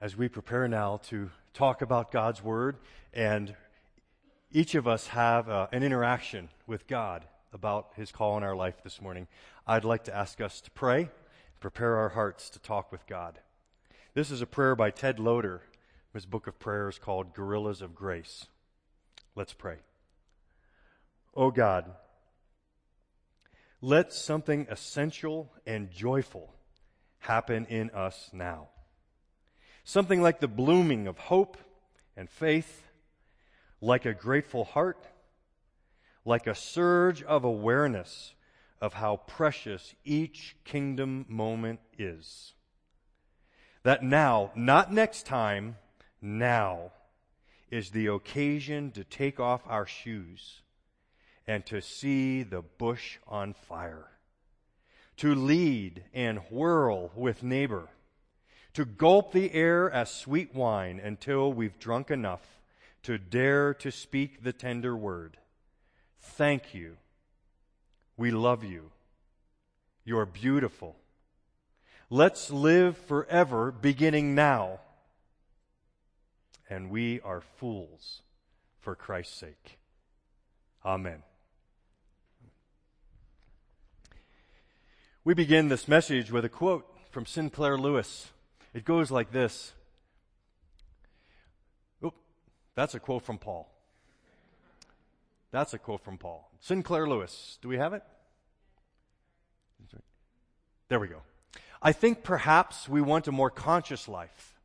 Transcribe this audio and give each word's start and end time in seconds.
as 0.00 0.16
we 0.16 0.28
prepare 0.28 0.66
now 0.66 0.98
to 1.08 1.30
talk 1.52 1.82
about 1.82 2.10
God's 2.10 2.42
Word, 2.42 2.76
and 3.12 3.54
each 4.50 4.74
of 4.74 4.88
us 4.88 5.08
have 5.08 5.48
uh, 5.48 5.66
an 5.72 5.82
interaction 5.82 6.48
with 6.66 6.86
God 6.86 7.26
about 7.52 7.90
His 7.96 8.10
call 8.10 8.38
in 8.38 8.42
our 8.42 8.56
life 8.56 8.82
this 8.82 9.02
morning, 9.02 9.26
I'd 9.66 9.84
like 9.84 10.04
to 10.04 10.16
ask 10.16 10.40
us 10.40 10.62
to 10.62 10.70
pray, 10.70 11.10
prepare 11.60 11.96
our 11.96 12.08
hearts 12.08 12.48
to 12.50 12.58
talk 12.58 12.90
with 12.90 13.06
God. 13.06 13.40
This 14.14 14.30
is 14.30 14.40
a 14.40 14.46
prayer 14.46 14.74
by 14.74 14.90
Ted 14.90 15.18
Loder. 15.18 15.60
His 16.14 16.24
book 16.24 16.46
of 16.46 16.58
prayers 16.58 16.94
is 16.94 16.98
called 16.98 17.34
Guerrillas 17.34 17.82
of 17.82 17.94
Grace. 17.94 18.46
Let's 19.36 19.52
pray. 19.52 19.76
Oh 21.36 21.50
God, 21.50 21.84
let 23.82 24.12
something 24.12 24.66
essential 24.70 25.52
and 25.66 25.90
joyful 25.90 26.54
happen 27.20 27.66
in 27.66 27.90
us 27.90 28.30
now. 28.32 28.68
Something 29.84 30.22
like 30.22 30.40
the 30.40 30.48
blooming 30.48 31.06
of 31.06 31.18
hope 31.18 31.56
and 32.16 32.28
faith, 32.28 32.86
like 33.80 34.04
a 34.04 34.14
grateful 34.14 34.64
heart, 34.64 35.06
like 36.24 36.46
a 36.46 36.54
surge 36.54 37.22
of 37.22 37.44
awareness 37.44 38.34
of 38.80 38.94
how 38.94 39.16
precious 39.16 39.94
each 40.04 40.56
kingdom 40.64 41.26
moment 41.28 41.80
is. 41.98 42.54
That 43.82 44.02
now, 44.02 44.52
not 44.54 44.92
next 44.92 45.26
time, 45.26 45.76
now 46.20 46.92
is 47.70 47.90
the 47.90 48.06
occasion 48.08 48.90
to 48.92 49.04
take 49.04 49.40
off 49.40 49.62
our 49.66 49.86
shoes 49.86 50.60
and 51.46 51.64
to 51.66 51.80
see 51.80 52.42
the 52.42 52.62
bush 52.62 53.18
on 53.26 53.54
fire, 53.54 54.08
to 55.16 55.34
lead 55.34 56.04
and 56.12 56.38
whirl 56.50 57.10
with 57.14 57.42
neighbor, 57.42 57.88
to 58.74 58.84
gulp 58.84 59.32
the 59.32 59.52
air 59.52 59.90
as 59.90 60.10
sweet 60.12 60.54
wine 60.54 61.00
until 61.02 61.52
we've 61.52 61.78
drunk 61.78 62.10
enough 62.10 62.60
to 63.02 63.18
dare 63.18 63.74
to 63.74 63.90
speak 63.90 64.42
the 64.42 64.52
tender 64.52 64.96
word. 64.96 65.38
Thank 66.20 66.74
you. 66.74 66.96
We 68.16 68.30
love 68.30 68.62
you. 68.62 68.90
You're 70.04 70.26
beautiful. 70.26 70.96
Let's 72.10 72.50
live 72.50 72.96
forever 72.96 73.70
beginning 73.72 74.34
now. 74.34 74.80
And 76.68 76.90
we 76.90 77.20
are 77.22 77.40
fools 77.40 78.22
for 78.80 78.94
Christ's 78.94 79.36
sake. 79.36 79.78
Amen. 80.84 81.22
We 85.24 85.34
begin 85.34 85.68
this 85.68 85.86
message 85.86 86.30
with 86.30 86.44
a 86.44 86.48
quote 86.48 86.86
from 87.10 87.26
Sinclair 87.26 87.76
Lewis. 87.76 88.30
It 88.72 88.84
goes 88.84 89.10
like 89.10 89.32
this. 89.32 89.72
Oop, 92.04 92.14
that's 92.74 92.94
a 92.94 93.00
quote 93.00 93.22
from 93.22 93.38
Paul. 93.38 93.68
That's 95.50 95.74
a 95.74 95.78
quote 95.78 96.02
from 96.04 96.18
Paul. 96.18 96.50
Sinclair 96.60 97.08
Lewis. 97.08 97.58
Do 97.60 97.68
we 97.68 97.78
have 97.78 97.92
it? 97.92 98.02
There 100.88 101.00
we 101.00 101.08
go. 101.08 101.22
I 101.80 101.92
think 101.92 102.24
perhaps 102.24 102.88
we 102.88 103.00
want 103.00 103.28
a 103.28 103.32
more 103.32 103.50
conscious 103.50 104.08
life. 104.08 104.58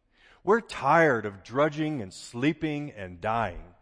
We're 0.43 0.61
tired 0.61 1.25
of 1.25 1.43
drudging 1.43 2.01
and 2.01 2.11
sleeping 2.11 2.91
and 2.95 3.21
dying. 3.21 3.74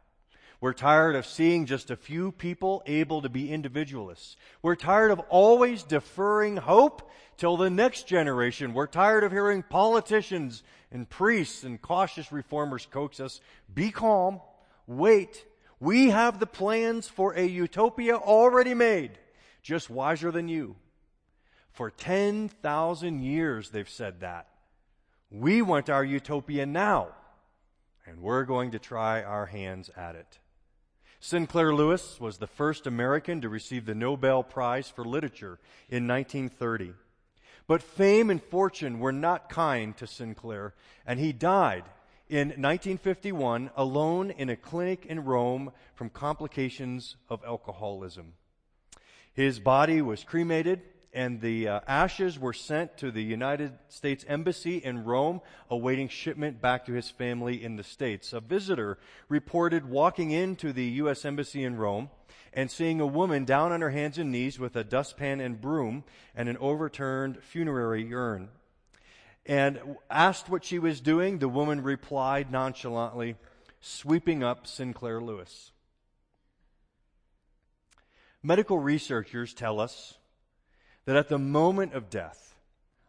We're 0.63 0.71
tired 0.71 1.17
of 1.17 1.25
seeing 1.25 1.65
just 1.65 1.91
a 1.91 1.97
few 1.97 2.31
people 2.31 2.83
able 2.85 3.23
to 3.23 3.27
be 3.27 3.51
individualists. 3.51 4.37
We're 4.61 4.77
tired 4.77 5.11
of 5.11 5.19
always 5.27 5.83
deferring 5.83 6.55
hope 6.55 7.11
till 7.35 7.57
the 7.57 7.69
next 7.69 8.07
generation. 8.07 8.73
We're 8.73 8.87
tired 8.87 9.25
of 9.25 9.33
hearing 9.33 9.63
politicians 9.63 10.63
and 10.89 11.09
priests 11.09 11.65
and 11.65 11.81
cautious 11.81 12.31
reformers 12.31 12.87
coax 12.89 13.19
us, 13.19 13.41
be 13.75 13.91
calm, 13.91 14.39
wait. 14.87 15.45
We 15.81 16.11
have 16.11 16.39
the 16.39 16.47
plans 16.47 17.09
for 17.09 17.33
a 17.33 17.45
utopia 17.45 18.15
already 18.15 18.73
made, 18.73 19.19
just 19.61 19.89
wiser 19.89 20.31
than 20.31 20.47
you. 20.47 20.77
For 21.73 21.91
10,000 21.91 23.19
years 23.21 23.69
they've 23.69 23.89
said 23.89 24.21
that. 24.21 24.47
We 25.29 25.61
want 25.61 25.89
our 25.89 26.05
utopia 26.05 26.65
now, 26.65 27.09
and 28.05 28.21
we're 28.21 28.45
going 28.45 28.71
to 28.71 28.79
try 28.79 29.23
our 29.23 29.47
hands 29.47 29.89
at 29.97 30.15
it. 30.15 30.39
Sinclair 31.23 31.73
Lewis 31.73 32.19
was 32.19 32.37
the 32.37 32.47
first 32.47 32.85
American 32.85 33.39
to 33.39 33.47
receive 33.47 33.85
the 33.85 33.95
Nobel 33.95 34.43
Prize 34.43 34.89
for 34.89 35.05
Literature 35.05 35.57
in 35.89 36.05
1930. 36.05 36.95
But 37.65 37.81
fame 37.81 38.29
and 38.29 38.43
fortune 38.43 38.99
were 38.99 39.13
not 39.13 39.47
kind 39.47 39.95
to 39.95 40.05
Sinclair, 40.05 40.73
and 41.07 41.21
he 41.21 41.31
died 41.31 41.85
in 42.27 42.49
1951 42.49 43.69
alone 43.77 44.31
in 44.31 44.49
a 44.49 44.57
clinic 44.57 45.05
in 45.05 45.23
Rome 45.23 45.71
from 45.95 46.09
complications 46.09 47.15
of 47.29 47.41
alcoholism. 47.45 48.33
His 49.33 49.61
body 49.61 50.01
was 50.01 50.25
cremated 50.25 50.81
and 51.13 51.39
the 51.41 51.67
uh, 51.67 51.79
ashes 51.87 52.39
were 52.39 52.53
sent 52.53 52.97
to 52.97 53.11
the 53.11 53.23
United 53.23 53.73
States 53.87 54.25
Embassy 54.27 54.77
in 54.77 55.03
Rome, 55.03 55.41
awaiting 55.69 56.09
shipment 56.09 56.59
back 56.59 56.85
to 56.85 56.93
his 56.93 57.09
family 57.09 57.63
in 57.63 57.75
the 57.75 57.83
States. 57.83 58.33
A 58.33 58.39
visitor 58.39 58.97
reported 59.29 59.87
walking 59.87 60.31
into 60.31 60.73
the 60.73 60.85
U.S. 60.85 61.23
Embassy 61.23 61.63
in 61.63 61.77
Rome 61.77 62.09
and 62.51 62.69
seeing 62.69 62.99
a 62.99 63.05
woman 63.05 63.45
down 63.45 63.71
on 63.71 63.81
her 63.81 63.91
hands 63.91 64.17
and 64.17 64.31
knees 64.31 64.59
with 64.59 64.75
a 64.75 64.83
dustpan 64.83 65.39
and 65.39 65.61
broom 65.61 66.03
and 66.35 66.49
an 66.49 66.57
overturned 66.57 67.43
funerary 67.43 68.11
urn. 68.13 68.49
And 69.45 69.97
asked 70.09 70.49
what 70.49 70.63
she 70.63 70.79
was 70.79 71.01
doing, 71.01 71.39
the 71.39 71.49
woman 71.49 71.83
replied 71.83 72.51
nonchalantly, 72.51 73.35
sweeping 73.81 74.43
up 74.43 74.65
Sinclair 74.65 75.21
Lewis. 75.21 75.71
Medical 78.41 78.79
researchers 78.79 79.53
tell 79.53 79.79
us 79.79 80.17
that 81.05 81.15
at 81.15 81.29
the 81.29 81.39
moment 81.39 81.93
of 81.93 82.09
death, 82.09 82.55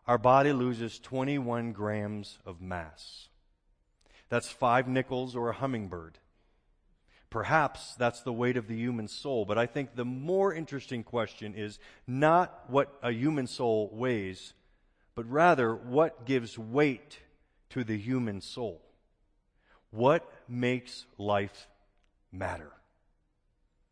our 0.07 0.19
body 0.19 0.53
loses 0.53 0.99
21 0.99 1.73
grams 1.73 2.39
of 2.45 2.61
mass. 2.61 3.29
That's 4.29 4.49
five 4.49 4.89
nickels 4.89 5.37
or 5.37 5.51
a 5.51 5.55
hummingbird. 5.55 6.19
Perhaps 7.31 7.95
that's 7.97 8.23
the 8.23 8.33
weight 8.33 8.57
of 8.57 8.69
the 8.69 8.77
human 8.77 9.09
soul, 9.09 9.45
but 9.45 9.59
I 9.59 9.67
think 9.67 9.95
the 9.95 10.05
more 10.05 10.55
interesting 10.55 11.03
question 11.03 11.55
is 11.55 11.79
not 12.07 12.65
what 12.69 12.97
a 13.03 13.11
human 13.11 13.47
soul 13.47 13.91
weighs, 13.93 14.55
but 15.15 15.29
rather 15.29 15.75
what 15.75 16.27
gives 16.27 16.59
weight 16.59 17.19
to 17.71 17.83
the 17.83 17.99
human 17.99 18.41
soul. 18.41 18.81
What 19.91 20.31
makes 20.49 21.07
life 21.19 21.69
matter? 22.31 22.71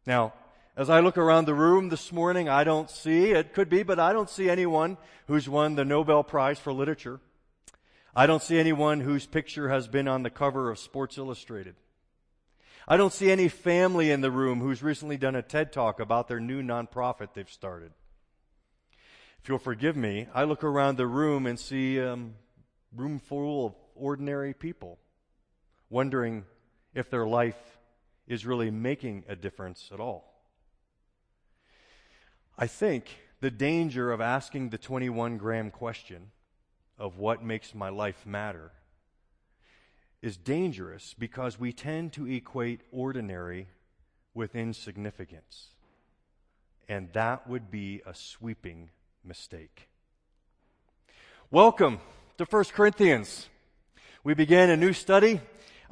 Now, 0.06 0.34
as 0.76 0.88
I 0.88 1.00
look 1.00 1.18
around 1.18 1.44
the 1.44 1.54
room 1.54 1.90
this 1.90 2.12
morning, 2.12 2.48
I 2.48 2.64
don't 2.64 2.88
see, 2.90 3.32
it 3.32 3.52
could 3.52 3.68
be, 3.68 3.82
but 3.82 4.00
I 4.00 4.12
don't 4.12 4.30
see 4.30 4.48
anyone 4.48 4.96
who's 5.26 5.48
won 5.48 5.74
the 5.74 5.84
Nobel 5.84 6.24
Prize 6.24 6.58
for 6.58 6.72
Literature. 6.72 7.20
I 8.14 8.26
don't 8.26 8.42
see 8.42 8.58
anyone 8.58 9.00
whose 9.00 9.26
picture 9.26 9.68
has 9.68 9.86
been 9.86 10.08
on 10.08 10.22
the 10.22 10.30
cover 10.30 10.70
of 10.70 10.78
Sports 10.78 11.18
Illustrated. 11.18 11.74
I 12.88 12.96
don't 12.96 13.12
see 13.12 13.30
any 13.30 13.48
family 13.48 14.10
in 14.10 14.22
the 14.22 14.30
room 14.30 14.60
who's 14.60 14.82
recently 14.82 15.18
done 15.18 15.36
a 15.36 15.42
TED 15.42 15.72
talk 15.72 16.00
about 16.00 16.26
their 16.26 16.40
new 16.40 16.62
nonprofit 16.62 17.34
they've 17.34 17.48
started. 17.48 17.92
If 19.42 19.48
you'll 19.48 19.58
forgive 19.58 19.96
me, 19.96 20.26
I 20.34 20.44
look 20.44 20.64
around 20.64 20.96
the 20.96 21.06
room 21.06 21.46
and 21.46 21.58
see 21.58 21.98
a 21.98 22.14
um, 22.14 22.34
room 22.96 23.18
full 23.18 23.66
of 23.66 23.74
ordinary 23.94 24.54
people, 24.54 24.98
wondering 25.90 26.44
if 26.94 27.10
their 27.10 27.26
life 27.26 27.78
is 28.26 28.46
really 28.46 28.70
making 28.70 29.24
a 29.28 29.36
difference 29.36 29.90
at 29.92 30.00
all. 30.00 30.31
I 32.58 32.66
think 32.66 33.18
the 33.40 33.50
danger 33.50 34.12
of 34.12 34.20
asking 34.20 34.68
the 34.68 34.78
21 34.78 35.38
gram 35.38 35.70
question 35.70 36.30
of 36.98 37.16
what 37.16 37.42
makes 37.42 37.74
my 37.74 37.88
life 37.88 38.26
matter 38.26 38.72
is 40.20 40.36
dangerous 40.36 41.14
because 41.18 41.58
we 41.58 41.72
tend 41.72 42.12
to 42.12 42.26
equate 42.26 42.82
ordinary 42.92 43.68
with 44.34 44.54
insignificance. 44.54 45.68
And 46.88 47.10
that 47.14 47.48
would 47.48 47.70
be 47.70 48.02
a 48.06 48.14
sweeping 48.14 48.90
mistake. 49.24 49.88
Welcome 51.50 52.00
to 52.36 52.44
1 52.44 52.64
Corinthians. 52.64 53.48
We 54.24 54.34
begin 54.34 54.68
a 54.68 54.76
new 54.76 54.92
study 54.92 55.40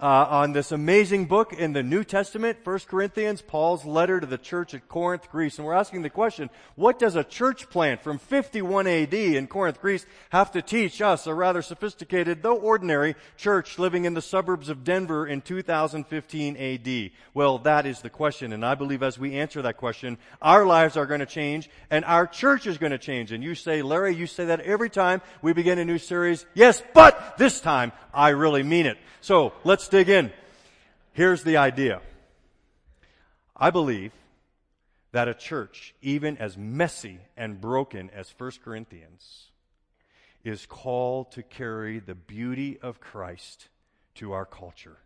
uh, 0.00 0.26
on 0.30 0.52
this 0.52 0.72
amazing 0.72 1.26
book 1.26 1.52
in 1.52 1.74
the 1.74 1.82
New 1.82 2.04
Testament, 2.04 2.58
1 2.64 2.78
Corinthians, 2.88 3.42
Paul's 3.42 3.84
letter 3.84 4.18
to 4.18 4.26
the 4.26 4.38
church 4.38 4.72
at 4.72 4.88
Corinth, 4.88 5.30
Greece. 5.30 5.58
And 5.58 5.66
we're 5.66 5.74
asking 5.74 6.02
the 6.02 6.10
question, 6.10 6.48
what 6.74 6.98
does 6.98 7.16
a 7.16 7.24
church 7.24 7.68
plant 7.68 8.02
from 8.02 8.18
51 8.18 8.86
AD 8.86 9.12
in 9.12 9.46
Corinth, 9.46 9.80
Greece 9.80 10.06
have 10.30 10.52
to 10.52 10.62
teach 10.62 11.02
us, 11.02 11.26
a 11.26 11.34
rather 11.34 11.60
sophisticated, 11.60 12.42
though 12.42 12.56
ordinary, 12.56 13.14
church 13.36 13.78
living 13.78 14.06
in 14.06 14.14
the 14.14 14.22
suburbs 14.22 14.70
of 14.70 14.84
Denver 14.84 15.26
in 15.26 15.42
2015 15.42 16.56
AD? 16.56 17.10
Well, 17.34 17.58
that 17.58 17.84
is 17.84 18.00
the 18.00 18.10
question. 18.10 18.54
And 18.54 18.64
I 18.64 18.74
believe 18.74 19.02
as 19.02 19.18
we 19.18 19.34
answer 19.34 19.60
that 19.62 19.76
question, 19.76 20.16
our 20.40 20.64
lives 20.64 20.96
are 20.96 21.06
going 21.06 21.20
to 21.20 21.26
change 21.26 21.68
and 21.90 22.06
our 22.06 22.26
church 22.26 22.66
is 22.66 22.78
going 22.78 22.92
to 22.92 22.98
change. 22.98 23.32
And 23.32 23.44
you 23.44 23.54
say, 23.54 23.82
Larry, 23.82 24.16
you 24.16 24.26
say 24.26 24.46
that 24.46 24.60
every 24.60 24.88
time 24.88 25.20
we 25.42 25.52
begin 25.52 25.78
a 25.78 25.84
new 25.84 25.98
series. 25.98 26.46
Yes, 26.54 26.82
but 26.94 27.36
this 27.36 27.60
time 27.60 27.92
I 28.14 28.30
really 28.30 28.62
mean 28.62 28.86
it. 28.86 28.96
So 29.20 29.52
let's 29.64 29.89
dig 29.90 30.08
in. 30.08 30.32
Here's 31.12 31.42
the 31.42 31.56
idea. 31.56 32.00
I 33.56 33.70
believe 33.70 34.12
that 35.12 35.28
a 35.28 35.34
church, 35.34 35.94
even 36.00 36.38
as 36.38 36.56
messy 36.56 37.18
and 37.36 37.60
broken 37.60 38.10
as 38.10 38.32
1 38.36 38.52
Corinthians, 38.64 39.50
is 40.44 40.66
called 40.66 41.32
to 41.32 41.42
carry 41.42 41.98
the 41.98 42.14
beauty 42.14 42.78
of 42.80 43.00
Christ 43.00 43.68
to 44.14 44.32
our 44.32 44.46
culture. 44.46 44.98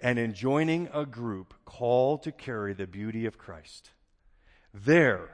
And 0.00 0.18
in 0.18 0.34
joining 0.34 0.88
a 0.92 1.04
group 1.04 1.54
called 1.64 2.22
to 2.22 2.32
carry 2.32 2.74
the 2.74 2.86
beauty 2.86 3.26
of 3.26 3.38
Christ, 3.38 3.90
there, 4.72 5.30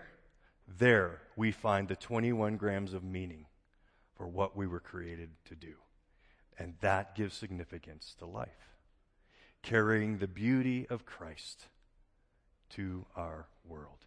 there 0.67 1.21
we 1.37 1.53
find 1.53 1.89
the 1.89 1.97
21 1.97 2.57
grams 2.57 2.95
of 2.95 3.05
meaning 3.05 3.47
for 4.17 4.27
what 4.27 4.57
we 4.57 4.67
were 4.67 4.81
created 4.81 5.31
to 5.47 5.55
do. 5.55 5.75
And 6.63 6.75
that 6.81 7.17
gives 7.17 7.35
significance 7.35 8.15
to 8.21 8.25
life. 8.25 8.69
Carrying 9.65 10.19
the 10.19 10.29
beauty 10.29 10.87
of 10.89 11.05
Christ 11.05 11.67
to 12.71 13.05
our 13.17 13.47
world. 13.65 14.07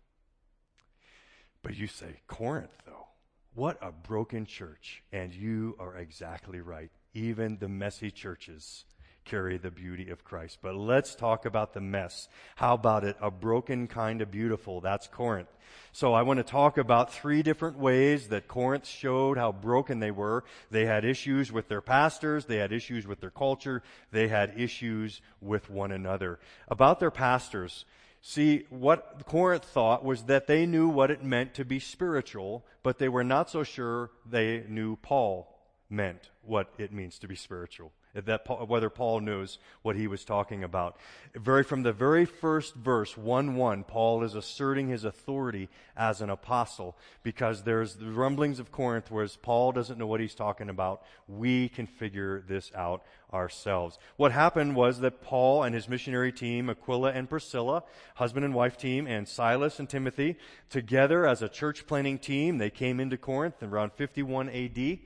But 1.61 1.75
you 1.75 1.87
say, 1.87 2.21
Corinth, 2.27 2.77
though, 2.85 3.07
what 3.53 3.77
a 3.81 3.91
broken 3.91 4.45
church. 4.45 5.03
And 5.11 5.33
you 5.33 5.75
are 5.79 5.97
exactly 5.97 6.61
right. 6.61 6.91
Even 7.13 7.57
the 7.57 7.67
messy 7.67 8.09
churches 8.09 8.85
carry 9.25 9.57
the 9.57 9.71
beauty 9.71 10.09
of 10.09 10.23
Christ. 10.23 10.59
But 10.61 10.75
let's 10.75 11.15
talk 11.15 11.45
about 11.45 11.73
the 11.73 11.81
mess. 11.81 12.29
How 12.55 12.75
about 12.75 13.03
it? 13.03 13.17
A 13.19 13.31
broken 13.31 13.87
kind 13.87 14.21
of 14.21 14.31
beautiful. 14.31 14.79
That's 14.79 15.07
Corinth. 15.07 15.49
So 15.91 16.13
I 16.13 16.21
want 16.21 16.37
to 16.37 16.43
talk 16.43 16.77
about 16.77 17.11
three 17.11 17.41
different 17.41 17.77
ways 17.77 18.27
that 18.29 18.47
Corinth 18.47 18.87
showed 18.87 19.37
how 19.37 19.51
broken 19.51 19.99
they 19.99 20.11
were. 20.11 20.43
They 20.69 20.85
had 20.85 21.03
issues 21.03 21.51
with 21.51 21.67
their 21.67 21.81
pastors. 21.81 22.45
They 22.45 22.57
had 22.57 22.71
issues 22.71 23.07
with 23.07 23.19
their 23.19 23.31
culture. 23.31 23.81
They 24.11 24.27
had 24.27 24.53
issues 24.57 25.21
with 25.41 25.69
one 25.69 25.91
another. 25.91 26.39
About 26.67 26.99
their 26.99 27.11
pastors, 27.11 27.85
See, 28.27 28.65
what 28.71 29.21
Corinth 29.27 29.65
thought 29.65 30.03
was 30.03 30.23
that 30.23 30.47
they 30.47 30.65
knew 30.65 30.87
what 30.87 31.11
it 31.11 31.23
meant 31.23 31.53
to 31.53 31.63
be 31.63 31.79
spiritual, 31.79 32.65
but 32.81 32.97
they 32.97 33.07
were 33.07 33.23
not 33.23 33.51
so 33.51 33.61
sure 33.61 34.09
they 34.27 34.63
knew 34.67 34.95
Paul 34.95 35.55
meant 35.91 36.31
what 36.41 36.73
it 36.79 36.91
means 36.91 37.19
to 37.19 37.27
be 37.27 37.35
spiritual 37.35 37.91
that 38.15 38.45
Paul, 38.45 38.65
whether 38.65 38.89
Paul 38.89 39.19
knows 39.19 39.59
what 39.81 39.95
he 39.95 40.07
was 40.07 40.23
talking 40.23 40.63
about. 40.63 40.97
Very 41.35 41.63
from 41.63 41.83
the 41.83 41.91
very 41.91 42.25
first 42.25 42.75
verse, 42.75 43.17
1 43.17 43.55
1, 43.55 43.83
Paul 43.83 44.23
is 44.23 44.35
asserting 44.35 44.87
his 44.87 45.03
authority 45.03 45.69
as 45.97 46.21
an 46.21 46.29
apostle 46.29 46.97
because 47.23 47.63
there's 47.63 47.95
the 47.95 48.11
rumblings 48.11 48.59
of 48.59 48.71
Corinth, 48.71 49.11
whereas 49.11 49.35
Paul 49.35 49.73
doesn't 49.73 49.97
know 49.97 50.07
what 50.07 50.21
he's 50.21 50.35
talking 50.35 50.69
about. 50.69 51.03
We 51.27 51.69
can 51.69 51.87
figure 51.87 52.41
this 52.47 52.71
out 52.73 53.03
ourselves. 53.33 53.99
What 54.15 54.31
happened 54.31 54.75
was 54.75 54.99
that 55.01 55.21
Paul 55.21 55.63
and 55.63 55.75
his 55.75 55.89
missionary 55.89 56.31
team, 56.31 56.69
Aquila 56.69 57.11
and 57.11 57.29
Priscilla, 57.29 57.83
husband 58.15 58.45
and 58.45 58.53
wife 58.53 58.77
team, 58.77 59.07
and 59.07 59.27
Silas 59.27 59.79
and 59.79 59.89
Timothy, 59.89 60.37
together 60.69 61.27
as 61.27 61.41
a 61.41 61.49
church 61.49 61.85
planning 61.85 62.17
team, 62.17 62.57
they 62.57 62.69
came 62.69 62.99
into 62.99 63.17
Corinth 63.17 63.61
around 63.61 63.91
51 63.93 64.49
AD 64.49 64.99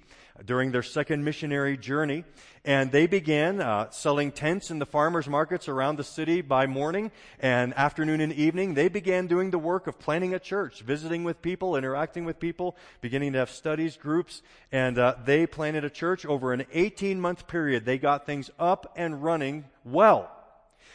during 0.45 0.71
their 0.71 0.83
second 0.83 1.23
missionary 1.23 1.77
journey. 1.77 2.23
And 2.65 2.91
they 2.91 3.07
began 3.07 3.61
uh, 3.61 3.89
selling 3.89 4.31
tents 4.31 4.69
in 4.69 4.79
the 4.79 4.85
farmers 4.85 5.27
markets 5.27 5.67
around 5.67 5.95
the 5.95 6.03
city 6.03 6.41
by 6.41 6.67
morning 6.67 7.11
and 7.39 7.73
afternoon 7.75 8.21
and 8.21 8.33
evening. 8.33 8.73
They 8.73 8.89
began 8.89 9.27
doing 9.27 9.51
the 9.51 9.59
work 9.59 9.87
of 9.87 9.97
planning 9.97 10.33
a 10.33 10.39
church, 10.39 10.81
visiting 10.81 11.23
with 11.23 11.41
people, 11.41 11.75
interacting 11.75 12.25
with 12.25 12.39
people, 12.39 12.75
beginning 13.01 13.33
to 13.33 13.39
have 13.39 13.49
studies, 13.49 13.97
groups. 13.97 14.41
And 14.71 14.97
uh, 14.97 15.15
they 15.23 15.47
planted 15.47 15.83
a 15.83 15.89
church 15.89 16.25
over 16.25 16.51
an 16.53 16.65
18 16.73 17.19
month 17.19 17.47
period. 17.47 17.85
They 17.85 17.97
got 17.97 18.25
things 18.25 18.51
up 18.59 18.93
and 18.95 19.23
running 19.23 19.65
well. 19.85 20.29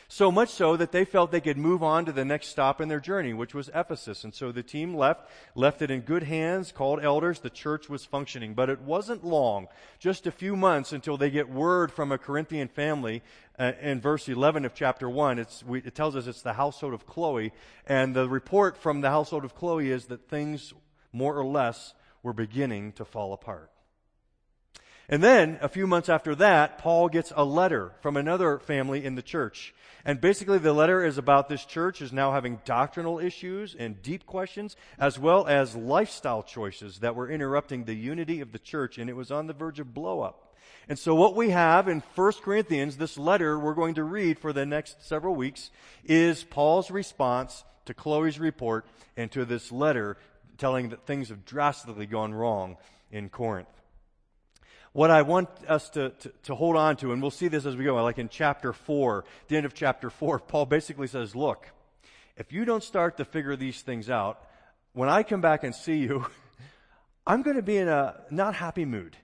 So 0.09 0.31
much 0.31 0.51
so 0.51 0.77
that 0.77 0.93
they 0.93 1.05
felt 1.05 1.33
they 1.33 1.41
could 1.41 1.57
move 1.57 1.83
on 1.83 2.05
to 2.05 2.13
the 2.13 2.25
next 2.25 2.49
stop 2.49 2.81
in 2.81 2.89
their 2.89 3.01
journey, 3.01 3.33
which 3.33 3.55
was 3.55 3.71
Ephesus. 3.75 4.23
And 4.23 4.35
so 4.35 4.53
the 4.53 4.63
team 4.63 4.95
left, 4.95 5.29
left 5.55 5.83
it 5.83 5.91
in 5.91 6.01
good 6.01 6.25
hands, 6.25 6.73
called 6.73 7.03
elders. 7.03 7.41
The 7.41 7.51
church 7.51 7.89
was 7.89 8.05
functioning. 8.05 8.55
But 8.55 8.69
it 8.69 8.81
wasn't 8.81 9.25
long, 9.25 9.69
just 9.99 10.27
a 10.27 10.31
few 10.31 10.57
months 10.57 10.93
until 10.93 11.17
they 11.17 11.31
get 11.31 11.49
word 11.49 11.91
from 11.91 12.13
a 12.13 12.19
Corinthian 12.19 12.69
family. 12.69 13.23
Uh, 13.59 13.73
in 13.81 14.01
verse 14.01 14.29
11 14.29 14.65
of 14.65 14.75
chapter 14.75 15.09
1, 15.09 15.47
we, 15.67 15.79
it 15.81 15.95
tells 15.95 16.17
us 16.17 16.27
it's 16.27 16.43
the 16.43 16.55
household 16.55 16.93
of 16.93 17.07
Chloe. 17.07 17.53
And 17.87 18.15
the 18.15 18.29
report 18.29 18.77
from 18.77 19.01
the 19.01 19.11
household 19.11 19.45
of 19.45 19.55
Chloe 19.55 19.91
is 19.91 20.07
that 20.07 20.29
things, 20.29 20.75
more 21.13 21.37
or 21.39 21.47
less, 21.47 21.95
were 22.23 22.33
beginning 22.33 22.93
to 22.93 23.05
fall 23.05 23.33
apart. 23.33 23.71
And 25.09 25.23
then, 25.23 25.59
a 25.61 25.69
few 25.69 25.87
months 25.87 26.09
after 26.09 26.35
that, 26.37 26.79
Paul 26.79 27.09
gets 27.09 27.33
a 27.37 27.45
letter 27.45 27.93
from 28.01 28.17
another 28.17 28.59
family 28.59 29.05
in 29.05 29.17
the 29.17 29.23
church. 29.23 29.75
And 30.05 30.21
basically 30.21 30.59
the 30.59 30.73
letter 30.73 31.05
is 31.05 31.19
about 31.19 31.49
this 31.49 31.65
church 31.65 32.03
is 32.03 32.13
now 32.13 32.33
having 32.33 32.61
doctrinal 32.65 33.19
issues 33.19 33.75
and 33.79 34.03
deep 34.03 34.27
questions, 34.27 34.77
as 34.99 35.19
well 35.19 35.47
as 35.47 35.77
lifestyle 35.77 36.43
choices 36.43 36.99
that 36.99 37.15
were 37.15 37.31
interrupting 37.31 37.85
the 37.85 37.95
unity 37.95 38.41
of 38.41 38.53
the 38.53 38.59
church, 38.59 38.99
and 38.99 39.11
it 39.11 39.17
was 39.17 39.31
on 39.31 39.47
the 39.47 39.53
verge 39.53 39.81
of 39.81 39.95
blow 39.95 40.21
up. 40.21 40.55
And 40.89 40.99
so 40.99 41.15
what 41.15 41.35
we 41.35 41.51
have 41.51 41.89
in 41.89 42.03
1 42.15 42.33
Corinthians, 42.43 42.97
this 42.97 43.17
letter 43.17 43.59
we're 43.59 43.75
going 43.75 43.95
to 43.95 44.05
read 44.05 44.39
for 44.39 44.53
the 44.53 44.67
next 44.67 45.07
several 45.07 45.35
weeks, 45.35 45.71
is 46.05 46.45
Paul's 46.45 46.91
response 46.91 47.65
to 47.87 47.95
Chloe's 47.95 48.39
report 48.39 48.87
and 49.17 49.31
to 49.33 49.45
this 49.45 49.73
letter 49.73 50.17
telling 50.57 50.91
that 50.91 51.07
things 51.07 51.31
have 51.31 51.45
drastically 51.45 52.07
gone 52.07 52.33
wrong 52.33 52.77
in 53.11 53.29
Corinth 53.29 53.69
what 54.95 55.11
I 55.11 55.23
want 55.23 55.49
us 55.69 55.91
to, 55.91 56.11
to, 56.11 56.33
to, 56.45 56.55
hold 56.55 56.77
on 56.77 56.97
to, 56.99 57.13
and 57.13 57.21
we'll 57.21 57.33
see 57.33 57.49
this 57.49 57.67
as 57.67 57.77
we 57.77 57.85
go, 57.85 58.01
like 58.03 58.19
in 58.19 58.29
chapter 58.29 58.73
4, 58.73 59.25
the 59.49 59.57
end 59.57 59.67
of 59.67 59.75
chapter 59.75 60.09
4, 60.09 60.39
Paul 60.39 60.67
basically 60.67 61.09
says, 61.09 61.35
Look, 61.35 61.69
if 62.37 62.53
you 62.53 62.65
don't 62.65 62.83
start 62.83 63.17
to 63.17 63.25
figure 63.25 63.57
these 63.57 63.83
things 63.83 64.09
out, 64.09 64.41
when 64.93 65.09
I 65.09 65.25
come 65.25 65.41
back 65.41 65.65
and 65.65 65.75
see 65.75 65.97
you, 65.97 66.27
I'm 67.27 67.43
going 67.43 67.57
to 67.57 67.63
be 67.63 67.77
in 67.77 67.89
a 67.89 68.23
not 68.31 68.55
happy 68.55 68.85
mood. 68.85 69.17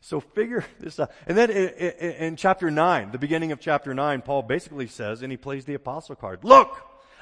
So 0.00 0.20
figure 0.20 0.64
this 0.80 0.98
out. 0.98 1.10
And 1.26 1.36
then 1.36 1.50
in, 1.50 1.68
in, 1.68 2.10
in 2.12 2.36
chapter 2.36 2.70
9, 2.70 3.12
the 3.12 3.18
beginning 3.18 3.52
of 3.52 3.60
chapter 3.60 3.92
9, 3.92 4.22
Paul 4.22 4.42
basically 4.42 4.86
says, 4.86 5.20
and 5.20 5.30
he 5.30 5.36
plays 5.36 5.66
the 5.66 5.74
apostle 5.74 6.16
card 6.16 6.42
Look, 6.42 6.74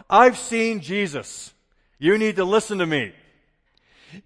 I've 0.09 0.39
seen 0.39 0.79
Jesus. 0.79 1.53
You 1.99 2.19
need 2.19 2.37
to 2.37 2.45
listen 2.45 2.79
to 2.79 2.87
me 2.87 3.15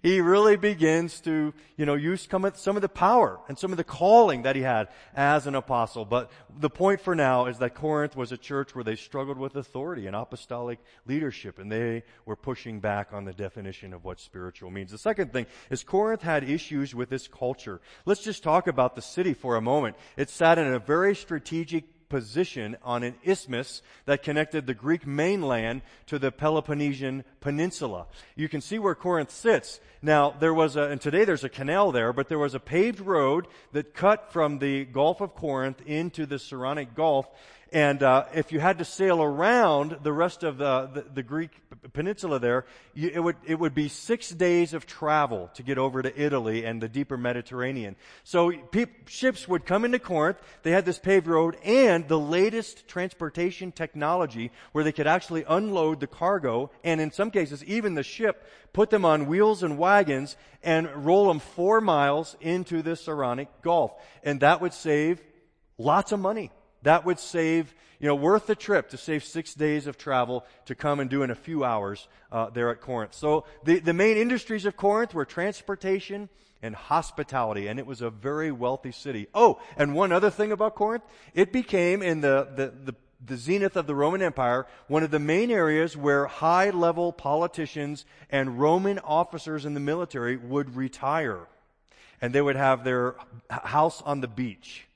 he 0.01 0.21
really 0.21 0.55
begins 0.55 1.19
to, 1.21 1.53
you 1.77 1.85
know, 1.85 1.95
use 1.95 2.27
some 2.55 2.75
of 2.75 2.81
the 2.81 2.89
power 2.89 3.39
and 3.47 3.57
some 3.57 3.71
of 3.71 3.77
the 3.77 3.83
calling 3.83 4.43
that 4.43 4.55
he 4.55 4.61
had 4.61 4.87
as 5.15 5.47
an 5.47 5.55
apostle. 5.55 6.05
But 6.05 6.31
the 6.57 6.69
point 6.69 7.01
for 7.01 7.15
now 7.15 7.45
is 7.45 7.57
that 7.59 7.75
Corinth 7.75 8.15
was 8.15 8.31
a 8.31 8.37
church 8.37 8.75
where 8.75 8.83
they 8.83 8.95
struggled 8.95 9.37
with 9.37 9.55
authority 9.55 10.07
and 10.07 10.15
apostolic 10.15 10.79
leadership, 11.05 11.59
and 11.59 11.71
they 11.71 12.03
were 12.25 12.35
pushing 12.35 12.79
back 12.79 13.13
on 13.13 13.25
the 13.25 13.33
definition 13.33 13.93
of 13.93 14.03
what 14.03 14.19
spiritual 14.19 14.71
means. 14.71 14.91
The 14.91 14.97
second 14.97 15.33
thing 15.33 15.45
is 15.69 15.83
Corinth 15.83 16.21
had 16.21 16.43
issues 16.43 16.95
with 16.95 17.11
its 17.11 17.27
culture. 17.27 17.81
Let's 18.05 18.23
just 18.23 18.43
talk 18.43 18.67
about 18.67 18.95
the 18.95 19.01
city 19.01 19.33
for 19.33 19.55
a 19.55 19.61
moment. 19.61 19.95
It 20.17 20.29
sat 20.29 20.57
in 20.57 20.67
a 20.67 20.79
very 20.79 21.15
strategic 21.15 21.92
position 22.13 22.77
on 22.83 23.01
an 23.01 23.15
isthmus 23.25 23.81
that 24.05 24.21
connected 24.21 24.67
the 24.67 24.73
Greek 24.75 25.07
mainland 25.07 25.81
to 26.05 26.19
the 26.19 26.31
Peloponnesian 26.31 27.23
Peninsula. 27.39 28.05
You 28.35 28.47
can 28.47 28.61
see 28.61 28.77
where 28.77 28.93
Corinth 28.93 29.31
sits. 29.31 29.79
Now, 29.99 30.29
there 30.29 30.53
was 30.53 30.75
a, 30.75 30.83
and 30.83 31.01
today 31.01 31.25
there's 31.25 31.43
a 31.43 31.49
canal 31.49 31.91
there, 31.91 32.13
but 32.13 32.29
there 32.29 32.37
was 32.37 32.53
a 32.53 32.59
paved 32.59 32.99
road 32.99 33.47
that 33.71 33.95
cut 33.95 34.31
from 34.31 34.59
the 34.59 34.85
Gulf 34.85 35.21
of 35.21 35.33
Corinth 35.33 35.81
into 35.87 36.27
the 36.27 36.37
Saronic 36.37 36.93
Gulf, 36.93 37.25
and 37.71 38.03
uh, 38.03 38.25
if 38.35 38.51
you 38.51 38.59
had 38.59 38.77
to 38.77 38.85
sail 38.85 39.19
around 39.19 39.97
the 40.03 40.13
rest 40.13 40.43
of 40.43 40.59
the, 40.59 40.91
the, 40.93 41.01
the 41.15 41.23
Greek 41.23 41.62
peninsula 41.91 42.39
there, 42.39 42.65
you, 42.93 43.11
it, 43.13 43.19
would, 43.19 43.35
it 43.45 43.59
would 43.59 43.75
be 43.75 43.89
six 43.89 44.29
days 44.29 44.73
of 44.73 44.85
travel 44.85 45.49
to 45.55 45.63
get 45.63 45.77
over 45.77 46.01
to 46.01 46.21
Italy 46.21 46.65
and 46.65 46.81
the 46.81 46.87
deeper 46.87 47.17
Mediterranean. 47.17 47.95
So 48.23 48.51
pe- 48.51 48.85
ships 49.07 49.47
would 49.47 49.65
come 49.65 49.85
into 49.85 49.99
Corinth. 49.99 50.37
They 50.63 50.71
had 50.71 50.85
this 50.85 50.99
paved 50.99 51.27
road 51.27 51.57
and 51.63 52.07
the 52.07 52.19
latest 52.19 52.87
transportation 52.87 53.71
technology 53.71 54.51
where 54.71 54.83
they 54.83 54.91
could 54.91 55.07
actually 55.07 55.43
unload 55.47 55.99
the 55.99 56.07
cargo 56.07 56.71
and 56.83 57.01
in 57.01 57.11
some 57.11 57.31
cases 57.31 57.63
even 57.65 57.95
the 57.95 58.03
ship, 58.03 58.47
put 58.71 58.89
them 58.89 59.05
on 59.05 59.27
wheels 59.27 59.63
and 59.63 59.77
wagons 59.77 60.37
and 60.63 61.05
roll 61.05 61.27
them 61.27 61.39
four 61.39 61.81
miles 61.81 62.35
into 62.41 62.81
the 62.81 62.95
Saronic 62.95 63.47
Gulf. 63.61 63.91
And 64.23 64.39
that 64.39 64.61
would 64.61 64.73
save 64.73 65.21
Lots 65.77 66.11
of 66.11 66.19
money. 66.19 66.51
That 66.83 67.05
would 67.05 67.19
save, 67.19 67.73
you 68.03 68.09
know, 68.09 68.15
worth 68.15 68.47
the 68.47 68.55
trip 68.55 68.89
to 68.89 68.97
save 68.97 69.23
six 69.23 69.53
days 69.53 69.87
of 69.87 69.97
travel 69.97 70.45
to 70.65 70.75
come 70.75 70.99
and 70.99 71.09
do 71.09 71.23
in 71.23 71.31
a 71.31 71.35
few 71.35 71.63
hours 71.63 72.09
uh, 72.33 72.49
there 72.49 72.69
at 72.69 72.81
Corinth. 72.81 73.13
So 73.13 73.45
the, 73.63 73.79
the 73.79 73.93
main 73.93 74.17
industries 74.17 74.65
of 74.65 74.75
Corinth 74.75 75.13
were 75.13 75.23
transportation 75.23 76.27
and 76.61 76.75
hospitality, 76.75 77.67
and 77.67 77.79
it 77.79 77.85
was 77.85 78.01
a 78.01 78.09
very 78.09 78.51
wealthy 78.51 78.91
city. 78.91 79.27
Oh, 79.33 79.61
and 79.77 79.95
one 79.95 80.11
other 80.11 80.29
thing 80.29 80.51
about 80.51 80.75
Corinth, 80.75 81.05
it 81.33 81.53
became 81.53 82.01
in 82.01 82.19
the, 82.19 82.49
the, 82.53 82.91
the 82.91 82.95
the 83.25 83.37
zenith 83.37 83.77
of 83.77 83.87
the 83.87 83.95
Roman 83.95 84.21
Empire, 84.21 84.67
one 84.89 85.03
of 85.03 85.11
the 85.11 85.17
main 85.17 85.49
areas 85.49 85.95
where 85.95 86.25
high 86.25 86.71
level 86.71 87.13
politicians 87.13 88.03
and 88.29 88.59
Roman 88.59 88.99
officers 88.99 89.63
in 89.63 89.75
the 89.75 89.79
military 89.79 90.35
would 90.35 90.75
retire. 90.75 91.47
And 92.21 92.33
they 92.35 92.41
would 92.41 92.57
have 92.57 92.83
their 92.83 93.15
house 93.49 94.01
on 94.01 94.19
the 94.19 94.27
beach 94.27 94.87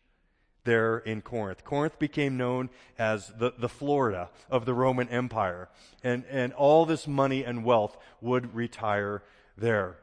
there 0.67 0.99
in 0.99 1.21
Corinth. 1.21 1.63
Corinth 1.63 1.97
became 1.97 2.37
known 2.37 2.69
as 2.99 3.31
the, 3.39 3.53
the 3.57 3.69
Florida 3.69 4.29
of 4.51 4.65
the 4.65 4.73
Roman 4.73 5.09
Empire. 5.09 5.69
And, 6.03 6.25
and 6.29 6.53
all 6.53 6.85
this 6.85 7.07
money 7.07 7.43
and 7.43 7.63
wealth 7.63 7.97
would 8.21 8.53
retire 8.53 9.23
there. 9.57 9.95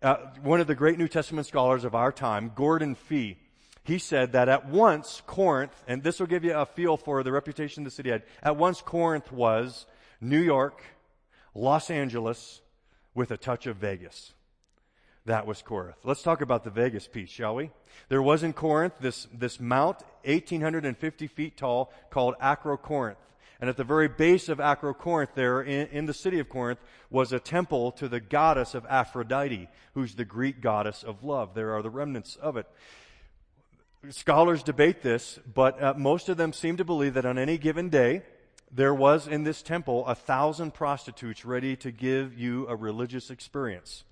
Uh, 0.00 0.16
one 0.42 0.60
of 0.60 0.66
the 0.66 0.74
great 0.74 0.96
New 0.96 1.08
Testament 1.08 1.46
scholars 1.46 1.84
of 1.84 1.94
our 1.94 2.12
time, 2.12 2.52
Gordon 2.54 2.94
Fee, 2.94 3.36
he 3.84 3.98
said 3.98 4.32
that 4.32 4.48
at 4.48 4.68
once 4.68 5.22
Corinth, 5.26 5.82
and 5.88 6.02
this 6.02 6.20
will 6.20 6.28
give 6.28 6.44
you 6.44 6.54
a 6.54 6.66
feel 6.66 6.96
for 6.96 7.22
the 7.24 7.32
reputation 7.32 7.82
the 7.82 7.90
city 7.90 8.10
had, 8.10 8.22
at 8.42 8.56
once 8.56 8.80
Corinth 8.80 9.32
was 9.32 9.86
New 10.20 10.40
York, 10.40 10.82
Los 11.52 11.90
Angeles, 11.90 12.60
with 13.12 13.32
a 13.32 13.36
touch 13.36 13.66
of 13.66 13.76
Vegas. 13.76 14.32
That 15.24 15.46
was 15.46 15.62
Corinth. 15.62 15.98
Let's 16.02 16.22
talk 16.22 16.40
about 16.40 16.64
the 16.64 16.70
Vegas 16.70 17.06
piece, 17.06 17.30
shall 17.30 17.54
we? 17.54 17.70
There 18.08 18.22
was 18.22 18.42
in 18.42 18.52
Corinth 18.52 18.94
this, 19.00 19.28
this 19.32 19.60
mount, 19.60 19.98
1,850 20.24 21.26
feet 21.28 21.56
tall, 21.56 21.92
called 22.10 22.34
Acrocorinth. 22.42 23.16
And 23.60 23.70
at 23.70 23.76
the 23.76 23.84
very 23.84 24.08
base 24.08 24.48
of 24.48 24.58
Acrocorinth, 24.58 25.34
there 25.36 25.62
in, 25.62 25.86
in, 25.88 26.06
the 26.06 26.14
city 26.14 26.40
of 26.40 26.48
Corinth, 26.48 26.80
was 27.08 27.32
a 27.32 27.38
temple 27.38 27.92
to 27.92 28.08
the 28.08 28.18
goddess 28.18 28.74
of 28.74 28.84
Aphrodite, 28.86 29.68
who's 29.94 30.16
the 30.16 30.24
Greek 30.24 30.60
goddess 30.60 31.04
of 31.04 31.22
love. 31.22 31.54
There 31.54 31.72
are 31.72 31.82
the 31.82 31.90
remnants 31.90 32.34
of 32.34 32.56
it. 32.56 32.66
Scholars 34.10 34.64
debate 34.64 35.02
this, 35.02 35.38
but 35.54 35.80
uh, 35.80 35.94
most 35.96 36.28
of 36.28 36.36
them 36.36 36.52
seem 36.52 36.76
to 36.78 36.84
believe 36.84 37.14
that 37.14 37.24
on 37.24 37.38
any 37.38 37.56
given 37.58 37.88
day, 37.88 38.22
there 38.72 38.92
was 38.92 39.28
in 39.28 39.44
this 39.44 39.62
temple 39.62 40.04
a 40.08 40.16
thousand 40.16 40.74
prostitutes 40.74 41.44
ready 41.44 41.76
to 41.76 41.92
give 41.92 42.36
you 42.36 42.66
a 42.66 42.74
religious 42.74 43.30
experience 43.30 44.02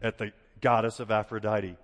at 0.00 0.16
the 0.16 0.32
goddess 0.60 1.00
of 1.00 1.10
Aphrodite. 1.10 1.76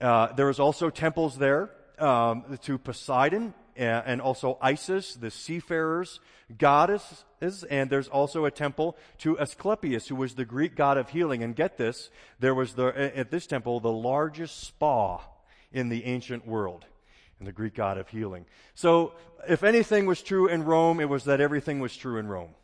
Uh, 0.00 0.32
there 0.32 0.46
was 0.46 0.58
also 0.58 0.90
temples 0.90 1.38
there 1.38 1.70
um, 1.98 2.58
to 2.62 2.78
Poseidon 2.78 3.54
and, 3.76 4.20
also 4.20 4.58
Isis, 4.60 5.14
the 5.14 5.30
seafarers' 5.30 6.20
goddesses, 6.58 7.64
and 7.70 7.88
there's 7.88 8.08
also 8.08 8.44
a 8.44 8.50
temple 8.50 8.96
to 9.18 9.38
Asclepius, 9.38 10.08
who 10.08 10.16
was 10.16 10.34
the 10.34 10.44
Greek 10.44 10.74
god 10.74 10.98
of 10.98 11.10
healing. 11.10 11.42
And 11.42 11.56
get 11.56 11.78
this, 11.78 12.10
there 12.38 12.54
was 12.54 12.74
the, 12.74 12.86
at 13.16 13.30
this 13.30 13.46
temple 13.46 13.80
the 13.80 13.92
largest 13.92 14.60
spa 14.60 15.20
in 15.72 15.88
the 15.88 16.04
ancient 16.04 16.46
world, 16.46 16.84
and 17.38 17.48
the 17.48 17.52
Greek 17.52 17.74
god 17.74 17.96
of 17.96 18.08
healing. 18.08 18.44
So, 18.74 19.14
if 19.48 19.64
anything 19.64 20.06
was 20.06 20.22
true 20.22 20.46
in 20.48 20.64
Rome, 20.64 21.00
it 21.00 21.08
was 21.08 21.24
that 21.24 21.40
everything 21.40 21.80
was 21.80 21.96
true 21.96 22.18
in 22.18 22.28
Rome 22.28 22.54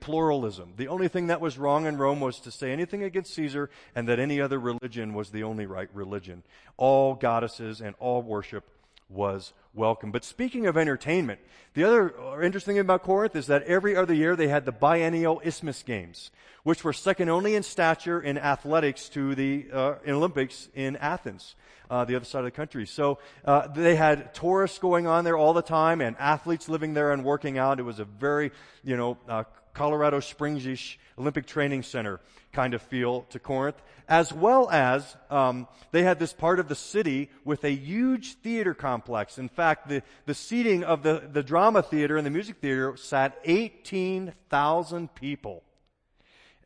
pluralism. 0.00 0.74
The 0.76 0.88
only 0.88 1.08
thing 1.08 1.28
that 1.28 1.40
was 1.40 1.58
wrong 1.58 1.86
in 1.86 1.96
Rome 1.96 2.20
was 2.20 2.40
to 2.40 2.50
say 2.50 2.72
anything 2.72 3.02
against 3.02 3.34
Caesar 3.34 3.70
and 3.94 4.08
that 4.08 4.18
any 4.18 4.40
other 4.40 4.58
religion 4.58 5.14
was 5.14 5.30
the 5.30 5.42
only 5.42 5.66
right 5.66 5.88
religion. 5.94 6.42
All 6.76 7.14
goddesses 7.14 7.80
and 7.80 7.94
all 7.98 8.22
worship 8.22 8.68
was 9.08 9.52
welcome. 9.74 10.10
But 10.12 10.24
speaking 10.24 10.66
of 10.66 10.76
entertainment, 10.76 11.40
the 11.74 11.84
other 11.84 12.42
interesting 12.42 12.74
thing 12.74 12.80
about 12.80 13.02
Corinth 13.02 13.36
is 13.36 13.46
that 13.48 13.62
every 13.64 13.96
other 13.96 14.14
year 14.14 14.36
they 14.36 14.48
had 14.48 14.64
the 14.64 14.72
biennial 14.72 15.40
Isthmus 15.44 15.82
Games, 15.82 16.30
which 16.62 16.84
were 16.84 16.92
second 16.92 17.28
only 17.28 17.54
in 17.54 17.62
stature 17.62 18.20
in 18.20 18.38
athletics 18.38 19.08
to 19.10 19.34
the 19.34 19.66
uh, 19.72 19.94
Olympics 20.06 20.68
in 20.74 20.96
Athens. 20.96 21.54
Uh, 21.88 22.04
the 22.04 22.14
other 22.14 22.24
side 22.24 22.38
of 22.38 22.44
the 22.44 22.52
country. 22.52 22.86
So 22.86 23.18
uh, 23.44 23.66
they 23.66 23.96
had 23.96 24.32
tourists 24.32 24.78
going 24.78 25.08
on 25.08 25.24
there 25.24 25.36
all 25.36 25.52
the 25.52 25.60
time 25.60 26.00
and 26.00 26.14
athletes 26.20 26.68
living 26.68 26.94
there 26.94 27.10
and 27.10 27.24
working 27.24 27.58
out. 27.58 27.80
It 27.80 27.82
was 27.82 27.98
a 27.98 28.04
very, 28.04 28.52
you 28.84 28.96
know, 28.96 29.18
uh, 29.28 29.42
Colorado 29.74 30.20
Springs-ish 30.20 30.98
Olympic 31.18 31.46
Training 31.46 31.82
Center 31.82 32.20
kind 32.52 32.74
of 32.74 32.82
feel 32.82 33.22
to 33.30 33.38
Corinth, 33.38 33.80
as 34.08 34.32
well 34.32 34.68
as 34.70 35.16
um, 35.30 35.68
they 35.92 36.02
had 36.02 36.18
this 36.18 36.32
part 36.32 36.58
of 36.58 36.68
the 36.68 36.74
city 36.74 37.30
with 37.44 37.64
a 37.64 37.70
huge 37.70 38.34
theater 38.34 38.74
complex. 38.74 39.38
In 39.38 39.48
fact, 39.48 39.88
the, 39.88 40.02
the 40.26 40.34
seating 40.34 40.82
of 40.82 41.02
the, 41.02 41.28
the 41.32 41.42
drama 41.42 41.82
theater 41.82 42.16
and 42.16 42.26
the 42.26 42.30
music 42.30 42.56
theater 42.60 42.96
sat 42.96 43.38
18,000 43.44 45.14
people 45.14 45.62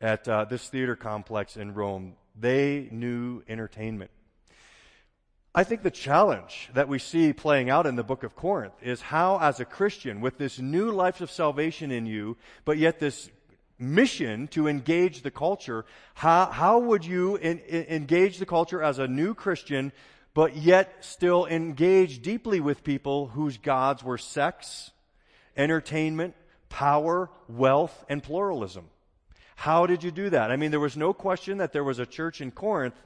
at 0.01 0.27
uh, 0.27 0.45
this 0.45 0.67
theater 0.67 0.95
complex 0.95 1.57
in 1.57 1.73
Rome. 1.73 2.15
They 2.37 2.87
knew 2.91 3.43
entertainment. 3.47 4.11
I 5.57 5.63
think 5.63 5.83
the 5.83 5.91
challenge 5.91 6.69
that 6.73 6.89
we 6.89 6.99
see 6.99 7.31
playing 7.31 7.69
out 7.69 7.87
in 7.87 7.95
the 7.95 8.03
book 8.03 8.23
of 8.23 8.35
Corinth 8.35 8.73
is 8.81 8.99
how, 8.99 9.39
as 9.39 9.61
a 9.61 9.65
Christian, 9.65 10.19
with 10.19 10.37
this 10.37 10.59
new 10.59 10.91
life 10.91 11.21
of 11.21 11.31
salvation 11.31 11.91
in 11.91 12.05
you, 12.05 12.35
but 12.65 12.77
yet 12.77 12.99
this 12.99 13.29
mission 13.79 14.49
to 14.49 14.67
engage 14.67 15.21
the 15.21 15.31
culture, 15.31 15.85
how, 16.15 16.47
how 16.47 16.79
would 16.79 17.05
you 17.05 17.37
in, 17.37 17.59
in, 17.59 17.85
engage 17.85 18.37
the 18.37 18.45
culture 18.45 18.83
as 18.83 18.99
a 18.99 19.07
new 19.07 19.33
Christian, 19.33 19.93
but 20.33 20.57
yet 20.57 20.93
still 20.99 21.45
engage 21.45 22.21
deeply 22.21 22.59
with 22.59 22.83
people 22.83 23.27
whose 23.27 23.57
gods 23.57 24.03
were 24.03 24.17
sex, 24.17 24.91
entertainment, 25.55 26.35
power, 26.67 27.29
wealth, 27.47 28.03
and 28.09 28.21
pluralism? 28.21 28.89
How 29.55 29.85
did 29.85 30.03
you 30.03 30.11
do 30.11 30.29
that? 30.31 30.51
I 30.51 30.57
mean, 30.57 30.71
there 30.71 30.81
was 30.81 30.97
no 30.97 31.13
question 31.13 31.59
that 31.59 31.71
there 31.71 31.85
was 31.85 31.99
a 31.99 32.05
church 32.05 32.41
in 32.41 32.51
Corinth 32.51 33.01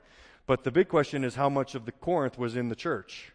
but 0.49 0.63
the 0.63 0.71
big 0.71 0.87
question 0.87 1.23
is 1.23 1.35
how 1.35 1.47
much 1.47 1.75
of 1.75 1.85
the 1.85 1.91
Corinth 1.91 2.39
was 2.39 2.55
in 2.55 2.69
the 2.69 2.75
church? 2.75 3.33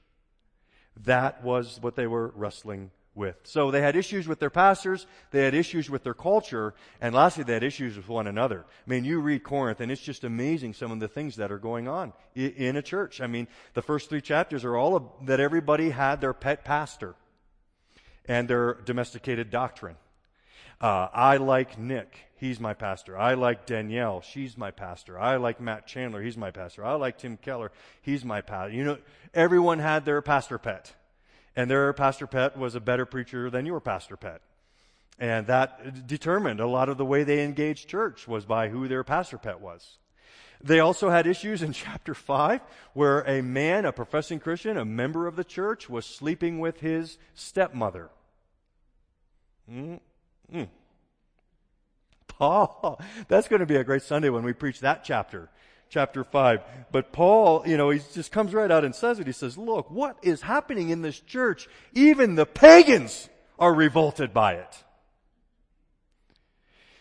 That 1.05 1.45
was 1.45 1.79
what 1.81 1.95
they 1.95 2.09
were 2.09 2.33
wrestling 2.35 2.91
with. 3.15 3.37
So 3.45 3.71
they 3.71 3.81
had 3.81 3.95
issues 3.95 4.27
with 4.27 4.41
their 4.41 4.51
pastors, 4.51 5.07
they 5.31 5.45
had 5.45 5.55
issues 5.55 5.89
with 5.89 6.03
their 6.03 6.13
culture, 6.13 6.75
and 7.01 7.15
lastly, 7.15 7.45
they 7.45 7.53
had 7.53 7.63
issues 7.63 7.97
with 7.97 8.09
one 8.09 8.27
another. 8.27 8.65
I 8.69 8.91
mean, 8.91 9.05
you 9.05 9.21
read 9.21 9.45
Corinth, 9.45 9.81
and 9.81 9.93
it's 9.93 10.03
just 10.03 10.25
amazing 10.25 10.75
some 10.75 10.91
of 10.91 10.99
the 10.99 11.07
things 11.07 11.37
that 11.37 11.53
are 11.53 11.59
going 11.59 11.87
on 11.87 12.13
in 12.35 12.75
a 12.75 12.83
church. 12.83 13.21
I 13.21 13.29
mean, 13.29 13.47
the 13.75 13.83
first 13.83 14.11
three 14.11 14.21
chapters 14.21 14.65
are 14.65 14.77
all 14.77 14.97
of, 14.97 15.05
that 15.27 15.39
everybody 15.39 15.91
had 15.91 16.21
their 16.21 16.35
pet 16.35 16.65
pastor 16.65 17.15
and 18.27 18.49
their 18.49 18.75
domesticated 18.85 19.51
doctrine. 19.51 19.95
Uh, 20.81 21.07
I 21.15 21.37
like 21.37 21.79
Nick. 21.79 22.19
He's 22.45 22.61
my 22.61 22.75
pastor. 22.75 23.17
I 23.17 23.33
like 23.33 23.65
Danielle. 23.65 24.21
She's 24.21 24.59
my 24.59 24.71
pastor. 24.71 25.19
I 25.19 25.37
like 25.37 25.63
Matt 25.63 25.87
Chandler. 25.87 26.21
He's 26.21 26.37
my 26.37 26.51
pastor. 26.51 26.85
I 26.85 26.93
like 26.93 27.17
Tim 27.17 27.39
Keller. 27.39 27.73
He's 28.03 28.23
my 28.23 28.43
pastor. 28.43 28.75
You 28.75 28.85
know, 28.85 28.99
everyone 29.33 29.79
had 29.79 30.05
their 30.05 30.21
pastor 30.21 30.59
pet. 30.59 30.95
And 31.57 31.71
their 31.71 31.91
pastor 31.95 32.27
pet 32.27 32.59
was 32.59 32.75
a 32.75 32.81
better 32.81 33.07
preacher 33.07 33.49
than 33.49 33.65
your 33.65 33.81
pastor 33.81 34.19
pet. 34.19 34.43
And 35.19 35.47
that 35.47 36.07
determined 36.07 36.61
a 36.61 36.67
lot 36.67 36.91
of 36.91 36.99
the 36.99 37.05
way 37.07 37.25
they 37.25 37.43
engaged 37.43 37.89
church 37.89 38.29
was 38.29 38.45
by 38.45 38.69
who 38.69 38.89
their 38.89 39.05
pastor 39.05 39.39
pet 39.39 39.63
was. 39.63 39.97
They 40.63 40.81
also 40.81 41.09
had 41.09 41.27
issues 41.27 41.63
in 41.63 41.73
chapter 41.85 42.13
5 42.13 42.61
where 42.93 43.21
a 43.23 43.41
man, 43.41 43.87
a 43.87 43.93
professing 43.93 44.39
Christian, 44.39 44.77
a 44.77 44.85
member 44.85 45.27
of 45.27 45.37
the 45.37 45.45
church, 45.45 45.89
was 45.89 46.05
sleeping 46.05 46.61
with 46.61 46.81
his 46.81 47.17
stepmother. 47.35 48.11
Mm, 49.67 49.99
Mm. 50.53 50.69
Paul, 52.39 53.01
that's 53.29 53.49
going 53.49 53.61
to 53.61 53.67
be 53.67 53.77
a 53.77 53.85
great 53.85 54.03
Sunday 54.03 54.29
when 54.29 54.45
we 54.45 54.53
preach 54.53 54.81
that 54.81 55.05
chapter, 55.05 55.49
chapter 55.89 56.25
5. 56.25 56.61
But 56.93 57.13
Paul, 57.13 57.63
you 57.67 57.77
know, 57.77 57.91
he 57.91 58.01
just 58.13 58.33
comes 58.33 58.55
right 58.55 58.71
out 58.71 58.85
and 58.85 58.95
says 58.95 59.19
it. 59.21 59.27
He 59.27 59.33
says, 59.33 59.57
look, 59.59 59.91
what 59.91 60.17
is 60.23 60.43
happening 60.43 60.91
in 60.91 61.03
this 61.03 61.21
church? 61.21 61.69
Even 61.93 62.35
the 62.35 62.47
pagans 62.47 63.29
are 63.59 63.75
revolted 63.75 64.33
by 64.33 64.55
it. 64.55 64.85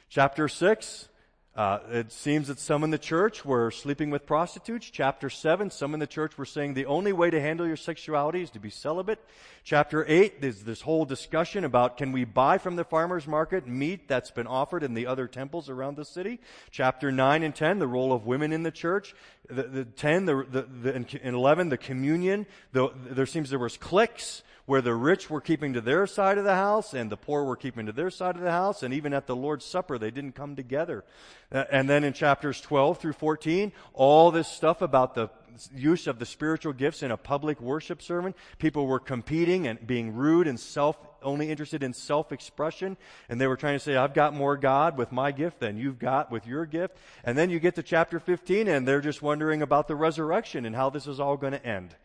Chapter 0.09 0.47
6, 0.47 1.09
uh, 1.55 1.79
it 1.91 2.11
seems 2.11 2.47
that 2.47 2.59
some 2.59 2.83
in 2.83 2.89
the 2.89 2.97
church 2.97 3.45
were 3.45 3.69
sleeping 3.69 4.09
with 4.09 4.25
prostitutes. 4.25 4.89
Chapter 4.89 5.29
7, 5.29 5.69
some 5.69 5.93
in 5.93 5.99
the 5.99 6.07
church 6.07 6.35
were 6.35 6.45
saying 6.45 6.73
the 6.73 6.87
only 6.87 7.13
way 7.13 7.29
to 7.29 7.39
handle 7.39 7.67
your 7.67 7.77
sexuality 7.77 8.41
is 8.41 8.49
to 8.49 8.59
be 8.59 8.71
celibate. 8.71 9.23
Chapter 9.63 10.03
8, 10.07 10.41
there's 10.41 10.63
this 10.63 10.81
whole 10.81 11.05
discussion 11.05 11.63
about 11.63 11.97
can 11.97 12.11
we 12.11 12.23
buy 12.23 12.57
from 12.57 12.75
the 12.75 12.83
farmer's 12.83 13.27
market 13.27 13.67
meat 13.67 14.07
that's 14.07 14.31
been 14.31 14.47
offered 14.47 14.81
in 14.81 14.95
the 14.95 15.05
other 15.05 15.27
temples 15.27 15.69
around 15.69 15.95
the 15.95 16.05
city. 16.05 16.39
Chapter 16.71 17.11
9 17.11 17.43
and 17.43 17.53
10, 17.53 17.77
the 17.77 17.87
role 17.87 18.13
of 18.13 18.25
women 18.25 18.51
in 18.51 18.63
the 18.63 18.71
church. 18.71 19.13
The, 19.49 19.63
the 19.63 19.85
10, 19.85 20.25
the, 20.25 20.45
the, 20.49 20.61
the, 20.61 20.93
and 20.95 21.35
11, 21.35 21.69
the 21.69 21.77
communion. 21.77 22.45
The, 22.71 22.89
there 22.95 23.25
seems 23.25 23.49
there 23.49 23.59
was 23.59 23.77
cliques 23.77 24.41
where 24.65 24.81
the 24.81 24.93
rich 24.93 25.29
were 25.29 25.41
keeping 25.41 25.73
to 25.73 25.81
their 25.81 26.07
side 26.07 26.37
of 26.37 26.45
the 26.45 26.55
house 26.55 26.93
and 26.93 27.11
the 27.11 27.17
poor 27.17 27.43
were 27.43 27.57
keeping 27.57 27.85
to 27.85 27.91
their 27.91 28.09
side 28.09 28.35
of 28.35 28.41
the 28.41 28.51
house. 28.51 28.81
And 28.81 28.93
even 28.93 29.13
at 29.13 29.27
the 29.27 29.35
Lord's 29.35 29.65
Supper, 29.65 29.97
they 29.97 30.11
didn't 30.11 30.35
come 30.35 30.55
together. 30.55 31.03
And 31.51 31.89
then 31.89 32.03
in 32.05 32.13
chapters 32.13 32.61
12 32.61 32.99
through 32.99 33.13
14, 33.13 33.73
all 33.93 34.31
this 34.31 34.47
stuff 34.47 34.81
about 34.81 35.15
the 35.15 35.29
use 35.75 36.07
of 36.07 36.19
the 36.19 36.25
spiritual 36.25 36.73
gifts 36.73 37.03
in 37.03 37.11
a 37.11 37.17
public 37.17 37.61
worship 37.61 38.01
sermon. 38.01 38.33
People 38.57 38.87
were 38.87 38.99
competing 38.99 39.67
and 39.67 39.85
being 39.85 40.13
rude 40.13 40.47
and 40.47 40.59
self, 40.59 40.97
only 41.21 41.49
interested 41.49 41.83
in 41.83 41.93
self-expression. 41.93 42.97
And 43.29 43.39
they 43.39 43.47
were 43.47 43.57
trying 43.57 43.75
to 43.75 43.79
say, 43.79 43.95
I've 43.95 44.13
got 44.13 44.33
more 44.33 44.57
God 44.57 44.97
with 44.97 45.11
my 45.11 45.31
gift 45.31 45.59
than 45.59 45.77
you've 45.77 45.99
got 45.99 46.31
with 46.31 46.47
your 46.47 46.65
gift. 46.65 46.97
And 47.23 47.37
then 47.37 47.49
you 47.49 47.59
get 47.59 47.75
to 47.75 47.83
chapter 47.83 48.19
15 48.19 48.67
and 48.67 48.87
they're 48.87 49.01
just 49.01 49.21
wondering 49.21 49.61
about 49.61 49.87
the 49.87 49.95
resurrection 49.95 50.65
and 50.65 50.75
how 50.75 50.89
this 50.89 51.07
is 51.07 51.19
all 51.19 51.37
going 51.37 51.53
to 51.53 51.65
end. 51.65 51.95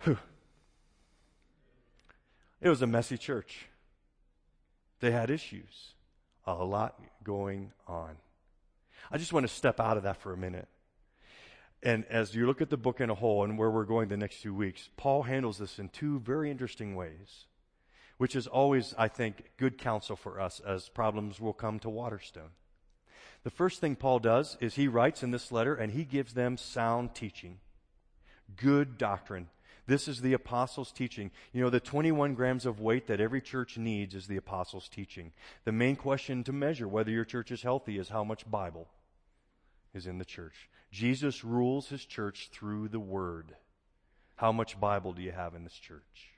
Whew. 0.00 0.18
It 2.60 2.68
was 2.68 2.82
a 2.82 2.86
messy 2.86 3.18
church. 3.18 3.66
They 5.00 5.10
had 5.10 5.30
issues. 5.30 5.92
A 6.46 6.54
lot 6.54 6.98
going 7.22 7.72
on. 7.86 8.16
I 9.10 9.18
just 9.18 9.32
want 9.32 9.46
to 9.46 9.52
step 9.52 9.80
out 9.80 9.96
of 9.96 10.02
that 10.04 10.16
for 10.16 10.32
a 10.32 10.36
minute. 10.36 10.68
And 11.84 12.06
as 12.06 12.34
you 12.34 12.46
look 12.46 12.62
at 12.62 12.70
the 12.70 12.78
book 12.78 13.02
in 13.02 13.10
a 13.10 13.14
whole 13.14 13.44
and 13.44 13.58
where 13.58 13.70
we're 13.70 13.84
going 13.84 14.08
the 14.08 14.16
next 14.16 14.36
few 14.36 14.54
weeks, 14.54 14.88
Paul 14.96 15.24
handles 15.24 15.58
this 15.58 15.78
in 15.78 15.90
two 15.90 16.18
very 16.18 16.50
interesting 16.50 16.96
ways, 16.96 17.44
which 18.16 18.34
is 18.34 18.46
always, 18.46 18.94
I 18.96 19.08
think, 19.08 19.50
good 19.58 19.76
counsel 19.76 20.16
for 20.16 20.40
us 20.40 20.60
as 20.66 20.88
problems 20.88 21.40
will 21.40 21.52
come 21.52 21.78
to 21.80 21.90
Waterstone. 21.90 22.52
The 23.42 23.50
first 23.50 23.82
thing 23.82 23.96
Paul 23.96 24.18
does 24.18 24.56
is 24.62 24.76
he 24.76 24.88
writes 24.88 25.22
in 25.22 25.30
this 25.30 25.52
letter 25.52 25.74
and 25.74 25.92
he 25.92 26.04
gives 26.04 26.32
them 26.32 26.56
sound 26.56 27.14
teaching, 27.14 27.58
good 28.56 28.96
doctrine. 28.96 29.48
This 29.86 30.08
is 30.08 30.22
the 30.22 30.32
apostles' 30.32 30.90
teaching. 30.90 31.30
You 31.52 31.60
know, 31.60 31.68
the 31.68 31.80
21 31.80 32.32
grams 32.32 32.64
of 32.64 32.80
weight 32.80 33.06
that 33.08 33.20
every 33.20 33.42
church 33.42 33.76
needs 33.76 34.14
is 34.14 34.26
the 34.26 34.38
apostles' 34.38 34.88
teaching. 34.88 35.32
The 35.66 35.72
main 35.72 35.96
question 35.96 36.42
to 36.44 36.52
measure 36.54 36.88
whether 36.88 37.10
your 37.10 37.26
church 37.26 37.50
is 37.50 37.60
healthy 37.60 37.98
is 37.98 38.08
how 38.08 38.24
much 38.24 38.50
Bible 38.50 38.88
is 39.94 40.06
in 40.06 40.18
the 40.18 40.24
church. 40.24 40.68
Jesus 40.90 41.44
rules 41.44 41.88
his 41.88 42.04
church 42.04 42.50
through 42.52 42.88
the 42.88 43.00
Word. 43.00 43.54
How 44.36 44.52
much 44.52 44.78
Bible 44.80 45.12
do 45.12 45.22
you 45.22 45.32
have 45.32 45.54
in 45.54 45.64
this 45.64 45.74
church? 45.74 46.30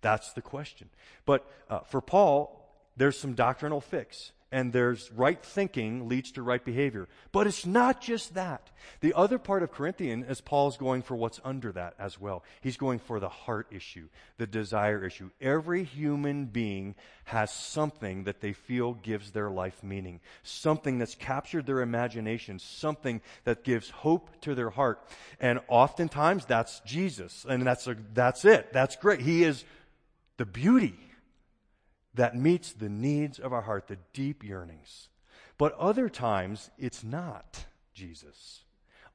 That's 0.00 0.32
the 0.32 0.42
question. 0.42 0.88
But 1.24 1.48
uh, 1.70 1.80
for 1.80 2.00
Paul, 2.00 2.68
there's 2.96 3.18
some 3.18 3.34
doctrinal 3.34 3.80
fix 3.80 4.32
and 4.52 4.72
there's 4.72 5.10
right 5.12 5.42
thinking 5.42 6.08
leads 6.08 6.30
to 6.32 6.42
right 6.42 6.62
behavior. 6.62 7.08
But 7.32 7.46
it's 7.46 7.64
not 7.64 8.00
just 8.02 8.34
that. 8.34 8.70
The 9.00 9.14
other 9.14 9.38
part 9.38 9.62
of 9.62 9.72
Corinthian 9.72 10.24
is 10.24 10.40
Paul's 10.42 10.76
going 10.76 11.02
for 11.02 11.16
what's 11.16 11.40
under 11.42 11.72
that 11.72 11.94
as 11.98 12.20
well. 12.20 12.44
He's 12.60 12.76
going 12.76 12.98
for 12.98 13.18
the 13.18 13.30
heart 13.30 13.66
issue, 13.70 14.08
the 14.36 14.46
desire 14.46 15.04
issue. 15.04 15.30
Every 15.40 15.84
human 15.84 16.44
being 16.46 16.94
has 17.24 17.50
something 17.52 18.24
that 18.24 18.40
they 18.40 18.52
feel 18.52 18.92
gives 18.92 19.30
their 19.30 19.50
life 19.50 19.82
meaning, 19.82 20.20
something 20.42 20.98
that's 20.98 21.14
captured 21.14 21.64
their 21.64 21.80
imagination, 21.80 22.58
something 22.58 23.22
that 23.44 23.64
gives 23.64 23.88
hope 23.88 24.28
to 24.42 24.54
their 24.54 24.70
heart. 24.70 25.02
And 25.40 25.60
oftentimes 25.68 26.44
that's 26.44 26.80
Jesus. 26.80 27.46
And 27.48 27.66
that's, 27.66 27.86
a, 27.86 27.96
that's 28.12 28.44
it. 28.44 28.72
That's 28.72 28.96
great. 28.96 29.20
He 29.20 29.44
is 29.44 29.64
the 30.36 30.44
beauty 30.44 30.98
that 32.14 32.36
meets 32.36 32.72
the 32.72 32.88
needs 32.88 33.38
of 33.38 33.52
our 33.52 33.62
heart, 33.62 33.88
the 33.88 33.98
deep 34.12 34.44
yearnings. 34.44 35.08
But 35.58 35.76
other 35.78 36.08
times, 36.08 36.70
it's 36.78 37.04
not 37.04 37.66
Jesus. 37.94 38.60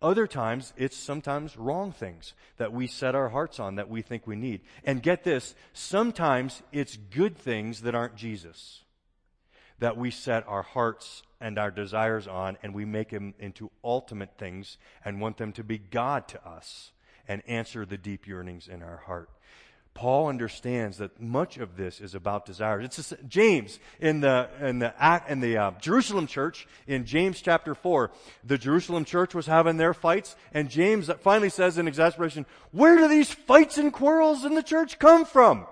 Other 0.02 0.28
times, 0.28 0.74
it's 0.78 0.96
sometimes 0.96 1.58
wrong 1.58 1.92
things 1.92 2.34
that 2.58 2.72
we 2.72 2.88
set 2.88 3.16
our 3.16 3.30
hearts 3.30 3.60
on 3.60 3.76
that 3.76 3.90
we 3.90 4.02
think 4.02 4.28
we 4.28 4.36
need. 4.36 4.62
And 4.84 5.02
get 5.02 5.24
this, 5.24 5.56
sometimes 5.74 6.62
it's 6.72 6.98
good 6.98 7.38
things 7.38 7.82
that 7.82 7.96
aren't 7.96 8.16
Jesus 8.16 8.84
that 9.80 9.98
we 9.98 10.12
set 10.12 10.48
our 10.48 10.64
hearts 10.64 11.24
and 11.40 11.60
our 11.60 11.72
desires 11.72 12.28
on 12.28 12.58
and 12.64 12.74
we 12.74 12.86
make 12.86 13.10
them 13.10 13.34
into 13.40 13.70
ultimate 13.84 14.38
things 14.38 14.78
and 15.06 15.22
want 15.22 15.38
them 15.38 15.52
to 15.54 15.64
be 15.64 15.78
God 15.78 16.28
to 16.30 16.48
us 16.48 16.92
and 17.28 17.44
answer 17.48 17.86
the 17.86 17.98
deep 17.98 18.28
yearnings 18.28 18.68
in 18.68 18.82
our 18.82 18.98
heart. 19.06 19.30
Paul 19.98 20.28
understands 20.28 20.98
that 21.00 21.20
much 21.20 21.58
of 21.58 21.76
this 21.76 22.00
is 22.00 22.14
about 22.14 22.46
desires. 22.46 22.86
It's 22.86 22.98
just, 22.98 23.16
James 23.28 23.80
in 24.00 24.20
the 24.20 24.48
in 24.62 24.78
the 24.78 24.94
in 25.28 25.40
the 25.40 25.58
uh, 25.58 25.72
Jerusalem 25.82 26.28
church 26.28 26.68
in 26.86 27.04
James 27.04 27.42
chapter 27.42 27.74
four. 27.74 28.12
The 28.44 28.60
Jerusalem 28.60 29.06
church 29.06 29.34
was 29.34 29.48
having 29.48 29.78
their 29.78 29.96
fights, 29.96 30.36
and 30.54 30.70
James 30.70 31.10
finally 31.22 31.50
says 31.50 31.80
in 31.80 31.88
exasperation, 31.88 32.46
"Where 32.72 32.96
do 32.96 33.08
these 33.08 33.32
fights 33.32 33.80
and 33.80 33.92
quarrels 33.92 34.46
in 34.46 34.54
the 34.54 34.62
church 34.62 35.00
come 35.00 35.26
from?" 35.26 35.66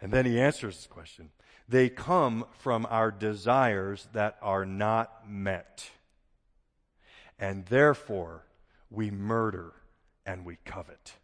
And 0.00 0.12
then 0.12 0.24
he 0.24 0.40
answers 0.40 0.76
this 0.76 0.86
question: 0.86 1.30
They 1.68 1.88
come 1.88 2.46
from 2.60 2.86
our 2.88 3.10
desires 3.10 4.06
that 4.12 4.38
are 4.40 4.64
not 4.64 5.28
met, 5.28 5.90
and 7.36 7.66
therefore 7.66 8.46
we 8.90 9.10
murder 9.10 9.72
and 10.24 10.44
we 10.44 10.58
covet. 10.64 11.14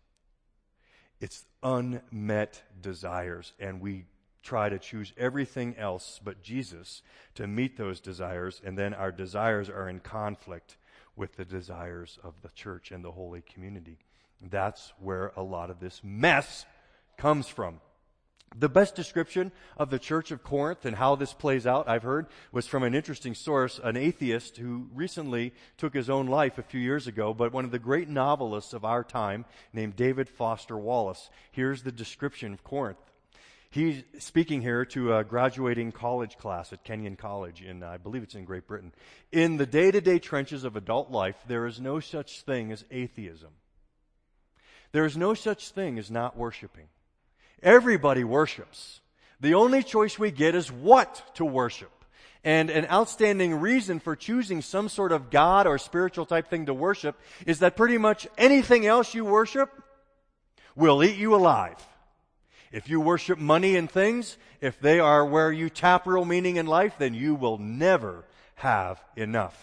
It's 1.21 1.45
unmet 1.63 2.63
desires, 2.81 3.53
and 3.59 3.81
we 3.81 4.05
try 4.43 4.69
to 4.69 4.79
choose 4.79 5.13
everything 5.17 5.77
else 5.77 6.21
but 6.23 6.43
Jesus 6.43 7.03
to 7.35 7.47
meet 7.47 7.77
those 7.77 8.01
desires, 8.01 8.61
and 8.65 8.79
then 8.79 8.95
our 8.95 9.13
desires 9.13 9.69
are 9.69 9.89
in 9.89 10.01
conflict 10.01 10.77
with 11.17 11.35
the 11.37 11.45
desires 11.45 12.19
of 12.23 12.41
the 12.43 12.49
church 12.51 12.93
and 12.93 13.05
the 13.05 13.13
holy 13.13 13.43
community. 13.43 13.99
That's 14.41 14.93
where 15.01 15.33
a 15.37 15.43
lot 15.43 15.71
of 15.71 15.81
this 15.81 16.01
mess 16.05 16.65
comes 17.17 17.49
from. 17.49 17.81
The 18.57 18.69
best 18.69 18.95
description 18.95 19.53
of 19.77 19.91
the 19.91 19.99
church 19.99 20.31
of 20.31 20.43
Corinth 20.43 20.85
and 20.85 20.97
how 20.97 21.17
this 21.17 21.33
plays 21.33 21.67
out, 21.67 21.89
I've 21.89 22.03
heard, 22.03 22.27
was 22.51 22.67
from 22.67 22.83
an 22.83 22.95
interesting 22.95 23.35
source, 23.35 23.79
an 23.83 23.97
atheist 23.97 24.57
who 24.57 24.89
recently 24.95 25.53
took 25.77 25.95
his 25.95 26.11
own 26.11 26.27
life 26.27 26.59
a 26.59 26.63
few 26.63 26.81
years 26.81 27.07
ago, 27.07 27.35
but 27.35 27.53
one 27.53 27.65
of 27.65 27.71
the 27.71 27.79
great 27.79 28.09
novelists 28.09 28.73
of 28.73 28.85
our 28.85 29.05
time 29.05 29.45
named 29.73 29.97
David 29.97 30.29
Foster 30.29 30.77
Wallace. 30.77 31.31
Here's 31.53 31.83
the 31.83 31.93
description 31.93 32.53
of 32.53 32.65
Corinth. 32.65 32.99
He's 33.71 34.03
speaking 34.19 34.63
here 34.63 34.87
to 34.87 35.15
a 35.15 35.25
graduating 35.25 35.93
college 35.93 36.39
class 36.39 36.73
at 36.73 36.85
Kenyon 36.85 37.17
College 37.17 37.61
in, 37.61 37.83
I 37.83 37.99
believe 37.99 38.23
it's 38.23 38.35
in 38.35 38.45
Great 38.45 38.67
Britain. 38.67 38.95
In 39.31 39.59
the 39.59 39.67
day 39.67 39.91
to 39.91 40.01
day 40.01 40.19
trenches 40.19 40.65
of 40.65 40.75
adult 40.75 41.11
life, 41.11 41.37
there 41.47 41.67
is 41.67 41.79
no 41.79 42.01
such 42.01 42.41
thing 42.41 42.73
as 42.73 42.87
atheism. 42.91 43.51
There 44.93 45.05
is 45.05 45.19
no 45.19 45.35
such 45.35 45.69
thing 45.71 45.99
as 45.99 46.11
not 46.11 46.35
worshiping. 46.35 46.89
Everybody 47.63 48.25
worships. 48.25 49.01
The 49.41 49.55
only 49.55 49.83
choice 49.83 50.19
we 50.19 50.31
get 50.31 50.55
is 50.55 50.71
what 50.71 51.23
to 51.35 51.45
worship. 51.45 51.91
And 52.45 52.71
an 52.71 52.87
outstanding 52.87 53.55
reason 53.57 54.01
for 54.01 54.17
choosing 54.17 54.63
some 54.63 54.89
sort 54.89 55.13
of 55.13 55.31
God 55.31 55.67
or 55.67 55.79
spiritual 55.79 56.25
type 56.25 56.49
thing 56.49 56.67
to 56.67 56.75
worship 56.75 57.19
is 57.47 57.59
that 57.61 57.77
pretty 57.77 57.99
much 57.99 58.27
anything 58.37 58.87
else 58.87 59.15
you 59.15 59.25
worship 59.25 59.71
will 60.77 61.03
eat 61.03 61.17
you 61.17 61.35
alive. 61.35 61.77
If 62.71 62.89
you 62.89 63.01
worship 63.01 63.39
money 63.39 63.77
and 63.77 63.91
things, 63.91 64.37
if 64.61 64.79
they 64.79 65.01
are 65.01 65.25
where 65.25 65.51
you 65.51 65.71
tap 65.71 66.07
real 66.07 66.25
meaning 66.25 66.57
in 66.57 66.67
life, 66.67 66.95
then 66.99 67.15
you 67.15 67.35
will 67.35 67.59
never 67.59 68.25
have 68.57 69.03
enough. 69.17 69.57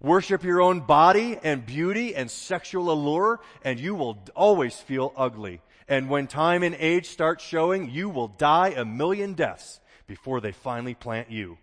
Worship 0.00 0.44
your 0.44 0.60
own 0.60 0.80
body 0.80 1.38
and 1.42 1.64
beauty 1.64 2.14
and 2.14 2.30
sexual 2.30 2.90
allure, 2.92 3.40
and 3.64 3.80
you 3.80 3.94
will 3.94 4.18
always 4.36 4.76
feel 4.76 5.12
ugly. 5.16 5.60
And 5.88 6.10
when 6.10 6.26
time 6.26 6.62
and 6.62 6.76
age 6.78 7.06
start 7.06 7.40
showing, 7.40 7.90
you 7.90 8.10
will 8.10 8.28
die 8.28 8.74
a 8.76 8.84
million 8.84 9.32
deaths 9.32 9.80
before 10.06 10.40
they 10.40 10.52
finally 10.52 10.94
plant 10.94 11.30
you. 11.30 11.56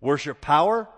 Worship 0.00 0.40
power, 0.40 0.88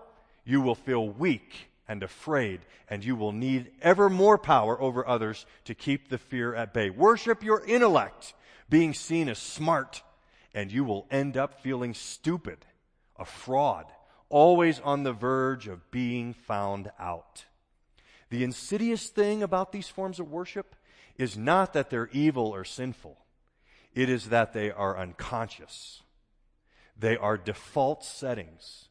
you 0.43 0.61
will 0.61 0.75
feel 0.75 1.07
weak 1.07 1.69
and 1.87 2.01
afraid, 2.01 2.61
and 2.89 3.05
you 3.05 3.15
will 3.15 3.31
need 3.31 3.71
ever 3.81 4.09
more 4.09 4.37
power 4.37 4.79
over 4.81 5.07
others 5.07 5.45
to 5.65 5.75
keep 5.75 6.09
the 6.09 6.17
fear 6.17 6.55
at 6.55 6.73
bay. 6.73 6.89
Worship 6.89 7.43
your 7.43 7.63
intellect, 7.65 8.33
being 8.69 8.93
seen 8.93 9.29
as 9.29 9.37
smart, 9.37 10.01
and 10.53 10.71
you 10.71 10.83
will 10.83 11.05
end 11.11 11.37
up 11.37 11.61
feeling 11.61 11.93
stupid, 11.93 12.57
a 13.17 13.25
fraud, 13.25 13.85
always 14.29 14.79
on 14.79 15.03
the 15.03 15.13
verge 15.13 15.67
of 15.67 15.91
being 15.91 16.33
found 16.33 16.91
out. 16.99 17.45
The 18.29 18.43
insidious 18.43 19.07
thing 19.09 19.43
about 19.43 19.71
these 19.71 19.87
forms 19.87 20.19
of 20.19 20.29
worship 20.29 20.75
is 21.17 21.37
not 21.37 21.73
that 21.73 21.89
they're 21.89 22.09
evil 22.11 22.53
or 22.53 22.63
sinful, 22.63 23.17
it 23.93 24.09
is 24.09 24.29
that 24.29 24.53
they 24.53 24.71
are 24.71 24.97
unconscious. 24.97 26.01
They 26.99 27.15
are 27.15 27.37
default 27.37 28.03
settings. 28.03 28.87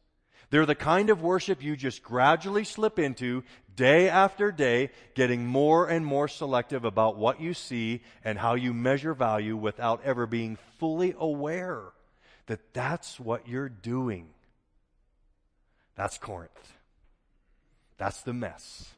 They're 0.49 0.65
the 0.65 0.75
kind 0.75 1.09
of 1.09 1.21
worship 1.21 1.61
you 1.61 1.75
just 1.75 2.01
gradually 2.01 2.63
slip 2.63 2.99
into 2.99 3.43
day 3.75 4.07
after 4.07 4.51
day, 4.51 4.91
getting 5.13 5.45
more 5.45 5.89
and 5.89 6.05
more 6.05 6.29
selective 6.29 6.85
about 6.85 7.17
what 7.17 7.41
you 7.41 7.53
see 7.53 8.01
and 8.23 8.39
how 8.39 8.55
you 8.55 8.73
measure 8.73 9.13
value 9.13 9.57
without 9.57 10.01
ever 10.05 10.25
being 10.25 10.57
fully 10.79 11.13
aware 11.19 11.83
that 12.47 12.73
that's 12.73 13.19
what 13.19 13.47
you're 13.47 13.69
doing. 13.69 14.29
That's 15.95 16.17
Corinth. 16.17 16.73
That's 17.97 18.21
the 18.21 18.33
mess. 18.33 18.93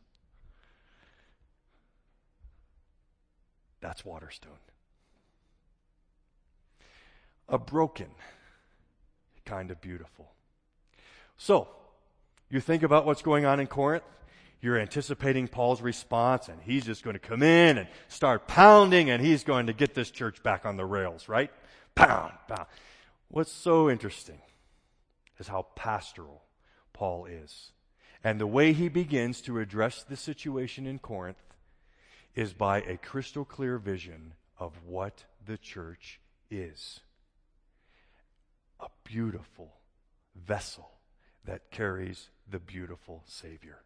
That's 3.82 4.04
Waterstone. 4.06 4.52
A 7.48 7.58
broken 7.58 8.10
kind 9.46 9.72
of 9.72 9.82
beautiful. 9.82 10.32
So, 11.38 11.68
You 12.52 12.60
think 12.60 12.82
about 12.84 13.06
what's 13.06 13.22
going 13.22 13.46
on 13.46 13.60
in 13.60 13.68
Corinth, 13.68 14.04
you're 14.62 14.80
anticipating 14.80 15.48
Paul's 15.48 15.82
response, 15.82 16.50
and 16.50 16.60
he's 16.62 16.84
just 16.84 17.04
going 17.04 17.13
to 17.13 17.20
come 17.20 17.44
in 17.44 17.78
and 17.78 17.88
start 18.08 18.48
pounding, 18.48 19.10
and 19.10 19.24
he's 19.24 19.44
going 19.44 19.68
to 19.68 19.74
get 19.74 19.94
this 19.94 20.12
church 20.12 20.42
back 20.44 20.65
on 20.65 20.76
the 20.76 20.86
rails, 20.86 21.30
right? 21.30 21.52
Pound, 21.96 22.34
pound. 22.48 22.65
What's 23.30 23.52
so 23.52 23.89
interesting 23.89 24.42
is 25.38 25.48
how 25.48 25.68
pastoral 25.76 26.44
Paul 26.92 27.26
is. 27.26 27.72
And 28.24 28.39
the 28.39 28.48
way 28.48 28.74
he 28.74 28.89
begins 28.89 29.42
to 29.42 29.60
address 29.60 30.04
the 30.04 30.18
situation 30.18 30.86
in 30.86 31.00
Corinth 31.00 31.38
is 32.39 32.54
by 32.54 32.80
a 32.84 32.95
crystal 32.95 33.43
clear 33.43 33.78
vision 33.78 34.34
of 34.58 34.71
what 34.86 35.25
the 35.45 35.58
church 35.58 36.21
is 36.49 37.02
a 38.80 38.88
beautiful 39.04 39.73
vessel 40.47 40.89
that 41.43 41.69
carries 41.69 42.30
the 42.49 42.60
beautiful 42.60 43.23
Savior. 43.25 43.80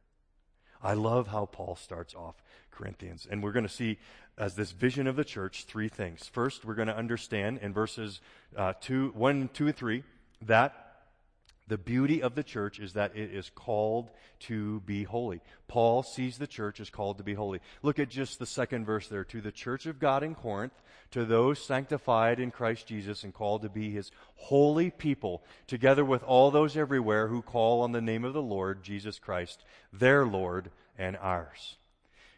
I 0.83 0.93
love 0.93 1.29
how 1.29 1.47
Paul 1.47 1.75
starts 1.75 2.13
off 2.13 2.43
Corinthians. 2.69 3.27
And 3.27 3.41
we're 3.41 3.53
going 3.53 3.65
to 3.65 3.73
see, 3.73 3.97
as 4.37 4.53
this 4.53 4.71
vision 4.71 5.07
of 5.07 5.15
the 5.15 5.23
church, 5.23 5.63
three 5.63 5.89
things. 5.89 6.27
First, 6.27 6.63
we're 6.63 6.75
going 6.75 6.89
to 6.89 6.95
understand 6.95 7.57
in 7.63 7.73
verses 7.73 8.21
uh, 8.55 8.73
two, 8.79 9.13
1, 9.15 9.49
2, 9.51 9.65
and 9.65 9.75
3 9.75 10.03
that 10.43 10.82
the 11.73 11.77
beauty 11.79 12.21
of 12.21 12.35
the 12.35 12.43
church 12.43 12.77
is 12.77 12.93
that 12.93 13.15
it 13.15 13.33
is 13.33 13.49
called 13.49 14.11
to 14.41 14.79
be 14.81 15.03
holy. 15.03 15.41
Paul 15.67 16.03
sees 16.03 16.37
the 16.37 16.45
church 16.45 16.79
as 16.79 16.91
called 16.91 17.17
to 17.17 17.23
be 17.23 17.33
holy. 17.33 17.61
Look 17.81 17.97
at 17.97 18.09
just 18.09 18.37
the 18.37 18.45
second 18.45 18.85
verse 18.85 19.07
there. 19.07 19.23
To 19.23 19.41
the 19.41 19.51
church 19.51 19.87
of 19.87 19.97
God 19.97 20.21
in 20.21 20.35
Corinth, 20.35 20.79
to 21.09 21.25
those 21.25 21.57
sanctified 21.57 22.39
in 22.39 22.51
Christ 22.51 22.85
Jesus 22.85 23.23
and 23.23 23.33
called 23.33 23.63
to 23.63 23.69
be 23.69 23.89
his 23.89 24.11
holy 24.35 24.91
people, 24.91 25.41
together 25.65 26.05
with 26.05 26.21
all 26.21 26.51
those 26.51 26.77
everywhere 26.77 27.27
who 27.27 27.41
call 27.41 27.81
on 27.81 27.91
the 27.91 28.01
name 28.01 28.23
of 28.23 28.33
the 28.33 28.41
Lord 28.43 28.83
Jesus 28.83 29.17
Christ, 29.17 29.65
their 29.91 30.27
Lord 30.27 30.69
and 30.99 31.17
ours. 31.17 31.77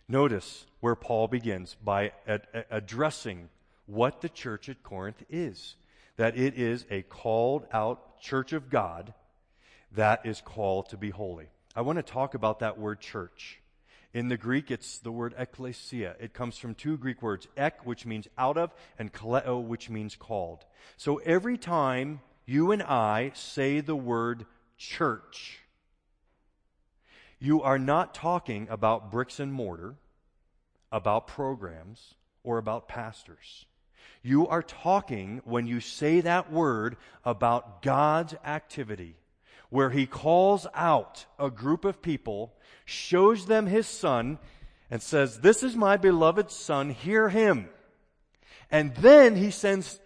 Notice 0.07 0.65
where 0.79 0.95
Paul 0.95 1.27
begins 1.27 1.75
by 1.83 2.13
ad- 2.25 2.47
addressing 2.71 3.49
what 3.85 4.21
the 4.21 4.29
church 4.29 4.69
at 4.69 4.81
Corinth 4.81 5.21
is 5.29 5.75
that 6.15 6.37
it 6.37 6.55
is 6.55 6.85
a 6.89 7.01
called 7.01 7.65
out 7.73 8.21
church 8.21 8.53
of 8.53 8.69
God 8.69 9.13
that 9.95 10.25
is 10.25 10.41
called 10.41 10.89
to 10.89 10.97
be 10.97 11.09
holy. 11.09 11.47
I 11.75 11.81
want 11.81 11.97
to 11.97 12.03
talk 12.03 12.33
about 12.33 12.59
that 12.59 12.77
word 12.77 12.99
church. 12.99 13.59
In 14.13 14.29
the 14.29 14.37
Greek, 14.37 14.71
it's 14.71 14.99
the 14.99 15.11
word 15.11 15.35
ecclesia. 15.37 16.15
It 16.21 16.33
comes 16.33 16.57
from 16.57 16.73
two 16.73 16.97
Greek 16.97 17.21
words, 17.21 17.47
ek, 17.57 17.85
which 17.85 18.05
means 18.05 18.29
out 18.37 18.57
of, 18.57 18.73
and 18.97 19.11
kaleo, 19.11 19.61
which 19.61 19.89
means 19.89 20.15
called. 20.15 20.63
So 20.95 21.17
every 21.17 21.57
time 21.57 22.21
you 22.45 22.71
and 22.71 22.81
I 22.81 23.31
say 23.33 23.81
the 23.81 23.95
word 23.95 24.45
church, 24.77 25.59
you 27.39 27.61
are 27.61 27.77
not 27.77 28.13
talking 28.13 28.67
about 28.69 29.11
bricks 29.11 29.39
and 29.41 29.51
mortar, 29.51 29.95
about 30.91 31.27
programs, 31.27 32.13
or 32.41 32.57
about 32.57 32.87
pastors. 32.87 33.65
You 34.23 34.47
are 34.47 34.63
talking, 34.63 35.41
when 35.43 35.67
you 35.67 35.81
say 35.81 36.21
that 36.21 36.51
word, 36.51 36.95
about 37.25 37.81
God's 37.81 38.33
activity, 38.45 39.15
where 39.69 39.89
He 39.89 40.05
calls 40.05 40.67
out 40.73 41.25
a 41.39 41.49
group 41.49 41.85
of 41.85 42.01
people, 42.01 42.53
shows 42.85 43.45
them 43.45 43.67
His 43.67 43.87
Son, 43.87 44.39
and 44.89 45.01
says, 45.01 45.39
This 45.39 45.63
is 45.63 45.75
my 45.75 45.97
beloved 45.97 46.51
Son, 46.51 46.89
hear 46.89 47.29
Him. 47.29 47.69
And 48.71 48.95
then 48.95 49.35
He 49.35 49.51
sends 49.51 49.99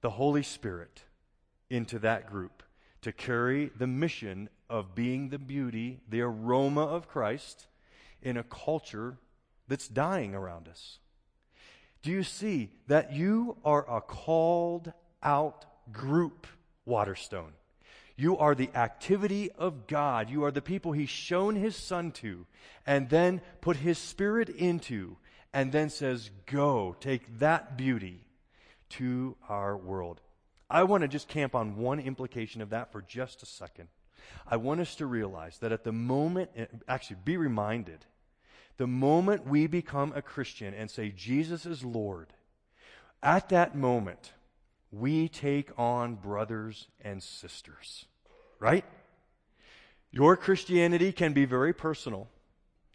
the 0.00 0.10
Holy 0.10 0.42
Spirit 0.42 1.04
into 1.70 1.98
that 2.00 2.30
group 2.30 2.62
to 3.02 3.12
carry 3.12 3.70
the 3.76 3.86
mission 3.86 4.48
of 4.68 4.94
being 4.94 5.28
the 5.28 5.38
beauty, 5.38 6.00
the 6.08 6.20
aroma 6.20 6.84
of 6.84 7.08
Christ 7.08 7.66
in 8.22 8.36
a 8.36 8.44
culture 8.44 9.18
that's 9.68 9.88
dying 9.88 10.34
around 10.34 10.68
us. 10.68 10.98
Do 12.02 12.10
you 12.10 12.22
see 12.22 12.70
that 12.88 13.12
you 13.12 13.56
are 13.64 13.88
a 13.88 14.00
called 14.00 14.92
out 15.22 15.64
group, 15.92 16.46
Waterstone? 16.84 17.52
You 18.22 18.38
are 18.38 18.54
the 18.54 18.70
activity 18.76 19.50
of 19.50 19.88
God. 19.88 20.30
You 20.30 20.44
are 20.44 20.52
the 20.52 20.62
people 20.62 20.92
He's 20.92 21.10
shown 21.10 21.56
His 21.56 21.74
Son 21.74 22.12
to, 22.12 22.46
and 22.86 23.08
then 23.08 23.40
put 23.60 23.78
His 23.78 23.98
Spirit 23.98 24.48
into, 24.48 25.16
and 25.52 25.72
then 25.72 25.90
says, 25.90 26.30
Go, 26.46 26.94
take 27.00 27.40
that 27.40 27.76
beauty 27.76 28.24
to 28.90 29.34
our 29.48 29.76
world. 29.76 30.20
I 30.70 30.84
want 30.84 31.02
to 31.02 31.08
just 31.08 31.26
camp 31.26 31.56
on 31.56 31.74
one 31.74 31.98
implication 31.98 32.62
of 32.62 32.70
that 32.70 32.92
for 32.92 33.02
just 33.02 33.42
a 33.42 33.46
second. 33.46 33.88
I 34.46 34.56
want 34.56 34.80
us 34.80 34.94
to 34.96 35.06
realize 35.06 35.58
that 35.58 35.72
at 35.72 35.82
the 35.82 35.90
moment, 35.90 36.50
actually, 36.86 37.16
be 37.24 37.36
reminded 37.36 38.06
the 38.76 38.86
moment 38.86 39.48
we 39.48 39.66
become 39.66 40.12
a 40.14 40.22
Christian 40.22 40.74
and 40.74 40.88
say, 40.88 41.08
Jesus 41.10 41.66
is 41.66 41.84
Lord, 41.84 42.32
at 43.20 43.48
that 43.48 43.74
moment, 43.74 44.32
we 44.92 45.28
take 45.28 45.76
on 45.76 46.14
brothers 46.14 46.86
and 47.00 47.20
sisters. 47.20 48.06
Right? 48.62 48.84
Your 50.12 50.36
Christianity 50.36 51.10
can 51.10 51.32
be 51.32 51.46
very 51.46 51.72
personal, 51.72 52.28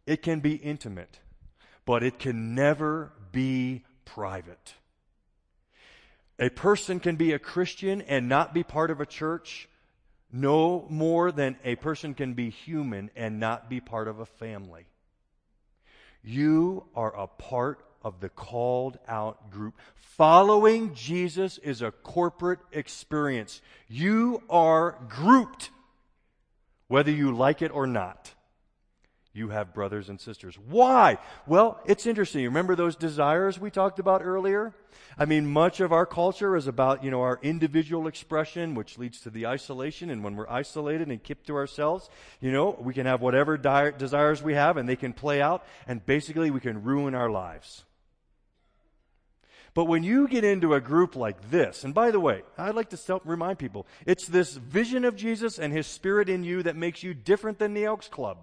it 0.06 0.22
can 0.22 0.40
be 0.40 0.56
intimate, 0.56 1.20
but 1.86 2.04
it 2.04 2.20
can 2.20 2.56
never 2.56 3.12
be 3.34 3.84
private. 4.06 4.76
A 6.40 6.50
person 6.50 7.02
can 7.02 7.18
be 7.18 7.34
a 7.34 7.40
Christian 7.40 8.02
and 8.04 8.30
not 8.30 8.54
be 8.54 8.64
part 8.64 8.92
of 8.92 9.02
a 9.02 9.06
church 9.06 9.68
no 10.32 10.86
more 10.90 11.34
than 11.34 11.58
a 11.66 11.76
person 11.76 12.14
can 12.14 12.34
be 12.34 12.50
human 12.50 13.12
and 13.14 13.38
not 13.38 13.70
be 13.70 13.82
part 13.82 14.08
of 14.08 14.20
a 14.20 14.26
family. 14.26 14.86
You 16.24 16.86
are 16.96 17.14
a 17.14 17.28
part 17.28 17.84
of 18.08 18.22
the 18.22 18.30
called 18.30 18.98
out 19.06 19.52
group. 19.52 19.76
Following 19.96 20.94
Jesus 20.96 21.58
is 21.58 21.82
a 21.82 21.92
corporate 21.92 22.60
experience. 22.72 23.62
You 23.90 24.42
are 24.50 24.98
grouped, 25.10 25.70
whether 26.88 27.12
you 27.12 27.36
like 27.36 27.62
it 27.62 27.70
or 27.72 27.86
not 27.86 28.34
you 29.38 29.50
have 29.50 29.74
brothers 29.74 30.10
and 30.10 30.20
sisters. 30.20 30.58
Why? 30.68 31.20
Well, 31.46 31.80
it's 31.86 32.08
interesting. 32.08 32.44
Remember 32.44 32.76
those 32.76 32.96
desires 32.96 33.60
we 33.60 33.70
talked 33.70 34.00
about 34.00 34.24
earlier? 34.24 34.74
I 35.18 35.26
mean, 35.26 35.46
much 35.48 35.80
of 35.80 35.92
our 35.92 36.06
culture 36.06 36.56
is 36.56 36.68
about, 36.68 37.04
you 37.04 37.12
know, 37.12 37.22
our 37.22 37.40
individual 37.44 38.08
expression, 38.08 38.74
which 38.74 38.98
leads 38.98 39.22
to 39.22 39.30
the 39.30 39.46
isolation. 39.46 40.10
And 40.10 40.24
when 40.24 40.36
we're 40.36 40.50
isolated 40.50 41.10
and 41.10 41.24
kept 41.24 41.48
to 41.48 41.56
ourselves, 41.56 42.10
you 42.42 42.52
know, 42.52 42.76
we 42.80 42.94
can 42.94 43.06
have 43.06 43.22
whatever 43.22 43.58
di- 43.58 43.92
desires 43.92 44.42
we 44.42 44.56
have 44.56 44.76
and 44.78 44.90
they 44.90 44.96
can 44.96 45.14
play 45.14 45.42
out 45.42 45.64
and 45.88 46.04
basically 46.06 46.50
we 46.50 46.60
can 46.60 46.84
ruin 46.84 47.14
our 47.14 47.30
lives. 47.30 47.84
But 49.78 49.86
when 49.86 50.02
you 50.02 50.28
get 50.28 50.44
into 50.44 50.74
a 50.74 50.82
group 50.82 51.16
like 51.16 51.52
this, 51.52 51.84
and 51.84 51.94
by 51.94 52.10
the 52.10 52.20
way, 52.20 52.42
I'd 52.58 52.74
like 52.74 52.90
to 52.90 52.98
self 52.98 53.22
remind 53.26 53.60
people, 53.60 53.86
it's 54.08 54.26
this 54.26 54.56
vision 54.56 55.06
of 55.06 55.16
Jesus 55.16 55.60
and 55.60 55.72
His 55.72 55.86
Spirit 55.86 56.30
in 56.30 56.44
you 56.44 56.64
that 56.64 56.76
makes 56.76 57.04
you 57.04 57.14
different 57.14 57.60
than 57.60 57.76
the 57.76 57.86
Elks 57.86 58.08
Club 58.08 58.40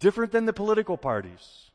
different 0.00 0.32
than 0.32 0.46
the 0.46 0.52
political 0.52 0.96
parties, 0.96 1.70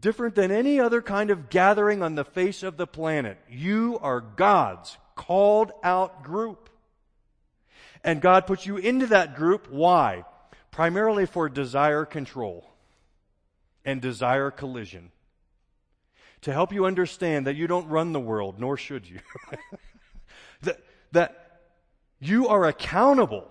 different 0.00 0.34
than 0.34 0.50
any 0.50 0.80
other 0.80 1.00
kind 1.00 1.30
of 1.30 1.50
gathering 1.50 2.02
on 2.02 2.16
the 2.16 2.24
face 2.24 2.64
of 2.64 2.76
the 2.78 2.86
planet. 2.88 3.38
You 3.48 4.00
are 4.02 4.20
God's 4.20 4.98
called 5.14 5.70
out 5.84 6.24
group. 6.24 6.68
And 8.02 8.20
God 8.20 8.44
puts 8.48 8.66
you 8.66 8.76
into 8.76 9.06
that 9.06 9.36
group. 9.36 9.70
Why? 9.70 10.24
Primarily 10.72 11.26
for 11.26 11.48
desire 11.48 12.04
control 12.04 12.68
and 13.84 14.02
desire 14.02 14.50
collision. 14.50 15.12
To 16.42 16.52
help 16.52 16.72
you 16.72 16.86
understand 16.86 17.46
that 17.46 17.56
you 17.56 17.66
don't 17.66 17.88
run 17.88 18.12
the 18.12 18.20
world, 18.20 18.60
nor 18.60 18.76
should 18.76 19.08
you. 19.08 19.18
that, 20.62 20.80
that 21.12 21.60
you 22.20 22.48
are 22.48 22.64
accountable 22.64 23.48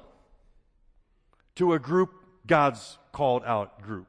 to 1.55 1.73
a 1.73 1.79
group 1.79 2.11
God's 2.45 2.97
called 3.11 3.43
out 3.45 3.81
group. 3.81 4.07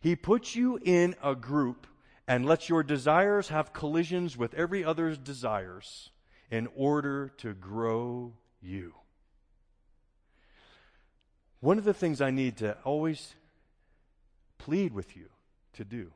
He 0.00 0.16
puts 0.16 0.56
you 0.56 0.78
in 0.82 1.14
a 1.22 1.34
group 1.34 1.86
and 2.28 2.44
lets 2.44 2.68
your 2.68 2.82
desires 2.82 3.48
have 3.48 3.72
collisions 3.72 4.36
with 4.36 4.54
every 4.54 4.84
other's 4.84 5.18
desires 5.18 6.10
in 6.50 6.68
order 6.74 7.32
to 7.38 7.54
grow 7.54 8.32
you. 8.60 8.94
One 11.60 11.78
of 11.78 11.84
the 11.84 11.94
things 11.94 12.20
I 12.20 12.30
need 12.30 12.58
to 12.58 12.76
always 12.84 13.34
plead 14.58 14.92
with 14.92 15.16
you 15.16 15.28
to 15.74 15.84
do 15.84 16.12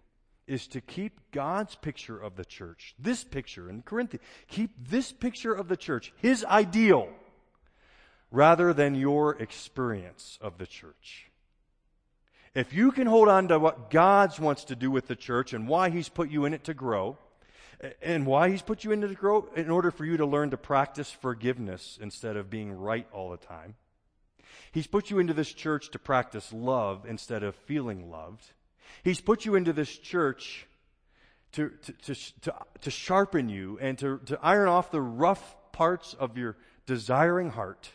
is 0.50 0.66
to 0.66 0.80
keep 0.80 1.20
God's 1.30 1.76
picture 1.76 2.18
of 2.18 2.34
the 2.34 2.44
church, 2.44 2.94
this 2.98 3.22
picture 3.22 3.70
in 3.70 3.82
Corinthians, 3.82 4.26
keep 4.48 4.72
this 4.76 5.12
picture 5.12 5.52
of 5.52 5.68
the 5.68 5.76
church, 5.76 6.12
his 6.16 6.44
ideal 6.44 7.08
rather 8.32 8.72
than 8.72 8.94
your 8.94 9.40
experience 9.40 10.38
of 10.40 10.58
the 10.58 10.66
church. 10.66 11.30
If 12.52 12.72
you 12.72 12.90
can 12.90 13.06
hold 13.06 13.28
on 13.28 13.46
to 13.48 13.60
what 13.60 13.90
God 13.90 14.36
wants 14.40 14.64
to 14.64 14.76
do 14.76 14.90
with 14.90 15.06
the 15.06 15.14
church 15.14 15.52
and 15.52 15.68
why 15.68 15.90
He's 15.90 16.08
put 16.08 16.30
you 16.30 16.44
in 16.44 16.54
it 16.54 16.64
to 16.64 16.74
grow, 16.74 17.16
and 18.02 18.26
why 18.26 18.50
He's 18.50 18.62
put 18.62 18.82
you 18.82 18.90
in 18.90 19.04
it 19.04 19.08
to 19.08 19.14
grow, 19.14 19.48
in 19.54 19.70
order 19.70 19.92
for 19.92 20.04
you 20.04 20.16
to 20.16 20.26
learn 20.26 20.50
to 20.50 20.56
practice 20.56 21.12
forgiveness 21.12 21.96
instead 22.00 22.36
of 22.36 22.50
being 22.50 22.72
right 22.72 23.06
all 23.12 23.30
the 23.30 23.36
time, 23.36 23.76
He's 24.72 24.88
put 24.88 25.10
you 25.10 25.20
into 25.20 25.32
this 25.32 25.52
church 25.52 25.90
to 25.90 25.98
practice 26.00 26.52
love 26.52 27.04
instead 27.08 27.44
of 27.44 27.54
feeling 27.54 28.10
loved. 28.10 28.52
He's 29.02 29.20
put 29.20 29.44
you 29.44 29.54
into 29.54 29.72
this 29.72 29.96
church 29.96 30.66
to, 31.52 31.70
to, 32.04 32.14
to, 32.14 32.54
to, 32.80 32.90
sharpen 32.90 33.48
you 33.48 33.78
and 33.80 33.98
to, 33.98 34.18
to 34.26 34.38
iron 34.42 34.68
off 34.68 34.90
the 34.90 35.00
rough 35.00 35.56
parts 35.72 36.14
of 36.14 36.38
your 36.38 36.56
desiring 36.86 37.50
heart. 37.50 37.90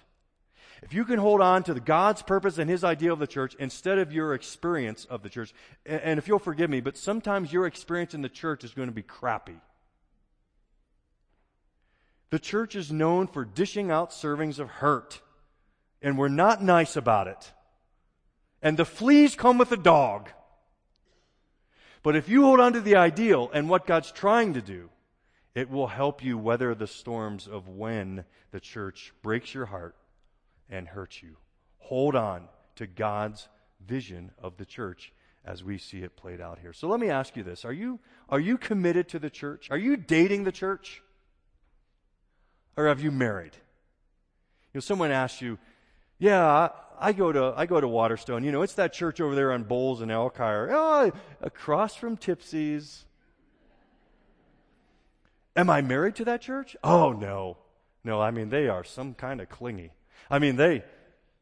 If 0.81 0.93
you 0.93 1.05
can 1.05 1.19
hold 1.19 1.41
on 1.41 1.63
to 1.63 1.73
the 1.73 1.79
God's 1.79 2.21
purpose 2.21 2.57
and 2.57 2.69
His 2.69 2.83
idea 2.83 3.11
of 3.13 3.19
the 3.19 3.27
church 3.27 3.55
instead 3.55 3.97
of 3.97 4.11
your 4.11 4.33
experience 4.33 5.05
of 5.05 5.23
the 5.23 5.29
church, 5.29 5.53
and 5.85 6.17
if 6.17 6.27
you'll 6.27 6.39
forgive 6.39 6.69
me, 6.69 6.81
but 6.81 6.97
sometimes 6.97 7.53
your 7.53 7.65
experience 7.65 8.13
in 8.13 8.21
the 8.21 8.29
church 8.29 8.63
is 8.63 8.73
going 8.73 8.89
to 8.89 8.93
be 8.93 9.01
crappy. 9.01 9.57
The 12.29 12.39
church 12.39 12.75
is 12.75 12.91
known 12.91 13.27
for 13.27 13.45
dishing 13.45 13.89
out 13.89 14.11
servings 14.11 14.59
of 14.59 14.69
hurt, 14.69 15.21
and 16.01 16.17
we're 16.17 16.27
not 16.27 16.61
nice 16.61 16.95
about 16.95 17.27
it. 17.27 17.51
And 18.61 18.77
the 18.77 18.85
fleas 18.85 19.35
come 19.35 19.57
with 19.57 19.69
the 19.69 19.77
dog. 19.77 20.29
But 22.05 22.15
if 22.15 22.29
you 22.29 22.43
hold 22.43 22.59
on 22.59 22.73
to 22.73 22.81
the 22.81 22.97
ideal 22.97 23.49
and 23.51 23.67
what 23.67 23.87
God's 23.87 24.11
trying 24.11 24.53
to 24.53 24.61
do, 24.61 24.91
it 25.55 25.71
will 25.71 25.87
help 25.87 26.23
you 26.23 26.37
weather 26.37 26.75
the 26.75 26.85
storms 26.85 27.47
of 27.47 27.67
when 27.67 28.25
the 28.51 28.59
church 28.59 29.11
breaks 29.23 29.55
your 29.55 29.65
heart 29.65 29.95
and 30.69 30.87
hurts 30.87 31.23
you. 31.23 31.37
Hold 31.79 32.15
on 32.15 32.47
to 32.75 32.85
God's 32.85 33.49
vision 33.83 34.29
of 34.37 34.57
the 34.57 34.65
church 34.65 35.13
as 35.43 35.63
we 35.63 35.79
see 35.79 36.03
it 36.03 36.15
played 36.15 36.39
out 36.39 36.59
here. 36.59 36.73
So 36.73 36.87
let 36.87 36.99
me 36.99 37.09
ask 37.09 37.35
you 37.35 37.41
this. 37.41 37.65
Are 37.65 37.73
you, 37.73 37.99
are 38.29 38.39
you 38.39 38.59
committed 38.59 39.09
to 39.09 39.17
the 39.17 39.31
church? 39.31 39.69
Are 39.71 39.77
you 39.77 39.97
dating 39.97 40.43
the 40.43 40.51
church? 40.51 41.01
Or 42.77 42.87
have 42.87 43.01
you 43.01 43.09
married? 43.09 43.55
You 44.75 44.77
know, 44.77 44.81
someone 44.81 45.09
asked 45.09 45.41
you, 45.41 45.57
yeah, 46.17 46.69
I, 46.99 47.13
go 47.13 47.31
to, 47.31 47.53
I 47.55 47.65
go 47.65 47.79
to 47.79 47.87
Waterstone. 47.87 48.43
You 48.43 48.51
know, 48.51 48.61
it's 48.61 48.73
that 48.73 48.93
church 48.93 49.19
over 49.19 49.35
there 49.35 49.51
on 49.51 49.63
Bowles 49.63 50.01
and 50.01 50.11
Alkire. 50.11 50.69
Oh, 50.71 51.11
across 51.41 51.95
from 51.95 52.17
Tipsy's. 52.17 53.05
Am 55.55 55.69
I 55.69 55.81
married 55.81 56.15
to 56.15 56.25
that 56.25 56.41
church? 56.41 56.75
Oh, 56.83 57.11
no. 57.11 57.57
No, 58.03 58.21
I 58.21 58.31
mean, 58.31 58.49
they 58.49 58.67
are 58.67 58.83
some 58.83 59.13
kind 59.13 59.41
of 59.41 59.49
clingy. 59.49 59.91
I 60.29 60.39
mean, 60.39 60.57
they, 60.57 60.83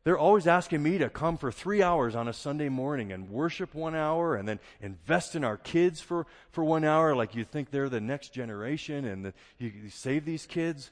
they're 0.03 0.17
always 0.17 0.47
asking 0.47 0.83
me 0.83 0.97
to 0.97 1.09
come 1.09 1.37
for 1.37 1.51
three 1.51 1.81
hours 1.81 2.15
on 2.15 2.27
a 2.27 2.33
Sunday 2.33 2.69
morning 2.69 3.11
and 3.11 3.29
worship 3.29 3.73
one 3.73 3.95
hour 3.95 4.35
and 4.35 4.47
then 4.47 4.59
invest 4.81 5.35
in 5.35 5.43
our 5.43 5.57
kids 5.57 6.01
for, 6.01 6.27
for 6.51 6.63
one 6.63 6.83
hour 6.83 7.15
like 7.15 7.35
you 7.35 7.45
think 7.45 7.71
they're 7.71 7.89
the 7.89 8.01
next 8.01 8.33
generation 8.33 9.05
and 9.05 9.25
that 9.25 9.33
you, 9.57 9.71
you 9.83 9.89
save 9.89 10.25
these 10.25 10.45
kids. 10.45 10.91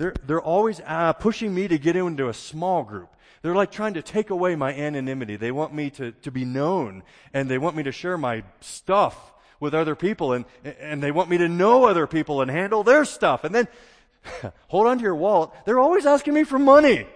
They're, 0.00 0.14
they're 0.26 0.40
always 0.40 0.80
uh, 0.86 1.12
pushing 1.12 1.54
me 1.54 1.68
to 1.68 1.76
get 1.76 1.94
into 1.94 2.30
a 2.30 2.32
small 2.32 2.84
group. 2.84 3.14
They're 3.42 3.54
like 3.54 3.70
trying 3.70 3.92
to 3.94 4.02
take 4.02 4.30
away 4.30 4.56
my 4.56 4.72
anonymity. 4.72 5.36
They 5.36 5.52
want 5.52 5.74
me 5.74 5.90
to, 5.90 6.12
to 6.12 6.30
be 6.30 6.46
known 6.46 7.02
and 7.34 7.50
they 7.50 7.58
want 7.58 7.76
me 7.76 7.82
to 7.82 7.92
share 7.92 8.16
my 8.16 8.42
stuff 8.62 9.34
with 9.60 9.74
other 9.74 9.94
people 9.94 10.32
and, 10.32 10.46
and 10.64 11.02
they 11.02 11.10
want 11.10 11.28
me 11.28 11.36
to 11.36 11.50
know 11.50 11.84
other 11.84 12.06
people 12.06 12.40
and 12.40 12.50
handle 12.50 12.82
their 12.82 13.04
stuff. 13.04 13.44
And 13.44 13.54
then, 13.54 13.68
hold 14.68 14.86
on 14.86 14.96
to 14.96 15.02
your 15.02 15.14
wallet. 15.14 15.50
They're 15.66 15.78
always 15.78 16.06
asking 16.06 16.32
me 16.32 16.44
for 16.44 16.58
money. 16.58 17.06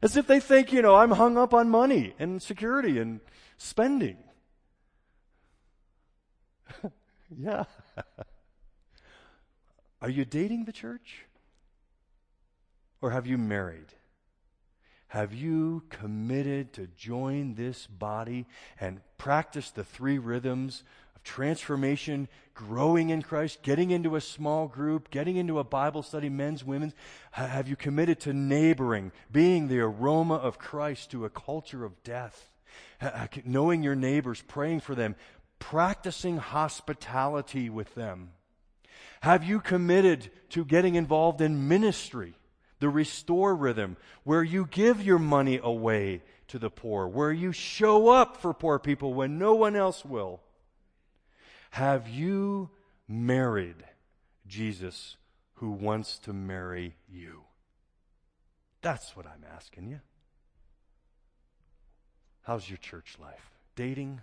As 0.00 0.16
if 0.16 0.26
they 0.26 0.40
think, 0.40 0.72
you 0.72 0.80
know, 0.80 0.94
I'm 0.94 1.10
hung 1.10 1.36
up 1.36 1.52
on 1.52 1.68
money 1.68 2.14
and 2.18 2.40
security 2.40 2.98
and 2.98 3.20
spending. 3.58 4.16
yeah. 7.38 7.64
Are 10.00 10.10
you 10.10 10.24
dating 10.24 10.64
the 10.64 10.72
church? 10.72 11.25
Or 13.00 13.10
have 13.10 13.26
you 13.26 13.38
married? 13.38 13.92
Have 15.08 15.32
you 15.32 15.84
committed 15.88 16.72
to 16.74 16.88
join 16.96 17.54
this 17.54 17.86
body 17.86 18.46
and 18.80 19.00
practice 19.18 19.70
the 19.70 19.84
three 19.84 20.18
rhythms 20.18 20.82
of 21.14 21.22
transformation, 21.22 22.28
growing 22.54 23.10
in 23.10 23.22
Christ, 23.22 23.62
getting 23.62 23.92
into 23.92 24.16
a 24.16 24.20
small 24.20 24.66
group, 24.66 25.10
getting 25.10 25.36
into 25.36 25.58
a 25.58 25.64
Bible 25.64 26.02
study, 26.02 26.28
men's, 26.28 26.64
women's? 26.64 26.94
Have 27.30 27.68
you 27.68 27.76
committed 27.76 28.18
to 28.20 28.32
neighboring, 28.32 29.12
being 29.30 29.68
the 29.68 29.80
aroma 29.80 30.34
of 30.34 30.58
Christ 30.58 31.12
to 31.12 31.24
a 31.24 31.30
culture 31.30 31.84
of 31.84 32.02
death? 32.02 32.50
Knowing 33.44 33.82
your 33.82 33.94
neighbors, 33.94 34.42
praying 34.48 34.80
for 34.80 34.94
them, 34.94 35.14
practicing 35.58 36.38
hospitality 36.38 37.70
with 37.70 37.94
them? 37.94 38.30
Have 39.20 39.44
you 39.44 39.60
committed 39.60 40.30
to 40.50 40.64
getting 40.64 40.96
involved 40.96 41.40
in 41.40 41.68
ministry? 41.68 42.34
The 42.78 42.88
restore 42.88 43.54
rhythm, 43.54 43.96
where 44.24 44.42
you 44.42 44.66
give 44.70 45.02
your 45.02 45.18
money 45.18 45.58
away 45.62 46.22
to 46.48 46.58
the 46.58 46.70
poor, 46.70 47.06
where 47.08 47.32
you 47.32 47.52
show 47.52 48.08
up 48.08 48.36
for 48.36 48.52
poor 48.52 48.78
people 48.78 49.14
when 49.14 49.38
no 49.38 49.54
one 49.54 49.74
else 49.74 50.04
will. 50.04 50.40
Have 51.70 52.08
you 52.08 52.70
married 53.08 53.84
Jesus 54.46 55.16
who 55.54 55.70
wants 55.70 56.18
to 56.20 56.32
marry 56.32 56.96
you? 57.08 57.42
That's 58.82 59.16
what 59.16 59.26
I'm 59.26 59.44
asking 59.54 59.88
you. 59.88 60.00
How's 62.42 62.68
your 62.68 62.78
church 62.78 63.16
life? 63.20 63.50
Dating 63.74 64.20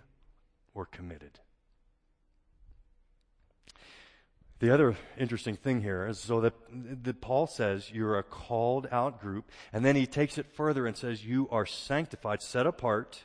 or 0.74 0.86
committed? 0.86 1.40
The 4.64 4.72
other 4.72 4.96
interesting 5.18 5.56
thing 5.56 5.82
here 5.82 6.06
is 6.06 6.18
so 6.18 6.40
that, 6.40 6.54
that 7.02 7.20
Paul 7.20 7.46
says 7.46 7.90
you're 7.92 8.18
a 8.18 8.22
called 8.22 8.88
out 8.90 9.20
group, 9.20 9.50
and 9.74 9.84
then 9.84 9.94
he 9.94 10.06
takes 10.06 10.38
it 10.38 10.46
further 10.54 10.86
and 10.86 10.96
says 10.96 11.22
you 11.22 11.50
are 11.50 11.66
sanctified, 11.66 12.40
set 12.40 12.66
apart 12.66 13.24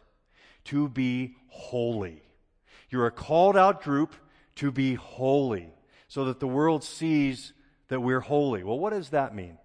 to 0.66 0.90
be 0.90 1.38
holy. 1.48 2.24
You're 2.90 3.06
a 3.06 3.12
called 3.12 3.56
out 3.56 3.84
group 3.84 4.16
to 4.56 4.70
be 4.70 4.96
holy, 4.96 5.70
so 6.10 6.26
that 6.26 6.42
the 6.42 6.48
world 6.48 6.84
sees 6.84 7.54
that 7.88 8.02
we're 8.02 8.20
holy. 8.20 8.66
Well, 8.66 8.78
what 8.78 8.92
does 8.92 9.12
that 9.12 9.34
mean? 9.34 9.60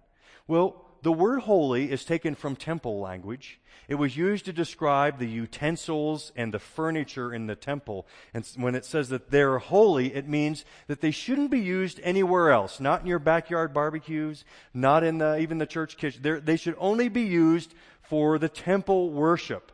Well, 0.47 0.84
the 1.05 1.11
word 1.11 1.41
holy 1.41 1.91
is 1.91 2.03
taken 2.03 2.33
from 2.33 2.55
temple 2.55 2.99
language. 2.99 3.59
It 3.87 3.93
was 3.93 4.17
used 4.17 4.45
to 4.45 4.51
describe 4.51 5.19
the 5.19 5.27
utensils 5.27 6.31
and 6.35 6.51
the 6.51 6.57
furniture 6.57 7.31
in 7.31 7.45
the 7.45 7.55
temple. 7.55 8.07
And 8.33 8.43
when 8.57 8.73
it 8.73 8.85
says 8.85 9.09
that 9.09 9.29
they're 9.29 9.59
holy, 9.59 10.15
it 10.15 10.27
means 10.27 10.65
that 10.87 11.01
they 11.01 11.11
shouldn't 11.11 11.51
be 11.51 11.59
used 11.59 11.99
anywhere 12.01 12.49
else. 12.49 12.79
Not 12.79 13.01
in 13.01 13.07
your 13.07 13.19
backyard 13.19 13.71
barbecues, 13.71 14.45
not 14.73 15.03
in 15.03 15.19
the, 15.19 15.37
even 15.37 15.59
the 15.59 15.67
church 15.67 15.95
kitchen. 15.95 16.23
They're, 16.23 16.39
they 16.39 16.57
should 16.57 16.75
only 16.79 17.07
be 17.07 17.21
used 17.21 17.75
for 18.01 18.39
the 18.39 18.49
temple 18.49 19.11
worship. 19.11 19.71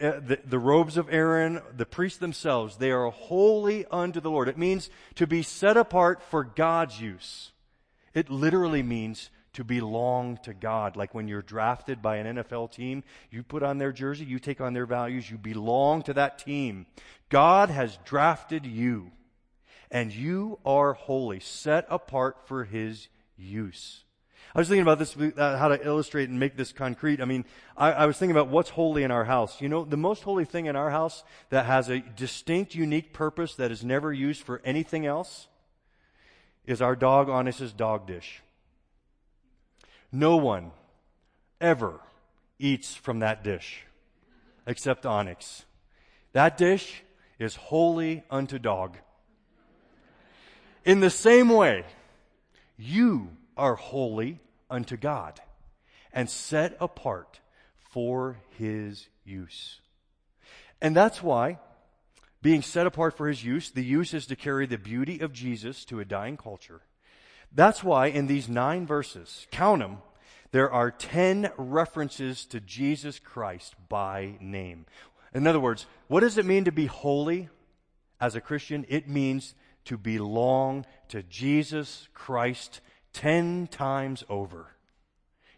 Uh, 0.00 0.20
the, 0.20 0.38
the, 0.44 0.60
robes 0.60 0.96
of 0.96 1.12
Aaron, 1.12 1.60
the 1.76 1.86
priests 1.86 2.20
themselves, 2.20 2.76
they 2.76 2.92
are 2.92 3.10
holy 3.10 3.84
unto 3.86 4.20
the 4.20 4.30
Lord. 4.30 4.46
It 4.46 4.56
means 4.56 4.90
to 5.16 5.26
be 5.26 5.42
set 5.42 5.76
apart 5.76 6.22
for 6.22 6.44
God's 6.44 7.00
use. 7.00 7.50
It 8.14 8.30
literally 8.30 8.84
means 8.84 9.30
to 9.54 9.64
belong 9.64 10.38
to 10.44 10.54
God. 10.54 10.96
Like 10.96 11.14
when 11.14 11.28
you're 11.28 11.42
drafted 11.42 12.02
by 12.02 12.16
an 12.16 12.36
NFL 12.36 12.72
team, 12.72 13.02
you 13.30 13.42
put 13.42 13.62
on 13.62 13.78
their 13.78 13.92
jersey, 13.92 14.24
you 14.24 14.38
take 14.38 14.60
on 14.60 14.72
their 14.72 14.86
values, 14.86 15.30
you 15.30 15.38
belong 15.38 16.02
to 16.02 16.14
that 16.14 16.38
team. 16.38 16.86
God 17.28 17.70
has 17.70 17.98
drafted 18.04 18.66
you, 18.66 19.10
and 19.90 20.12
you 20.12 20.58
are 20.64 20.94
holy, 20.94 21.40
set 21.40 21.86
apart 21.88 22.46
for 22.46 22.64
His 22.64 23.08
use. 23.36 24.04
I 24.54 24.58
was 24.58 24.68
thinking 24.68 24.82
about 24.82 24.98
this, 24.98 25.14
uh, 25.16 25.58
how 25.58 25.68
to 25.68 25.86
illustrate 25.86 26.30
and 26.30 26.40
make 26.40 26.56
this 26.56 26.72
concrete. 26.72 27.20
I 27.20 27.26
mean, 27.26 27.44
I, 27.76 27.92
I 27.92 28.06
was 28.06 28.16
thinking 28.16 28.34
about 28.34 28.48
what's 28.48 28.70
holy 28.70 29.02
in 29.02 29.10
our 29.10 29.24
house. 29.24 29.60
You 29.60 29.68
know, 29.68 29.84
the 29.84 29.96
most 29.96 30.22
holy 30.22 30.46
thing 30.46 30.66
in 30.66 30.74
our 30.74 30.90
house 30.90 31.22
that 31.50 31.66
has 31.66 31.90
a 31.90 32.00
distinct, 32.00 32.74
unique 32.74 33.12
purpose 33.12 33.54
that 33.56 33.70
is 33.70 33.84
never 33.84 34.12
used 34.12 34.42
for 34.42 34.62
anything 34.64 35.04
else 35.04 35.48
is 36.66 36.80
our 36.80 36.96
dog 36.96 37.28
Onyx's 37.28 37.72
dog 37.72 38.06
dish. 38.06 38.42
No 40.10 40.36
one 40.36 40.72
ever 41.60 42.00
eats 42.58 42.94
from 42.94 43.18
that 43.20 43.44
dish 43.44 43.84
except 44.66 45.06
Onyx. 45.06 45.64
That 46.32 46.56
dish 46.56 47.02
is 47.38 47.56
holy 47.56 48.22
unto 48.30 48.58
dog. 48.58 48.98
In 50.84 51.00
the 51.00 51.10
same 51.10 51.48
way, 51.48 51.84
you 52.76 53.30
are 53.56 53.74
holy 53.74 54.40
unto 54.70 54.96
God 54.96 55.40
and 56.12 56.28
set 56.30 56.76
apart 56.80 57.40
for 57.90 58.38
his 58.56 59.08
use. 59.24 59.80
And 60.80 60.94
that's 60.94 61.22
why, 61.22 61.58
being 62.40 62.62
set 62.62 62.86
apart 62.86 63.16
for 63.16 63.28
his 63.28 63.44
use, 63.44 63.70
the 63.70 63.84
use 63.84 64.14
is 64.14 64.26
to 64.26 64.36
carry 64.36 64.66
the 64.66 64.78
beauty 64.78 65.20
of 65.20 65.32
Jesus 65.32 65.84
to 65.86 66.00
a 66.00 66.04
dying 66.04 66.36
culture. 66.36 66.82
That's 67.52 67.82
why 67.82 68.06
in 68.06 68.26
these 68.26 68.48
nine 68.48 68.86
verses, 68.86 69.46
count 69.50 69.80
them, 69.80 69.98
there 70.50 70.70
are 70.70 70.90
10 70.90 71.50
references 71.56 72.44
to 72.46 72.60
Jesus 72.60 73.18
Christ 73.18 73.74
by 73.88 74.36
name. 74.40 74.86
In 75.34 75.46
other 75.46 75.60
words, 75.60 75.86
what 76.06 76.20
does 76.20 76.38
it 76.38 76.46
mean 76.46 76.64
to 76.64 76.72
be 76.72 76.86
holy 76.86 77.48
as 78.20 78.34
a 78.34 78.40
Christian? 78.40 78.86
It 78.88 79.08
means 79.08 79.54
to 79.84 79.98
belong 79.98 80.86
to 81.08 81.22
Jesus 81.22 82.08
Christ 82.14 82.80
10 83.12 83.68
times 83.68 84.24
over. 84.28 84.68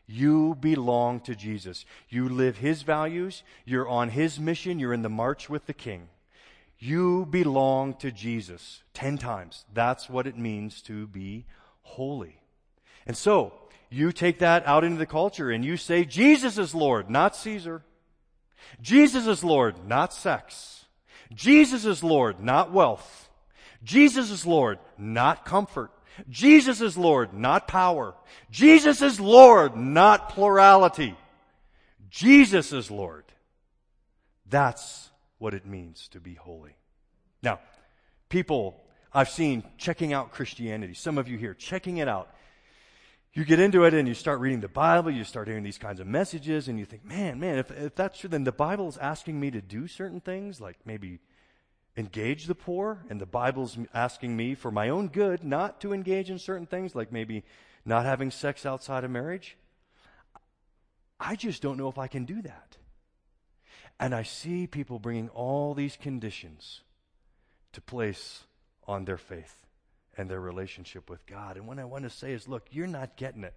You 0.07 0.57
belong 0.59 1.20
to 1.20 1.37
Jesus. 1.37 1.85
You 2.09 2.29
live 2.29 2.59
His 2.59 2.83
values. 2.83 3.44
You're 3.64 3.88
on 3.88 4.09
His 4.09 4.40
mission. 4.40 4.81
You're 4.81 4.92
in 4.92 5.03
the 5.03 5.09
march 5.09 5.48
with 5.48 5.66
the 5.66 5.72
King. 5.72 6.09
You 6.81 7.26
belong 7.26 7.94
to 7.94 8.11
Jesus. 8.11 8.83
Ten 8.92 9.18
times. 9.18 9.66
That's 9.72 10.11
what 10.11 10.26
it 10.26 10.37
means 10.37 10.83
to 10.83 11.07
be 11.07 11.44
holy. 11.90 12.40
And 13.07 13.16
so, 13.16 13.53
you 13.90 14.12
take 14.12 14.38
that 14.38 14.66
out 14.66 14.85
into 14.85 14.98
the 14.98 15.07
culture 15.07 15.50
and 15.50 15.64
you 15.64 15.76
say, 15.76 16.05
Jesus 16.05 16.59
is 16.59 16.74
Lord, 16.74 17.11
not 17.11 17.35
Caesar. 17.37 17.83
Jesus 18.81 19.26
is 19.26 19.42
Lord, 19.42 19.87
not 19.87 20.12
sex. 20.12 20.85
Jesus 21.35 21.85
is 21.85 22.03
Lord, 22.03 22.40
not 22.40 22.72
wealth. 22.72 23.29
Jesus 23.83 24.31
is 24.31 24.46
Lord, 24.46 24.79
not 24.96 25.44
comfort. 25.44 25.90
Jesus 26.29 26.81
is 26.81 26.96
Lord, 26.96 27.33
not 27.33 27.66
power. 27.66 28.14
Jesus 28.50 29.03
is 29.03 29.18
Lord, 29.18 29.76
not 29.76 30.31
plurality. 30.31 31.16
Jesus 32.11 32.72
is 32.72 32.90
Lord. 32.90 33.24
That's 34.48 35.11
what 35.38 35.55
it 35.55 35.66
means 35.66 36.09
to 36.09 36.20
be 36.20 36.35
holy. 36.35 36.76
Now, 37.42 37.61
people 38.29 38.81
I've 39.12 39.29
seen 39.29 39.64
checking 39.77 40.12
out 40.12 40.31
Christianity, 40.31 40.94
some 40.94 41.18
of 41.18 41.29
you 41.29 41.37
here 41.37 41.55
checking 41.55 41.96
it 41.96 42.09
out. 42.09 42.33
You 43.33 43.44
get 43.44 43.61
into 43.61 43.85
it 43.85 43.94
and 43.94 44.09
you 44.09 44.14
start 44.14 44.40
reading 44.40 44.61
the 44.61 44.68
Bible, 44.68 45.11
you 45.11 45.23
start 45.25 45.46
hearing 45.46 45.62
these 45.62 45.79
kinds 45.79 46.01
of 46.01 46.07
messages, 46.07 46.66
and 46.66 46.79
you 46.79 46.85
think, 46.85 47.05
man, 47.05 47.38
man, 47.38 47.59
if, 47.59 47.70
if 47.70 47.94
that's 47.94 48.18
true, 48.18 48.29
then 48.29 48.44
the 48.44 48.53
Bible 48.53 48.88
is 48.88 48.99
asking 48.99 49.38
me 49.38 49.51
to 49.53 49.61
do 49.61 49.87
certain 49.87 50.20
things, 50.20 50.61
like 50.61 50.79
maybe 50.85 51.20
engage 51.96 52.46
the 52.46 52.55
poor, 52.55 53.05
and 53.09 53.20
the 53.20 53.27
Bible's 53.27 53.79
asking 53.94 54.37
me 54.37 54.55
for 54.55 54.70
my 54.70 54.88
own 54.88 55.09
good 55.09 55.44
not 55.44 55.81
to 55.81 55.92
engage 55.92 56.31
in 56.31 56.38
certain 56.38 56.66
things, 56.66 56.94
like 56.94 57.12
maybe 57.12 57.44
not 57.85 58.05
having 58.05 58.31
sex 58.31 58.66
outside 58.66 59.05
of 59.05 59.11
marriage. 59.11 59.57
I 61.18 61.37
just 61.37 61.62
don't 61.62 61.77
know 61.77 61.88
if 61.88 61.99
I 61.99 62.07
can 62.07 62.25
do 62.25 62.42
that. 62.42 62.77
And 63.99 64.14
I 64.14 64.23
see 64.23 64.66
people 64.66 64.99
bringing 64.99 65.29
all 65.29 65.75
these 65.75 65.96
conditions 65.96 66.81
to 67.73 67.81
place 67.81 68.44
on 68.87 69.05
their 69.05 69.19
faith 69.19 69.66
and 70.16 70.29
their 70.29 70.40
relationship 70.40 71.09
with 71.09 71.25
God. 71.27 71.57
And 71.57 71.66
what 71.66 71.79
I 71.79 71.85
want 71.85 72.05
to 72.05 72.11
say 72.11 72.33
is 72.33 72.49
look, 72.49 72.66
you're 72.71 72.87
not 72.87 73.16
getting 73.16 73.45
it. 73.45 73.55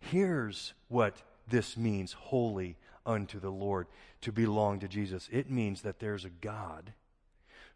Here's 0.00 0.74
what 0.88 1.16
this 1.48 1.76
means 1.76 2.12
holy 2.12 2.76
unto 3.06 3.40
the 3.40 3.50
Lord, 3.50 3.86
to 4.20 4.32
belong 4.32 4.80
to 4.80 4.88
Jesus. 4.88 5.28
It 5.32 5.50
means 5.50 5.82
that 5.82 5.98
there's 5.98 6.24
a 6.24 6.30
God 6.30 6.92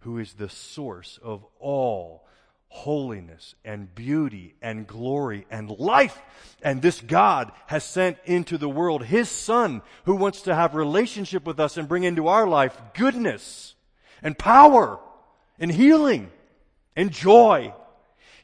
who 0.01 0.19
is 0.19 0.35
the 0.35 0.49
source 0.49 1.19
of 1.23 1.45
all 1.59 2.27
holiness 2.69 3.55
and 3.65 3.95
beauty 3.95 4.55
and 4.63 4.87
glory 4.87 5.47
and 5.51 5.71
life. 5.71 6.19
And 6.63 6.81
this 6.81 7.01
God 7.01 7.53
has 7.67 7.85
sent 7.85 8.19
into 8.25 8.57
the 8.57 8.69
world 8.69 9.05
His 9.05 9.29
Son 9.29 9.83
who 10.05 10.17
wants 10.17 10.43
to 10.43 10.55
have 10.55 10.75
relationship 10.75 11.45
with 11.45 11.61
us 11.61 11.77
and 11.77 11.89
bring 11.89 12.05
into 12.05 12.29
our 12.29 12.47
life 12.47 12.81
goodness 12.95 13.75
and 14.23 14.39
power 14.39 14.99
and 15.59 15.71
healing 15.71 16.31
and 16.97 17.11
joy. 17.11 17.75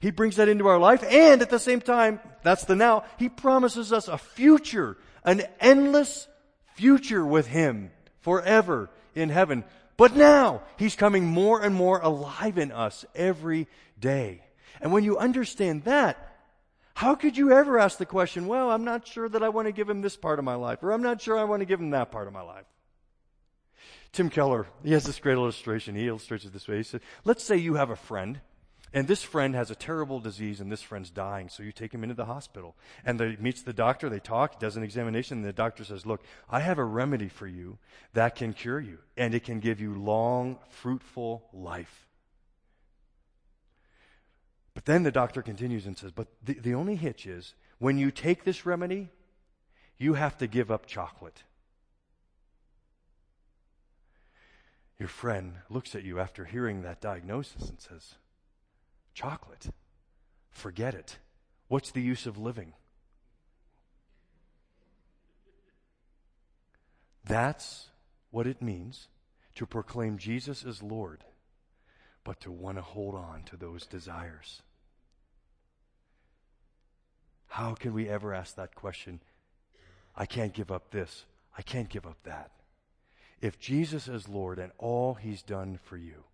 He 0.00 0.10
brings 0.10 0.36
that 0.36 0.48
into 0.48 0.68
our 0.68 0.78
life 0.78 1.02
and 1.04 1.42
at 1.42 1.50
the 1.50 1.58
same 1.58 1.80
time, 1.80 2.20
that's 2.42 2.64
the 2.64 2.76
now, 2.76 3.04
He 3.18 3.28
promises 3.28 3.92
us 3.92 4.08
a 4.08 4.18
future, 4.18 4.96
an 5.24 5.42
endless 5.60 6.28
future 6.74 7.24
with 7.24 7.48
Him 7.48 7.90
forever 8.20 8.90
in 9.14 9.28
heaven. 9.28 9.64
But 9.96 10.14
now, 10.14 10.62
He's 10.76 10.94
coming 10.94 11.26
more 11.26 11.60
and 11.60 11.74
more 11.74 11.98
alive 11.98 12.58
in 12.58 12.70
us 12.70 13.04
every 13.14 13.66
day. 13.98 14.42
And 14.80 14.92
when 14.92 15.02
you 15.02 15.18
understand 15.18 15.84
that, 15.84 16.24
how 16.94 17.14
could 17.14 17.36
you 17.36 17.52
ever 17.52 17.78
ask 17.78 17.98
the 17.98 18.06
question, 18.06 18.46
well, 18.46 18.70
I'm 18.70 18.84
not 18.84 19.06
sure 19.06 19.28
that 19.28 19.42
I 19.42 19.48
want 19.50 19.66
to 19.66 19.72
give 19.72 19.88
him 19.88 20.02
this 20.02 20.16
part 20.16 20.38
of 20.38 20.44
my 20.44 20.56
life, 20.56 20.82
or 20.82 20.92
I'm 20.92 21.02
not 21.02 21.20
sure 21.20 21.38
I 21.38 21.44
want 21.44 21.60
to 21.60 21.66
give 21.66 21.80
him 21.80 21.90
that 21.90 22.10
part 22.10 22.26
of 22.26 22.32
my 22.32 22.42
life? 22.42 22.64
Tim 24.18 24.30
Keller, 24.30 24.66
he 24.82 24.94
has 24.94 25.04
this 25.04 25.20
great 25.20 25.34
illustration. 25.34 25.94
He 25.94 26.08
illustrates 26.08 26.44
it 26.44 26.52
this 26.52 26.66
way. 26.66 26.78
He 26.78 26.82
said, 26.82 27.02
let's 27.24 27.44
say 27.44 27.56
you 27.56 27.74
have 27.74 27.90
a 27.90 27.94
friend 27.94 28.40
and 28.92 29.06
this 29.06 29.22
friend 29.22 29.54
has 29.54 29.70
a 29.70 29.76
terrible 29.76 30.18
disease, 30.18 30.60
and 30.60 30.72
this 30.72 30.82
friend's 30.82 31.10
dying. 31.10 31.50
So 31.50 31.62
you 31.62 31.70
take 31.70 31.94
him 31.94 32.02
into 32.02 32.16
the 32.16 32.24
hospital. 32.24 32.74
And 33.04 33.20
they 33.20 33.36
meets 33.36 33.62
the 33.62 33.72
doctor, 33.72 34.08
they 34.08 34.18
talk, 34.18 34.58
does 34.58 34.76
an 34.76 34.82
examination, 34.82 35.38
and 35.38 35.46
the 35.46 35.52
doctor 35.52 35.84
says, 35.84 36.04
Look, 36.04 36.24
I 36.50 36.58
have 36.58 36.78
a 36.78 36.84
remedy 36.84 37.28
for 37.28 37.46
you 37.46 37.78
that 38.14 38.34
can 38.34 38.54
cure 38.54 38.80
you, 38.80 38.98
and 39.16 39.36
it 39.36 39.44
can 39.44 39.60
give 39.60 39.80
you 39.80 39.94
long, 39.94 40.58
fruitful 40.70 41.44
life. 41.52 42.08
But 44.74 44.84
then 44.84 45.04
the 45.04 45.12
doctor 45.12 45.42
continues 45.42 45.86
and 45.86 45.96
says, 45.96 46.10
But 46.10 46.26
the, 46.42 46.54
the 46.54 46.74
only 46.74 46.96
hitch 46.96 47.24
is 47.24 47.54
when 47.78 47.98
you 47.98 48.10
take 48.10 48.42
this 48.42 48.66
remedy, 48.66 49.10
you 49.96 50.14
have 50.14 50.38
to 50.38 50.48
give 50.48 50.72
up 50.72 50.86
chocolate. 50.86 51.44
Your 54.98 55.08
friend 55.08 55.54
looks 55.70 55.94
at 55.94 56.04
you 56.04 56.18
after 56.18 56.44
hearing 56.44 56.82
that 56.82 57.00
diagnosis 57.00 57.68
and 57.68 57.80
says, 57.80 58.14
Chocolate. 59.14 59.68
Forget 60.50 60.94
it. 60.94 61.18
What's 61.68 61.90
the 61.92 62.02
use 62.02 62.26
of 62.26 62.38
living? 62.38 62.72
That's 67.24 67.88
what 68.30 68.46
it 68.46 68.62
means 68.62 69.08
to 69.54 69.66
proclaim 69.66 70.18
Jesus 70.18 70.64
as 70.64 70.82
Lord, 70.82 71.24
but 72.24 72.40
to 72.40 72.50
want 72.50 72.78
to 72.78 72.82
hold 72.82 73.14
on 73.14 73.42
to 73.44 73.56
those 73.56 73.86
desires. 73.86 74.62
How 77.48 77.74
can 77.74 77.92
we 77.92 78.08
ever 78.08 78.34
ask 78.34 78.56
that 78.56 78.74
question? 78.74 79.20
I 80.16 80.26
can't 80.26 80.54
give 80.54 80.70
up 80.70 80.90
this. 80.90 81.24
I 81.56 81.62
can't 81.62 81.88
give 81.88 82.06
up 82.06 82.22
that. 82.24 82.50
If 83.40 83.58
Jesus 83.58 84.08
is 84.08 84.28
Lord 84.28 84.58
and 84.58 84.72
all 84.78 85.14
he's 85.14 85.42
done 85.42 85.78
for 85.82 85.96
you, 85.96 86.24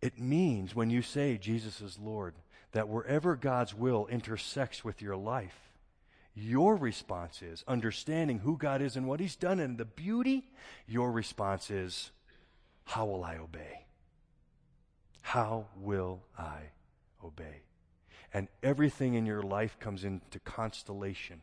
it 0.00 0.18
means 0.18 0.74
when 0.74 0.90
you 0.90 1.02
say 1.02 1.38
Jesus 1.38 1.80
is 1.80 1.98
Lord, 1.98 2.34
that 2.72 2.88
wherever 2.88 3.36
God's 3.36 3.74
will 3.74 4.06
intersects 4.08 4.84
with 4.84 5.00
your 5.00 5.16
life, 5.16 5.64
your 6.34 6.76
response 6.76 7.42
is 7.42 7.64
understanding 7.68 8.40
who 8.40 8.58
God 8.58 8.82
is 8.82 8.96
and 8.96 9.06
what 9.06 9.20
He's 9.20 9.36
done 9.36 9.60
and 9.60 9.78
the 9.78 9.84
beauty. 9.84 10.48
Your 10.86 11.12
response 11.12 11.70
is, 11.70 12.10
How 12.84 13.06
will 13.06 13.22
I 13.22 13.36
obey? 13.36 13.86
How 15.22 15.66
will 15.76 16.22
I 16.36 16.58
obey? 17.24 17.62
And 18.32 18.48
everything 18.62 19.14
in 19.14 19.26
your 19.26 19.42
life 19.42 19.78
comes 19.78 20.02
into 20.04 20.40
constellation 20.40 21.40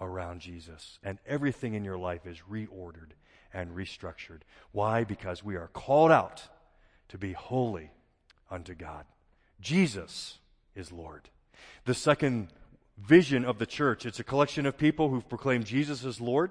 around 0.00 0.40
Jesus. 0.40 0.98
And 1.02 1.18
everything 1.26 1.74
in 1.74 1.84
your 1.84 1.98
life 1.98 2.26
is 2.26 2.38
reordered 2.50 3.12
and 3.52 3.76
restructured. 3.76 4.40
Why? 4.72 5.04
Because 5.04 5.42
we 5.42 5.56
are 5.56 5.68
called 5.68 6.12
out 6.12 6.42
to 7.08 7.18
be 7.18 7.32
holy 7.32 7.90
unto 8.50 8.74
God. 8.74 9.04
Jesus 9.60 10.38
is 10.74 10.92
Lord. 10.92 11.28
The 11.84 11.94
second 11.94 12.48
vision 12.98 13.44
of 13.44 13.58
the 13.58 13.66
church, 13.66 14.06
it's 14.06 14.20
a 14.20 14.24
collection 14.24 14.66
of 14.66 14.76
people 14.76 15.08
who've 15.08 15.28
proclaimed 15.28 15.66
Jesus 15.66 16.04
as 16.04 16.20
Lord, 16.20 16.50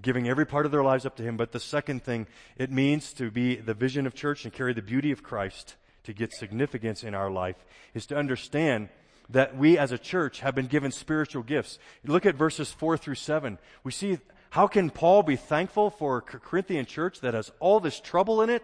giving 0.00 0.28
every 0.28 0.46
part 0.46 0.66
of 0.66 0.72
their 0.72 0.82
lives 0.82 1.06
up 1.06 1.16
to 1.16 1.22
Him. 1.22 1.36
But 1.36 1.52
the 1.52 1.60
second 1.60 2.02
thing 2.02 2.26
it 2.56 2.70
means 2.70 3.12
to 3.14 3.30
be 3.30 3.56
the 3.56 3.74
vision 3.74 4.06
of 4.06 4.14
church 4.14 4.44
and 4.44 4.52
carry 4.52 4.74
the 4.74 4.82
beauty 4.82 5.10
of 5.12 5.22
Christ 5.22 5.76
to 6.04 6.12
get 6.12 6.32
significance 6.32 7.02
in 7.02 7.14
our 7.14 7.30
life 7.30 7.64
is 7.94 8.06
to 8.06 8.16
understand 8.16 8.88
that 9.30 9.56
we 9.56 9.78
as 9.78 9.92
a 9.92 9.98
church 9.98 10.40
have 10.40 10.54
been 10.54 10.66
given 10.66 10.90
spiritual 10.90 11.42
gifts. 11.42 11.78
Look 12.04 12.26
at 12.26 12.34
verses 12.34 12.70
4 12.72 12.96
through 12.96 13.16
7. 13.16 13.58
We 13.84 13.92
see 13.92 14.18
how 14.50 14.66
can 14.66 14.90
Paul 14.90 15.22
be 15.22 15.36
thankful 15.36 15.90
for 15.90 16.18
a 16.18 16.22
Corinthian 16.22 16.86
church 16.86 17.20
that 17.20 17.34
has 17.34 17.50
all 17.60 17.80
this 17.80 18.00
trouble 18.00 18.42
in 18.42 18.50
it? 18.50 18.62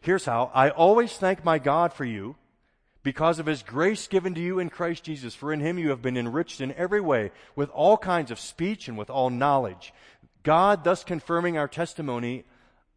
Here's 0.00 0.24
how 0.24 0.50
I 0.54 0.70
always 0.70 1.16
thank 1.16 1.44
my 1.44 1.58
God 1.58 1.92
for 1.92 2.04
you 2.04 2.36
because 3.02 3.38
of 3.38 3.46
his 3.46 3.62
grace 3.62 4.08
given 4.08 4.34
to 4.34 4.40
you 4.40 4.58
in 4.58 4.70
Christ 4.70 5.04
Jesus. 5.04 5.34
For 5.34 5.52
in 5.52 5.60
him 5.60 5.78
you 5.78 5.90
have 5.90 6.02
been 6.02 6.16
enriched 6.16 6.60
in 6.60 6.72
every 6.74 7.00
way 7.00 7.32
with 7.54 7.70
all 7.70 7.96
kinds 7.96 8.30
of 8.30 8.40
speech 8.40 8.88
and 8.88 8.96
with 8.96 9.10
all 9.10 9.30
knowledge. 9.30 9.92
God 10.42 10.84
thus 10.84 11.04
confirming 11.04 11.58
our 11.58 11.68
testimony 11.68 12.44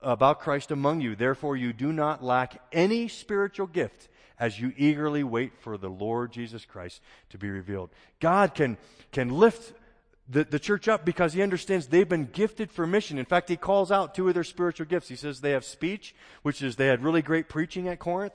about 0.01 0.39
Christ 0.39 0.71
among 0.71 1.01
you. 1.01 1.15
Therefore 1.15 1.57
you 1.57 1.73
do 1.73 1.91
not 1.91 2.23
lack 2.23 2.61
any 2.71 3.07
spiritual 3.07 3.67
gift 3.67 4.07
as 4.39 4.60
you 4.60 4.73
eagerly 4.78 5.23
wait 5.23 5.54
for 5.60 5.78
the 5.78 5.89
Lord 5.89 6.32
Jesus 6.32 6.65
Christ 6.65 7.02
to 7.30 7.38
be 7.38 7.49
revealed. 7.49 7.89
God 8.19 8.56
can, 8.56 8.78
can 9.12 9.30
lift 9.30 9.73
the, 10.30 10.43
the 10.43 10.60
church 10.60 10.88
up 10.88 11.06
because 11.06 11.34
he 11.34 11.41
understands 11.41 11.88
they've 11.88 12.08
been 12.08 12.30
gifted 12.32 12.71
for 12.71 12.86
mission. 12.86 13.17
In 13.17 13.25
fact, 13.25 13.49
he 13.49 13.58
calls 13.58 13.91
out 13.91 14.13
two 14.13 14.28
of 14.28 14.34
their 14.34 14.43
spiritual 14.43 14.86
gifts. 14.86 15.10
He 15.10 15.15
says 15.15 15.41
they 15.41 15.52
have 15.52 15.65
speech, 15.65 16.15
which 16.43 16.62
is 16.62 16.75
they 16.75 16.88
had 16.88 17.04
really 17.04 17.21
great 17.21 17.49
preaching 17.49 17.88
at 17.88 17.99
Corinth, 17.99 18.34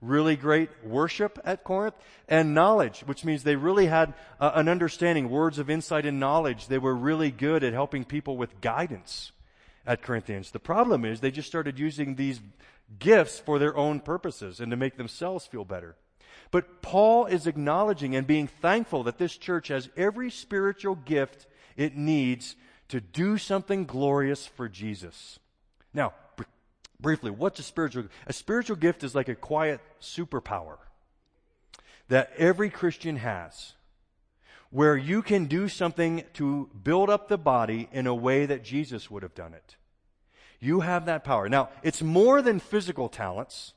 really 0.00 0.36
great 0.36 0.70
worship 0.82 1.38
at 1.44 1.62
Corinth, 1.62 1.94
and 2.28 2.54
knowledge, 2.54 3.00
which 3.00 3.24
means 3.24 3.42
they 3.42 3.56
really 3.56 3.86
had 3.86 4.14
uh, 4.40 4.52
an 4.54 4.68
understanding, 4.68 5.28
words 5.28 5.58
of 5.58 5.68
insight 5.68 6.06
and 6.06 6.18
knowledge. 6.18 6.68
They 6.68 6.78
were 6.78 6.94
really 6.94 7.30
good 7.30 7.62
at 7.62 7.74
helping 7.74 8.04
people 8.04 8.36
with 8.38 8.60
guidance 8.60 9.32
at 9.86 10.02
Corinthians. 10.02 10.50
The 10.50 10.60
problem 10.60 11.04
is 11.04 11.20
they 11.20 11.30
just 11.30 11.48
started 11.48 11.78
using 11.78 12.14
these 12.14 12.40
gifts 12.98 13.38
for 13.38 13.58
their 13.58 13.76
own 13.76 14.00
purposes 14.00 14.60
and 14.60 14.70
to 14.70 14.76
make 14.76 14.96
themselves 14.96 15.46
feel 15.46 15.64
better. 15.64 15.96
But 16.50 16.82
Paul 16.82 17.26
is 17.26 17.46
acknowledging 17.46 18.14
and 18.14 18.26
being 18.26 18.46
thankful 18.46 19.02
that 19.04 19.18
this 19.18 19.36
church 19.36 19.68
has 19.68 19.88
every 19.96 20.30
spiritual 20.30 20.94
gift 20.94 21.46
it 21.76 21.96
needs 21.96 22.56
to 22.88 23.00
do 23.00 23.38
something 23.38 23.86
glorious 23.86 24.46
for 24.46 24.68
Jesus. 24.68 25.38
Now, 25.92 26.12
br- 26.36 26.44
briefly, 27.00 27.30
what's 27.30 27.58
a 27.58 27.64
spiritual 27.64 28.04
A 28.26 28.32
spiritual 28.32 28.76
gift 28.76 29.02
is 29.02 29.14
like 29.14 29.28
a 29.28 29.34
quiet 29.34 29.80
superpower 30.00 30.76
that 32.08 32.32
every 32.36 32.70
Christian 32.70 33.16
has 33.16 33.72
where 34.70 34.96
you 34.96 35.22
can 35.22 35.46
do 35.46 35.68
something 35.68 36.24
to 36.34 36.68
build 36.82 37.08
up 37.08 37.28
the 37.28 37.38
body 37.38 37.88
in 37.92 38.06
a 38.06 38.14
way 38.14 38.44
that 38.44 38.64
Jesus 38.64 39.10
would 39.10 39.22
have 39.22 39.34
done 39.34 39.54
it. 39.54 39.76
You 40.64 40.80
have 40.80 41.04
that 41.06 41.24
power. 41.24 41.48
Now, 41.50 41.68
it's 41.82 42.00
more 42.00 42.40
than 42.40 42.58
physical 42.58 43.10
talents. 43.10 43.74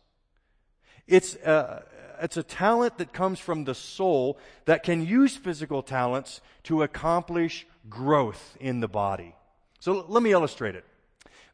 It's, 1.05 1.35
uh, 1.35 1.83
it's 2.21 2.37
a 2.37 2.43
talent 2.43 2.97
that 2.99 3.11
comes 3.11 3.39
from 3.39 3.65
the 3.65 3.75
soul 3.75 4.39
that 4.63 4.83
can 4.83 5.05
use 5.05 5.35
physical 5.35 5.83
talents 5.83 6.39
to 6.63 6.83
accomplish 6.83 7.67
growth 7.89 8.55
in 8.61 8.79
the 8.79 8.87
body. 8.87 9.35
So 9.79 10.05
let 10.07 10.23
me 10.23 10.31
illustrate 10.31 10.75
it. 10.75 10.85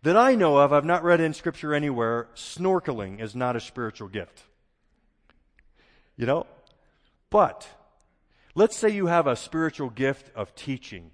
That 0.04 0.16
I 0.16 0.36
know 0.36 0.58
of, 0.58 0.72
I've 0.72 0.86
not 0.86 1.04
read 1.04 1.20
in 1.20 1.34
scripture 1.34 1.74
anywhere, 1.74 2.28
snorkeling 2.36 3.20
is 3.20 3.34
not 3.34 3.56
a 3.56 3.60
spiritual 3.60 4.10
gift. 4.10 4.44
You 6.16 6.28
know? 6.28 6.46
But, 7.32 7.68
let's 8.54 8.76
say 8.76 8.90
you 8.90 9.08
have 9.08 9.26
a 9.26 9.36
spiritual 9.36 9.90
gift 9.90 10.30
of 10.36 10.54
teaching 10.54 11.10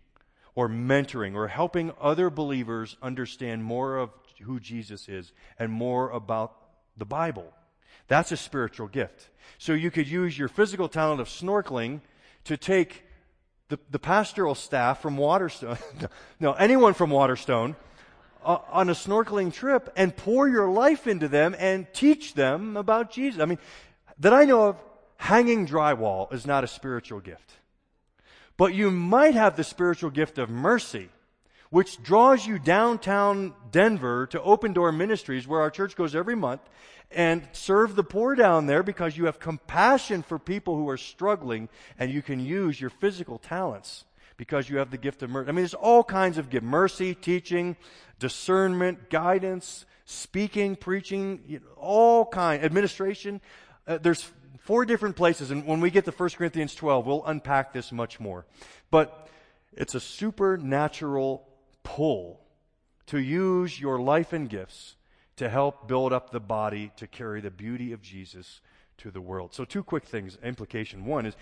or 0.59 0.67
mentoring 0.67 1.35
or 1.35 1.47
helping 1.47 1.89
other 2.01 2.29
believers 2.29 2.97
understand 3.01 3.63
more 3.63 3.95
of 3.95 4.09
who 4.41 4.59
Jesus 4.59 5.07
is 5.07 5.31
and 5.57 5.71
more 5.71 6.09
about 6.09 6.53
the 6.97 7.05
Bible. 7.05 7.53
That's 8.09 8.33
a 8.33 8.35
spiritual 8.35 8.89
gift. 8.89 9.29
So 9.57 9.71
you 9.71 9.89
could 9.89 10.05
use 10.05 10.37
your 10.37 10.49
physical 10.49 10.89
talent 10.89 11.21
of 11.21 11.29
snorkeling 11.29 12.01
to 12.43 12.57
take 12.57 13.05
the, 13.69 13.79
the 13.89 13.99
pastoral 13.99 14.53
staff 14.53 15.01
from 15.01 15.15
Waterstone, 15.15 15.77
no, 16.41 16.51
anyone 16.51 16.93
from 16.93 17.09
Waterstone, 17.09 17.77
uh, 18.43 18.57
on 18.69 18.89
a 18.89 18.93
snorkeling 18.93 19.53
trip 19.53 19.89
and 19.95 20.13
pour 20.13 20.49
your 20.49 20.69
life 20.69 21.07
into 21.07 21.29
them 21.29 21.55
and 21.57 21.87
teach 21.93 22.33
them 22.33 22.75
about 22.75 23.11
Jesus. 23.11 23.39
I 23.39 23.45
mean, 23.45 23.59
that 24.19 24.33
I 24.33 24.43
know 24.43 24.67
of, 24.67 24.75
hanging 25.15 25.65
drywall 25.65 26.33
is 26.33 26.45
not 26.45 26.65
a 26.65 26.67
spiritual 26.67 27.21
gift. 27.21 27.58
But 28.59 28.75
you 28.75 28.91
might 28.91 29.35
have 29.35 29.55
the 29.55 29.63
spiritual 29.63 30.09
gift 30.09 30.37
of 30.37 30.49
mercy 30.49 31.09
which 31.69 32.01
draws 32.01 32.45
you 32.45 32.57
downtown 32.57 33.53
Denver 33.71 34.27
to 34.27 34.41
Open 34.41 34.73
Door 34.73 34.93
Ministries, 34.93 35.47
where 35.47 35.61
our 35.61 35.69
church 35.69 35.95
goes 35.95 36.15
every 36.15 36.35
month, 36.35 36.61
and 37.11 37.47
serve 37.51 37.95
the 37.95 38.03
poor 38.03 38.35
down 38.35 38.65
there 38.65 38.83
because 38.83 39.15
you 39.15 39.25
have 39.25 39.39
compassion 39.39 40.23
for 40.23 40.39
people 40.39 40.75
who 40.75 40.89
are 40.89 40.97
struggling 40.97 41.69
and 41.97 42.11
you 42.11 42.21
can 42.21 42.39
use 42.39 42.81
your 42.81 42.89
physical 42.89 43.37
talents 43.37 44.05
because 44.37 44.69
you 44.69 44.77
have 44.77 44.91
the 44.91 44.97
gift 44.97 45.23
of 45.23 45.29
mercy. 45.29 45.47
I 45.47 45.51
mean, 45.51 45.61
there's 45.61 45.73
all 45.73 46.03
kinds 46.03 46.37
of 46.37 46.49
gift 46.49 46.65
mercy, 46.65 47.13
teaching, 47.15 47.77
discernment, 48.19 49.09
guidance, 49.09 49.85
speaking, 50.05 50.75
preaching, 50.75 51.43
you 51.47 51.59
know, 51.59 51.65
all 51.77 52.25
kind, 52.25 52.63
administration. 52.63 53.41
Uh, 53.87 53.97
there's 53.97 54.31
four 54.69 54.85
different 54.85 55.15
places, 55.15 55.49
and 55.49 55.65
when 55.65 55.81
we 55.81 55.89
get 55.89 56.05
to 56.05 56.11
1 56.11 56.29
Corinthians 56.37 56.75
12, 56.75 57.07
we'll 57.07 57.25
unpack 57.25 57.73
this 57.73 57.91
much 57.91 58.19
more. 58.19 58.45
But 58.91 59.27
it's 59.73 59.95
a 59.95 59.99
supernatural 59.99 61.43
pull 61.81 62.39
to 63.07 63.17
use 63.17 63.81
your 63.81 63.99
life 63.99 64.31
and 64.31 64.47
gifts 64.47 64.95
to 65.37 65.49
help 65.49 65.87
build 65.87 66.13
up 66.13 66.29
the 66.29 66.39
body 66.39 66.91
to 66.97 67.07
carry 67.07 67.41
the 67.41 67.49
beauty 67.49 67.93
of 67.93 68.03
Jesus 68.03 68.61
to 68.99 69.09
the 69.09 69.19
world. 69.21 69.55
So, 69.55 69.65
two 69.65 69.81
quick 69.81 70.05
things. 70.05 70.37
Implication 70.43 71.03
one 71.03 71.25
is 71.25 71.33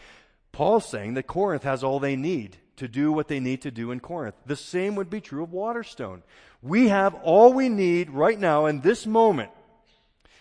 Paul's 0.53 0.87
saying 0.87 1.15
that 1.15 1.27
Corinth 1.27 1.63
has 1.63 1.83
all 1.83 1.99
they 1.99 2.15
need 2.15 2.55
to 2.77 2.87
do 2.87 3.11
what 3.11 3.27
they 3.27 3.41
need 3.41 3.61
to 3.63 3.71
do 3.71 3.91
in 3.91 3.99
Corinth. 3.99 4.35
The 4.45 4.55
same 4.55 4.95
would 4.95 5.09
be 5.09 5.19
true 5.19 5.43
of 5.43 5.51
Waterstone. 5.51 6.23
We 6.61 6.87
have 6.87 7.13
all 7.13 7.51
we 7.51 7.67
need 7.67 8.09
right 8.09 8.39
now 8.39 8.67
in 8.67 8.79
this 8.79 9.05
moment 9.05 9.51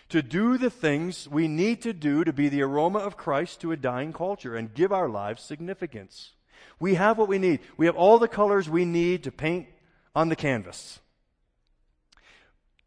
to 0.09 0.21
do 0.21 0.57
the 0.57 0.69
things 0.69 1.27
we 1.27 1.47
need 1.47 1.81
to 1.81 1.93
do 1.93 2.23
to 2.23 2.31
be 2.31 2.49
the 2.49 2.61
aroma 2.61 2.99
of 2.99 3.17
Christ 3.17 3.61
to 3.61 3.71
a 3.71 3.77
dying 3.77 4.13
culture 4.13 4.55
and 4.55 4.73
give 4.73 4.91
our 4.91 5.09
lives 5.09 5.43
significance. 5.43 6.31
We 6.79 6.95
have 6.95 7.17
what 7.17 7.27
we 7.27 7.39
need. 7.39 7.59
We 7.75 7.87
have 7.87 7.95
all 7.95 8.19
the 8.19 8.27
colors 8.27 8.69
we 8.69 8.85
need 8.85 9.23
to 9.23 9.31
paint 9.31 9.67
on 10.15 10.29
the 10.29 10.35
canvas. 10.35 10.99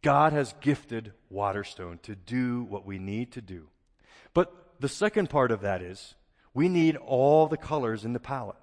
God 0.03 0.33
has 0.33 0.55
gifted 0.61 1.13
Waterstone 1.29 1.99
to 2.05 2.15
do 2.15 2.63
what 2.63 2.87
we 2.87 2.99
need 2.99 3.33
to 3.33 3.43
do. 3.43 3.69
But 4.33 4.53
the 4.81 4.89
second 4.89 5.29
part 5.29 5.51
of 5.51 5.61
that 5.61 5.83
is 5.83 6.15
we 6.55 6.69
need 6.69 6.97
all 6.97 7.47
the 7.47 7.57
colors 7.57 8.05
in 8.05 8.13
the 8.13 8.21
palette. 8.21 8.57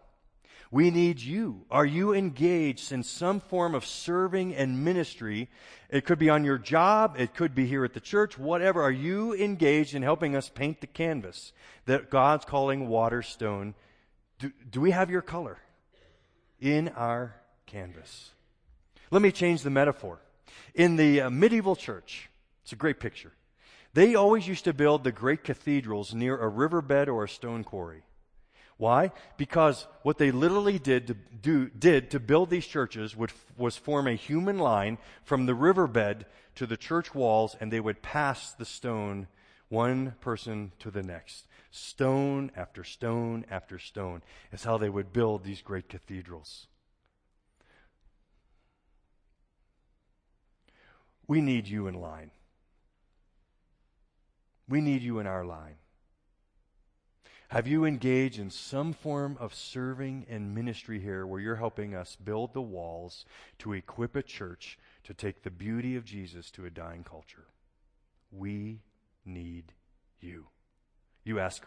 We 0.72 0.92
need 0.92 1.20
you. 1.22 1.66
Are 1.72 1.86
you 1.86 2.14
engaged 2.14 2.92
in 2.92 3.04
some 3.04 3.40
form 3.40 3.74
of 3.74 3.86
serving 3.86 4.54
and 4.56 4.84
ministry? 4.84 5.50
It 5.90 6.06
could 6.06 6.20
be 6.20 6.30
on 6.30 6.44
your 6.44 6.58
job, 6.58 7.16
it 7.18 7.34
could 7.34 7.56
be 7.56 7.66
here 7.66 7.86
at 7.86 7.94
the 7.94 8.02
church, 8.02 8.38
whatever. 8.38 8.82
Are 8.82 8.92
you 8.92 9.34
engaged 9.34 9.96
in 9.96 10.04
helping 10.04 10.36
us 10.36 10.50
paint 10.50 10.82
the 10.82 10.88
canvas 10.88 11.54
that 11.86 12.10
God's 12.10 12.44
calling 12.44 12.90
Waterstone? 12.90 13.76
Do, 14.40 14.52
do 14.70 14.82
we 14.82 14.92
have 14.92 15.10
your 15.10 15.22
color 15.22 15.58
in 16.60 16.90
our 16.90 17.36
canvas? 17.66 18.32
Let 19.10 19.22
me 19.22 19.32
change 19.32 19.62
the 19.62 19.70
metaphor. 19.70 20.20
In 20.76 20.98
the 20.98 21.22
uh, 21.22 21.30
medieval 21.30 21.76
church, 21.76 22.30
it's 22.64 22.74
a 22.74 22.76
great 22.76 23.00
picture. 23.00 23.32
They 23.94 24.16
always 24.16 24.48
used 24.48 24.66
to 24.66 24.74
build 24.74 25.04
the 25.04 25.12
great 25.14 25.44
cathedrals 25.44 26.14
near 26.14 26.38
a 26.38 26.50
riverbed 26.50 27.08
or 27.08 27.24
a 27.24 27.30
stone 27.30 27.64
quarry. 27.64 28.04
Why? 28.78 29.12
Because 29.38 29.88
what 30.04 30.20
they 30.20 30.32
literally 30.32 30.78
did 30.78 31.08
to 31.08 31.16
do 31.16 31.70
did 31.70 32.12
to 32.12 32.20
build 32.20 32.50
these 32.50 32.68
churches 32.68 33.16
would, 33.16 33.32
was 33.58 33.76
form 33.76 34.08
a 34.08 34.14
human 34.14 34.60
line 34.60 35.00
from 35.24 35.48
the 35.48 35.56
riverbed 35.56 36.26
to 36.56 36.68
the 36.68 36.78
church 36.78 37.14
walls, 37.14 37.56
and 37.60 37.72
they 37.72 37.80
would 37.80 38.02
pass 38.02 38.54
the 38.54 38.66
stone 38.66 39.28
one 39.70 40.16
person 40.22 40.72
to 40.80 40.92
the 40.92 41.04
next. 41.04 41.48
Stone 41.72 42.52
after 42.56 42.84
stone 42.84 43.46
after 43.50 43.80
stone 43.80 44.22
is 44.52 44.64
how 44.64 44.78
they 44.78 44.90
would 44.90 45.12
build 45.12 45.44
these 45.44 45.62
great 45.62 45.90
cathedrals. 45.90 46.68
We 51.28 51.42
need 51.42 51.68
you 51.68 51.88
in 51.88 51.96
line. 51.96 52.32
We 54.70 54.82
need 54.82 55.02
you 55.02 55.20
in 55.20 55.28
our 55.28 55.46
line. 55.46 55.76
Have 57.50 57.66
you 57.66 57.86
engaged 57.86 58.40
in 58.40 58.50
some 58.50 58.92
form 58.92 59.38
of 59.40 59.56
serving 59.56 60.26
and 60.30 60.54
ministry 60.54 61.00
here 61.00 61.26
where 61.26 61.40
you're 61.40 61.56
helping 61.56 61.96
us 61.96 62.18
build 62.18 62.54
the 62.54 62.62
walls 62.62 63.24
to 63.60 63.72
equip 63.72 64.18
a 64.18 64.24
church 64.24 64.78
to 65.06 65.14
take 65.14 65.44
the 65.44 65.52
beauty 65.52 65.96
of 65.96 66.04
Jesus 66.04 66.52
to 66.52 66.66
a 66.66 66.70
dying 66.70 67.06
culture? 67.06 67.46
We 68.32 68.82
need 69.26 69.72
you. 70.20 70.48
You 71.24 71.40
ask, 71.40 71.66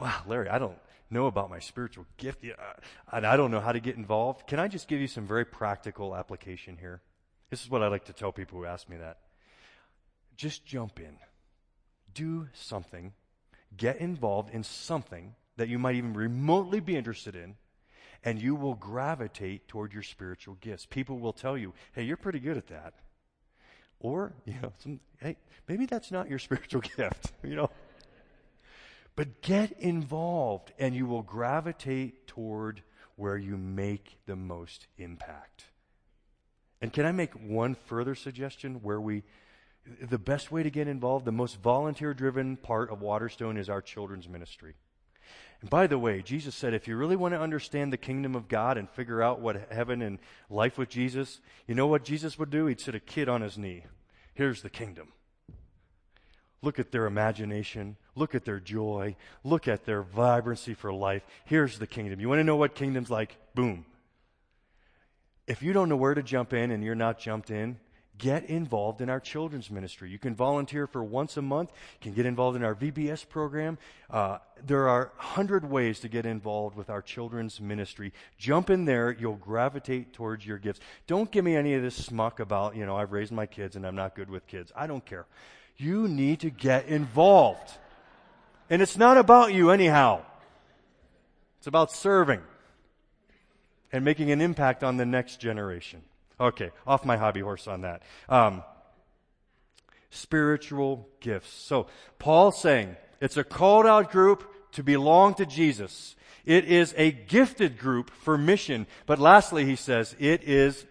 wow, 0.00 0.22
Larry, 0.26 0.48
I 0.48 0.58
don't 0.58 0.78
know 1.10 1.26
about 1.26 1.50
my 1.50 1.58
spiritual 1.58 2.06
gift, 2.16 2.42
uh, 2.44 2.72
and 3.12 3.26
I 3.26 3.36
don't 3.36 3.50
know 3.50 3.60
how 3.60 3.72
to 3.72 3.80
get 3.80 3.96
involved. 3.96 4.46
Can 4.46 4.58
I 4.58 4.68
just 4.68 4.88
give 4.88 5.00
you 5.00 5.06
some 5.06 5.26
very 5.26 5.44
practical 5.44 6.16
application 6.16 6.78
here? 6.80 7.02
This 7.50 7.62
is 7.62 7.68
what 7.68 7.82
I 7.82 7.88
like 7.88 8.06
to 8.06 8.14
tell 8.14 8.32
people 8.32 8.58
who 8.58 8.64
ask 8.64 8.88
me 8.88 8.96
that. 8.96 9.18
Just 10.34 10.64
jump 10.64 10.98
in. 10.98 11.16
Do 12.14 12.48
something. 12.54 13.12
Get 13.76 13.98
involved 13.98 14.52
in 14.52 14.62
something 14.64 15.34
that 15.56 15.68
you 15.68 15.78
might 15.78 15.96
even 15.96 16.14
remotely 16.14 16.80
be 16.80 16.96
interested 16.96 17.36
in, 17.36 17.56
and 18.24 18.40
you 18.40 18.54
will 18.54 18.74
gravitate 18.74 19.68
toward 19.68 19.92
your 19.92 20.02
spiritual 20.02 20.56
gifts. 20.60 20.86
People 20.86 21.18
will 21.18 21.32
tell 21.32 21.56
you, 21.56 21.72
hey, 21.92 22.02
you're 22.02 22.16
pretty 22.16 22.40
good 22.40 22.56
at 22.56 22.66
that. 22.68 22.94
Or, 23.98 24.32
you 24.44 24.54
know, 24.62 24.72
some, 24.78 25.00
hey, 25.20 25.36
maybe 25.68 25.86
that's 25.86 26.10
not 26.10 26.28
your 26.28 26.38
spiritual 26.48 26.80
gift, 26.80 27.32
you 27.42 27.54
know. 27.54 27.70
But 29.16 29.42
get 29.42 29.72
involved, 29.78 30.72
and 30.78 30.94
you 30.94 31.06
will 31.06 31.22
gravitate 31.22 32.26
toward 32.26 32.82
where 33.16 33.36
you 33.36 33.56
make 33.56 34.16
the 34.24 34.36
most 34.36 34.86
impact. 34.96 35.64
And 36.80 36.92
can 36.92 37.04
I 37.04 37.12
make 37.12 37.34
one 37.34 37.74
further 37.74 38.14
suggestion 38.14 38.76
where 38.76 39.00
we, 39.00 39.22
the 40.00 40.18
best 40.18 40.52
way 40.52 40.62
to 40.62 40.70
get 40.70 40.88
involved, 40.88 41.24
the 41.24 41.32
most 41.32 41.60
volunteer 41.60 42.14
driven 42.14 42.56
part 42.56 42.90
of 42.90 43.00
Waterstone 43.00 43.56
is 43.56 43.68
our 43.68 43.82
children's 43.82 44.28
ministry. 44.28 44.74
And 45.60 45.68
by 45.68 45.86
the 45.86 45.98
way, 45.98 46.22
Jesus 46.22 46.54
said 46.54 46.72
if 46.72 46.88
you 46.88 46.96
really 46.96 47.16
want 47.16 47.34
to 47.34 47.40
understand 47.40 47.92
the 47.92 47.98
kingdom 47.98 48.34
of 48.34 48.48
God 48.48 48.78
and 48.78 48.88
figure 48.88 49.22
out 49.22 49.40
what 49.40 49.70
heaven 49.70 50.00
and 50.00 50.18
life 50.48 50.78
with 50.78 50.88
Jesus, 50.88 51.40
you 51.66 51.74
know 51.74 51.86
what 51.86 52.04
Jesus 52.04 52.38
would 52.38 52.50
do? 52.50 52.66
He'd 52.66 52.80
sit 52.80 52.94
a 52.94 53.00
kid 53.00 53.28
on 53.28 53.42
his 53.42 53.58
knee. 53.58 53.84
Here's 54.34 54.62
the 54.62 54.70
kingdom. 54.70 55.12
Look 56.62 56.78
at 56.78 56.92
their 56.92 57.06
imagination. 57.06 57.96
Look 58.14 58.34
at 58.34 58.44
their 58.44 58.60
joy. 58.60 59.16
Look 59.44 59.68
at 59.68 59.84
their 59.84 60.02
vibrancy 60.02 60.74
for 60.74 60.92
life. 60.92 61.26
Here's 61.44 61.78
the 61.78 61.86
kingdom. 61.86 62.20
You 62.20 62.28
want 62.28 62.38
to 62.38 62.44
know 62.44 62.56
what 62.56 62.74
kingdom's 62.74 63.10
like? 63.10 63.36
Boom 63.54 63.84
if 65.50 65.64
you 65.64 65.72
don't 65.72 65.88
know 65.88 65.96
where 65.96 66.14
to 66.14 66.22
jump 66.22 66.52
in 66.52 66.70
and 66.70 66.84
you're 66.84 66.94
not 66.94 67.18
jumped 67.18 67.50
in, 67.50 67.76
get 68.20 68.44
involved 68.44 69.00
in 69.00 69.10
our 69.10 69.18
children's 69.18 69.70
ministry. 69.70 70.10
You 70.10 70.18
can 70.18 70.34
volunteer 70.34 70.86
for 70.86 71.02
once 71.02 71.36
a 71.36 71.42
month. 71.42 71.72
You 72.00 72.04
can 72.04 72.12
get 72.12 72.26
involved 72.26 72.56
in 72.56 72.62
our 72.62 72.74
VBS 72.74 73.28
program. 73.28 73.78
Uh, 74.08 74.38
there 74.64 74.88
are 74.88 75.10
a 75.18 75.22
hundred 75.22 75.68
ways 75.68 76.00
to 76.00 76.08
get 76.08 76.26
involved 76.26 76.76
with 76.76 76.90
our 76.90 77.02
children's 77.02 77.60
ministry. 77.60 78.12
Jump 78.38 78.70
in 78.70 78.84
there. 78.84 79.10
You'll 79.18 79.36
gravitate 79.36 80.12
towards 80.12 80.46
your 80.46 80.58
gifts. 80.58 80.80
Don't 81.06 81.30
give 81.30 81.44
me 81.44 81.56
any 81.56 81.74
of 81.74 81.82
this 81.82 81.96
smuck 81.96 82.38
about, 82.38 82.76
you 82.76 82.86
know, 82.86 82.96
I've 82.96 83.12
raised 83.12 83.32
my 83.32 83.46
kids 83.46 83.74
and 83.74 83.86
I'm 83.86 83.96
not 83.96 84.14
good 84.14 84.30
with 84.30 84.46
kids. 84.46 84.70
I 84.76 84.86
don't 84.86 85.04
care. 85.04 85.26
You 85.76 86.06
need 86.06 86.40
to 86.40 86.50
get 86.50 86.86
involved. 86.86 87.72
And 88.68 88.82
it's 88.82 88.96
not 88.96 89.16
about 89.16 89.52
you 89.52 89.70
anyhow. 89.70 90.22
It's 91.58 91.66
about 91.66 91.90
serving 91.90 92.40
and 93.92 94.04
making 94.04 94.30
an 94.30 94.40
impact 94.40 94.84
on 94.84 94.96
the 94.98 95.06
next 95.06 95.40
generation. 95.40 96.02
Okay, 96.40 96.70
off 96.86 97.04
my 97.04 97.16
hobby 97.16 97.40
horse 97.40 97.68
on 97.68 97.82
that. 97.82 98.02
Um, 98.28 98.64
spiritual 100.08 101.08
gifts. 101.20 101.52
So, 101.52 101.86
Paul's 102.18 102.60
saying 102.60 102.96
it's 103.20 103.36
a 103.36 103.44
called 103.44 103.86
out 103.86 104.10
group 104.10 104.50
to 104.72 104.82
belong 104.82 105.34
to 105.34 105.46
Jesus. 105.46 106.16
It 106.46 106.64
is 106.64 106.94
a 106.96 107.12
gifted 107.12 107.78
group 107.78 108.10
for 108.10 108.38
mission. 108.38 108.86
But 109.04 109.18
lastly, 109.18 109.66
he 109.66 109.76
says 109.76 110.16
it 110.18 110.42
is 110.44 110.86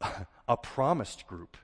a 0.48 0.56
promised 0.56 1.26
group 1.26 1.56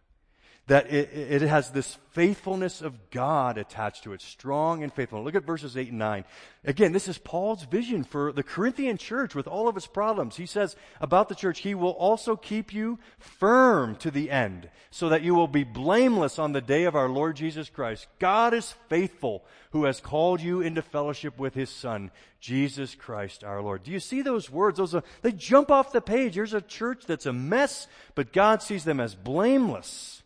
that 0.68 0.92
it, 0.92 1.10
it, 1.12 1.42
has 1.42 1.70
this 1.70 1.96
faithfulness 2.10 2.82
of 2.82 3.10
God 3.10 3.56
attached 3.56 4.04
to 4.04 4.12
it, 4.12 4.20
strong 4.20 4.82
and 4.82 4.92
faithful. 4.92 5.24
Look 5.24 5.34
at 5.34 5.44
verses 5.44 5.78
8 5.78 5.88
and 5.88 5.98
9. 5.98 6.24
Again, 6.64 6.92
this 6.92 7.08
is 7.08 7.16
Paul's 7.16 7.64
vision 7.64 8.04
for 8.04 8.32
the 8.32 8.42
Corinthian 8.42 8.98
church 8.98 9.34
with 9.34 9.46
all 9.46 9.66
of 9.66 9.78
its 9.78 9.86
problems. 9.86 10.36
He 10.36 10.44
says 10.44 10.76
about 11.00 11.30
the 11.30 11.34
church, 11.34 11.60
He 11.60 11.74
will 11.74 11.92
also 11.92 12.36
keep 12.36 12.74
you 12.74 12.98
firm 13.18 13.96
to 13.96 14.10
the 14.10 14.30
end, 14.30 14.68
so 14.90 15.08
that 15.08 15.22
you 15.22 15.34
will 15.34 15.48
be 15.48 15.64
blameless 15.64 16.38
on 16.38 16.52
the 16.52 16.60
day 16.60 16.84
of 16.84 16.94
our 16.94 17.08
Lord 17.08 17.36
Jesus 17.36 17.70
Christ. 17.70 18.06
God 18.18 18.52
is 18.52 18.74
faithful, 18.90 19.46
who 19.70 19.84
has 19.84 20.00
called 20.02 20.42
you 20.42 20.60
into 20.60 20.82
fellowship 20.82 21.38
with 21.38 21.54
His 21.54 21.70
Son, 21.70 22.10
Jesus 22.40 22.94
Christ 22.94 23.42
our 23.42 23.62
Lord. 23.62 23.84
Do 23.84 23.90
you 23.90 24.00
see 24.00 24.20
those 24.20 24.50
words? 24.50 24.76
Those 24.76 24.94
are, 24.94 25.02
they 25.22 25.32
jump 25.32 25.70
off 25.70 25.92
the 25.92 26.02
page. 26.02 26.34
Here's 26.34 26.52
a 26.52 26.60
church 26.60 27.06
that's 27.06 27.26
a 27.26 27.32
mess, 27.32 27.86
but 28.14 28.34
God 28.34 28.62
sees 28.62 28.84
them 28.84 29.00
as 29.00 29.14
blameless. 29.14 30.22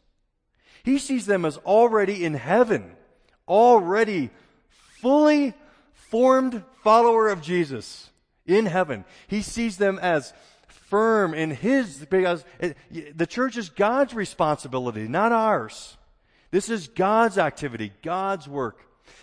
He 0.85 0.99
sees 0.99 1.27
them 1.27 1.45
as 1.45 1.57
already 1.59 2.25
in 2.25 2.35
heaven, 2.35 2.97
already 3.47 4.31
fully 5.01 5.55
formed 5.93 6.63
follower 6.83 7.29
of 7.29 7.43
Jesus 7.43 8.11
in 8.47 8.67
heaven. 8.67 9.05
He 9.27 9.43
sees 9.43 9.77
them 9.77 9.99
as 10.01 10.33
firm 10.69 11.33
in 11.33 11.51
His, 11.51 12.05
because 12.07 12.45
the 12.91 13.27
church 13.27 13.57
is 13.57 13.71
God's 13.71 14.15
responsibility, 14.15 15.09
not 15.09 15.33
ours. 15.33 15.97
This 16.51 16.69
is 16.69 16.89
God's 16.89 17.39
activity, 17.39 17.93
God's 18.03 18.47
work. 18.47 18.81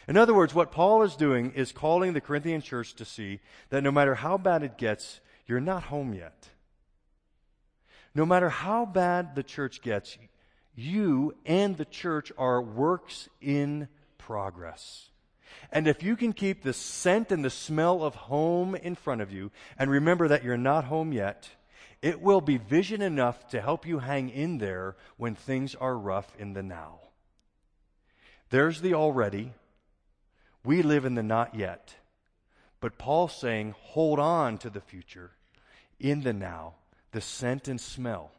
In 0.08 0.18
other 0.18 0.34
words, 0.34 0.56
what 0.56 0.72
Paul 0.72 1.04
is 1.04 1.16
doing 1.16 1.52
is 1.52 1.72
calling 1.72 2.14
the 2.14 2.22
Corinthian 2.22 2.62
church 2.62 2.96
to 2.96 3.06
see 3.06 3.40
that 3.70 3.84
no 3.84 3.92
matter 3.92 4.16
how 4.16 4.38
bad 4.38 4.64
it 4.64 4.78
gets, 4.78 5.20
you're 5.46 5.60
not 5.60 5.84
home 5.84 6.14
yet. 6.14 6.48
No 8.16 8.26
matter 8.26 8.50
how 8.50 8.86
bad 8.86 9.36
the 9.36 9.44
church 9.44 9.84
gets, 9.84 10.18
you 10.80 11.36
and 11.46 11.78
the 11.78 11.86
church 11.86 12.32
are 12.38 12.62
works 12.62 13.30
in 13.42 13.88
progress. 14.18 15.10
And 15.72 15.88
if 15.88 16.02
you 16.02 16.16
can 16.16 16.34
keep 16.34 16.64
the 16.64 16.74
scent 16.74 17.32
and 17.32 17.44
the 17.44 17.50
smell 17.50 18.04
of 18.04 18.16
home 18.16 18.76
in 18.76 18.96
front 18.96 19.22
of 19.22 19.32
you 19.32 19.52
and 19.78 19.92
remember 19.92 20.28
that 20.28 20.44
you're 20.44 20.58
not 20.58 20.86
home 20.86 21.12
yet, 21.12 21.50
it 22.02 22.22
will 22.22 22.42
be 22.42 22.58
vision 22.58 23.02
enough 23.02 23.48
to 23.50 23.62
help 23.62 23.86
you 23.86 24.00
hang 24.00 24.30
in 24.30 24.58
there 24.60 24.96
when 25.18 25.36
things 25.36 25.76
are 25.76 25.98
rough 25.98 26.34
in 26.40 26.54
the 26.54 26.64
now. 26.64 27.00
There's 28.50 28.82
the 28.82 28.94
already. 28.94 29.54
We 30.64 30.82
live 30.82 31.06
in 31.06 31.16
the 31.16 31.24
not 31.24 31.56
yet. 31.56 31.96
But 32.80 32.98
Paul's 32.98 33.36
saying, 33.36 33.76
hold 33.78 34.20
on 34.20 34.58
to 34.60 34.70
the 34.70 34.82
future 34.82 35.32
in 36.00 36.22
the 36.22 36.34
now, 36.34 36.76
the 37.12 37.22
scent 37.22 37.68
and 37.68 37.82
smell 37.82 38.32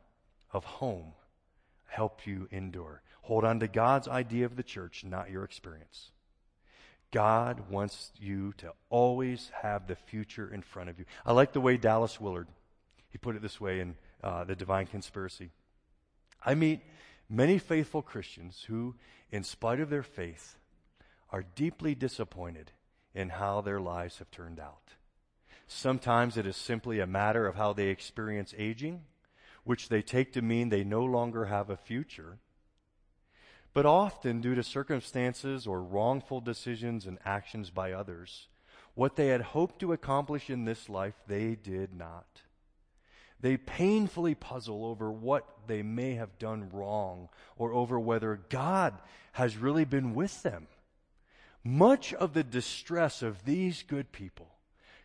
of 0.52 0.64
home 0.64 1.12
help 1.90 2.26
you 2.26 2.48
endure. 2.50 3.02
Hold 3.22 3.44
on 3.44 3.60
to 3.60 3.68
God's 3.68 4.08
idea 4.08 4.46
of 4.46 4.56
the 4.56 4.62
church, 4.62 5.04
not 5.04 5.30
your 5.30 5.44
experience. 5.44 6.10
God 7.12 7.68
wants 7.68 8.12
you 8.18 8.54
to 8.58 8.72
always 8.88 9.50
have 9.62 9.86
the 9.86 9.96
future 9.96 10.52
in 10.52 10.62
front 10.62 10.88
of 10.88 10.98
you. 10.98 11.04
I 11.26 11.32
like 11.32 11.52
the 11.52 11.60
way 11.60 11.76
Dallas 11.76 12.20
Willard, 12.20 12.46
he 13.10 13.18
put 13.18 13.36
it 13.36 13.42
this 13.42 13.60
way 13.60 13.80
in 13.80 13.96
uh, 14.22 14.44
The 14.44 14.54
Divine 14.54 14.86
Conspiracy. 14.86 15.50
I 16.44 16.54
meet 16.54 16.80
many 17.28 17.58
faithful 17.58 18.02
Christians 18.02 18.64
who, 18.68 18.94
in 19.32 19.42
spite 19.42 19.80
of 19.80 19.90
their 19.90 20.04
faith, 20.04 20.56
are 21.30 21.44
deeply 21.54 21.94
disappointed 21.94 22.70
in 23.14 23.30
how 23.30 23.60
their 23.60 23.80
lives 23.80 24.18
have 24.18 24.30
turned 24.30 24.60
out. 24.60 24.94
Sometimes 25.66 26.36
it 26.36 26.46
is 26.46 26.56
simply 26.56 27.00
a 27.00 27.06
matter 27.06 27.46
of 27.46 27.56
how 27.56 27.72
they 27.72 27.88
experience 27.88 28.54
aging 28.56 29.02
which 29.64 29.88
they 29.88 30.02
take 30.02 30.32
to 30.32 30.42
mean 30.42 30.68
they 30.68 30.84
no 30.84 31.04
longer 31.04 31.46
have 31.46 31.70
a 31.70 31.76
future. 31.76 32.38
But 33.72 33.86
often, 33.86 34.40
due 34.40 34.54
to 34.54 34.62
circumstances 34.62 35.66
or 35.66 35.82
wrongful 35.82 36.40
decisions 36.40 37.06
and 37.06 37.18
actions 37.24 37.70
by 37.70 37.92
others, 37.92 38.48
what 38.94 39.16
they 39.16 39.28
had 39.28 39.40
hoped 39.40 39.78
to 39.80 39.92
accomplish 39.92 40.50
in 40.50 40.64
this 40.64 40.88
life, 40.88 41.14
they 41.26 41.54
did 41.54 41.94
not. 41.94 42.42
They 43.40 43.56
painfully 43.56 44.34
puzzle 44.34 44.84
over 44.84 45.10
what 45.10 45.46
they 45.66 45.82
may 45.82 46.14
have 46.14 46.38
done 46.38 46.68
wrong 46.72 47.28
or 47.56 47.72
over 47.72 47.98
whether 47.98 48.40
God 48.48 48.98
has 49.32 49.56
really 49.56 49.84
been 49.84 50.14
with 50.14 50.42
them. 50.42 50.66
Much 51.62 52.12
of 52.14 52.34
the 52.34 52.44
distress 52.44 53.22
of 53.22 53.44
these 53.44 53.82
good 53.82 54.12
people 54.12 54.48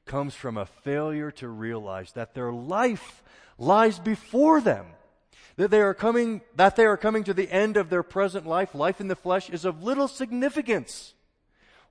comes 0.06 0.36
from 0.36 0.58
a 0.58 0.66
failure 0.66 1.32
to 1.32 1.48
realize 1.48 2.12
that 2.14 2.34
their 2.34 2.52
life 2.52 3.24
lies 3.58 4.00
before 4.00 4.62
them. 4.62 4.88
That 5.58 5.72
they 5.72 5.82
are 5.82 5.94
coming, 5.94 6.42
that 6.56 6.76
they 6.76 6.86
are 6.86 6.98
coming 6.98 7.24
to 7.24 7.34
the 7.34 7.50
end 7.50 7.78
of 7.78 7.90
their 7.90 8.04
present 8.04 8.46
life, 8.46 8.76
life 8.76 9.00
in 9.00 9.08
the 9.08 9.16
flesh 9.16 9.50
is 9.50 9.64
of 9.64 9.84
little 9.84 10.10
significance. 10.10 11.14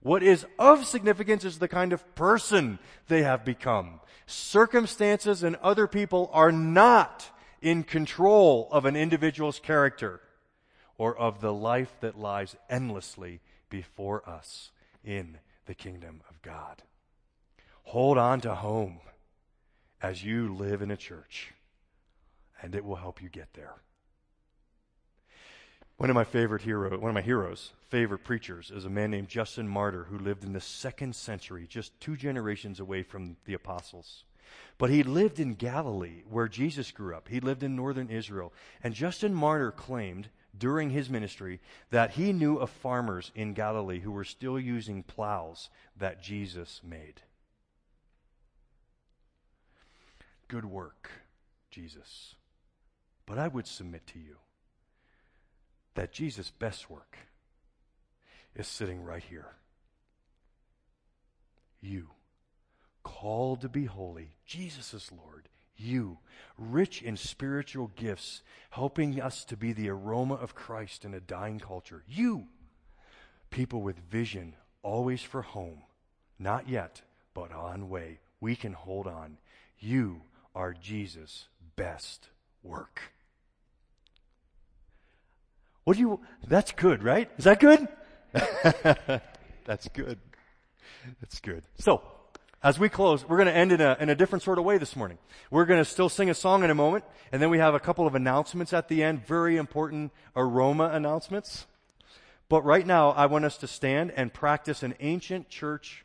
What 0.00 0.22
is 0.22 0.44
of 0.58 0.84
significance 0.84 1.46
is 1.46 1.58
the 1.58 1.68
kind 1.68 1.94
of 1.94 2.14
person 2.14 2.78
they 3.08 3.22
have 3.22 3.42
become. 3.42 4.00
Circumstances 4.26 5.42
and 5.42 5.56
other 5.56 5.86
people 5.86 6.28
are 6.34 6.52
not 6.52 7.30
in 7.62 7.84
control 7.84 8.68
of 8.70 8.84
an 8.84 8.96
individual's 8.96 9.58
character 9.58 10.20
or 10.98 11.16
of 11.16 11.40
the 11.40 11.54
life 11.54 11.96
that 12.00 12.18
lies 12.18 12.54
endlessly 12.68 13.40
before 13.70 14.28
us 14.28 14.70
in 15.02 15.38
the 15.64 15.74
kingdom 15.74 16.20
of 16.28 16.42
God. 16.42 16.82
Hold 17.84 18.18
on 18.18 18.42
to 18.42 18.54
home 18.54 19.00
as 20.04 20.22
you 20.22 20.54
live 20.54 20.82
in 20.82 20.90
a 20.90 20.96
church 20.98 21.54
and 22.60 22.74
it 22.74 22.84
will 22.84 22.96
help 22.96 23.22
you 23.22 23.28
get 23.30 23.54
there. 23.54 23.72
One 25.96 26.10
of 26.10 26.14
my 26.14 26.24
favorite 26.24 26.60
hero, 26.60 26.98
one 26.98 27.08
of 27.08 27.14
my 27.14 27.22
heroes, 27.22 27.72
favorite 27.88 28.22
preachers, 28.22 28.70
is 28.70 28.84
a 28.84 28.90
man 28.90 29.10
named 29.10 29.28
Justin 29.28 29.66
Martyr 29.66 30.04
who 30.04 30.18
lived 30.18 30.44
in 30.44 30.52
the 30.52 30.60
second 30.60 31.16
century, 31.16 31.66
just 31.66 31.98
two 32.00 32.18
generations 32.18 32.80
away 32.80 33.02
from 33.02 33.36
the 33.46 33.54
apostles. 33.54 34.24
But 34.76 34.90
he 34.90 35.02
lived 35.02 35.40
in 35.40 35.54
Galilee, 35.54 36.22
where 36.28 36.48
Jesus 36.48 36.90
grew 36.90 37.16
up. 37.16 37.28
He 37.28 37.40
lived 37.40 37.62
in 37.62 37.74
northern 37.74 38.10
Israel. 38.10 38.52
And 38.82 38.92
Justin 38.92 39.32
Martyr 39.32 39.70
claimed 39.70 40.28
during 40.56 40.90
his 40.90 41.08
ministry 41.08 41.60
that 41.90 42.10
he 42.10 42.34
knew 42.34 42.58
of 42.58 42.68
farmers 42.68 43.32
in 43.34 43.54
Galilee 43.54 44.00
who 44.00 44.12
were 44.12 44.24
still 44.24 44.60
using 44.60 45.02
plows 45.02 45.70
that 45.96 46.22
Jesus 46.22 46.82
made. 46.84 47.22
Good 50.54 50.66
work, 50.66 51.10
Jesus. 51.68 52.36
But 53.26 53.40
I 53.40 53.48
would 53.48 53.66
submit 53.66 54.06
to 54.06 54.20
you 54.20 54.36
that 55.96 56.12
Jesus' 56.12 56.52
best 56.52 56.88
work 56.88 57.18
is 58.54 58.68
sitting 58.68 59.02
right 59.02 59.24
here. 59.28 59.56
You, 61.80 62.10
called 63.02 63.62
to 63.62 63.68
be 63.68 63.86
holy, 63.86 64.36
Jesus 64.46 64.94
is 64.94 65.10
Lord. 65.10 65.48
You, 65.76 66.18
rich 66.56 67.02
in 67.02 67.16
spiritual 67.16 67.90
gifts, 67.96 68.44
helping 68.70 69.20
us 69.20 69.44
to 69.46 69.56
be 69.56 69.72
the 69.72 69.88
aroma 69.88 70.34
of 70.34 70.54
Christ 70.54 71.04
in 71.04 71.14
a 71.14 71.20
dying 71.20 71.58
culture. 71.58 72.04
You, 72.06 72.46
people 73.50 73.82
with 73.82 74.08
vision, 74.08 74.54
always 74.84 75.20
for 75.20 75.42
home. 75.42 75.82
Not 76.38 76.68
yet, 76.68 77.02
but 77.34 77.50
on 77.50 77.88
way. 77.88 78.20
We 78.40 78.54
can 78.54 78.74
hold 78.74 79.08
on. 79.08 79.38
You 79.80 80.22
are 80.54 80.72
Jesus' 80.72 81.46
best 81.76 82.28
work. 82.62 83.00
What 85.84 85.94
do 85.94 86.00
you, 86.00 86.20
that's 86.46 86.72
good, 86.72 87.02
right? 87.02 87.30
Is 87.36 87.44
that 87.44 87.60
good? 87.60 87.86
that's 89.64 89.88
good. 89.88 90.18
That's 91.20 91.40
good. 91.40 91.62
So, 91.78 92.02
as 92.62 92.78
we 92.78 92.88
close, 92.88 93.28
we're 93.28 93.36
going 93.36 93.48
to 93.48 93.54
end 93.54 93.72
in 93.72 93.82
a, 93.82 93.96
in 94.00 94.08
a 94.08 94.14
different 94.14 94.42
sort 94.42 94.58
of 94.58 94.64
way 94.64 94.78
this 94.78 94.96
morning. 94.96 95.18
We're 95.50 95.66
going 95.66 95.80
to 95.80 95.84
still 95.84 96.08
sing 96.08 96.30
a 96.30 96.34
song 96.34 96.64
in 96.64 96.70
a 96.70 96.74
moment, 96.74 97.04
and 97.30 97.42
then 97.42 97.50
we 97.50 97.58
have 97.58 97.74
a 97.74 97.80
couple 97.80 98.06
of 98.06 98.14
announcements 98.14 98.72
at 98.72 98.88
the 98.88 99.02
end, 99.02 99.26
very 99.26 99.58
important 99.58 100.12
aroma 100.34 100.86
announcements. 100.86 101.66
But 102.48 102.64
right 102.64 102.86
now, 102.86 103.10
I 103.10 103.26
want 103.26 103.44
us 103.44 103.58
to 103.58 103.66
stand 103.66 104.12
and 104.16 104.32
practice 104.32 104.82
an 104.82 104.94
ancient 105.00 105.50
church 105.50 106.03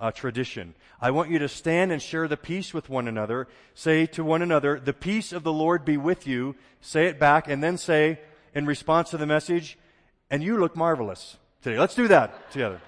uh, 0.00 0.10
tradition. 0.10 0.74
I 1.00 1.10
want 1.10 1.30
you 1.30 1.38
to 1.38 1.48
stand 1.48 1.92
and 1.92 2.00
share 2.00 2.28
the 2.28 2.36
peace 2.36 2.74
with 2.74 2.88
one 2.88 3.08
another. 3.08 3.48
Say 3.74 4.06
to 4.06 4.24
one 4.24 4.42
another, 4.42 4.80
the 4.80 4.92
peace 4.92 5.32
of 5.32 5.42
the 5.42 5.52
Lord 5.52 5.84
be 5.84 5.96
with 5.96 6.26
you. 6.26 6.56
Say 6.80 7.06
it 7.06 7.18
back, 7.18 7.48
and 7.48 7.62
then 7.62 7.78
say, 7.78 8.20
in 8.54 8.66
response 8.66 9.10
to 9.10 9.16
the 9.16 9.26
message, 9.26 9.78
and 10.30 10.42
you 10.42 10.58
look 10.58 10.76
marvelous 10.76 11.36
today. 11.62 11.78
Let's 11.78 11.94
do 11.94 12.08
that 12.08 12.50
together. 12.50 12.80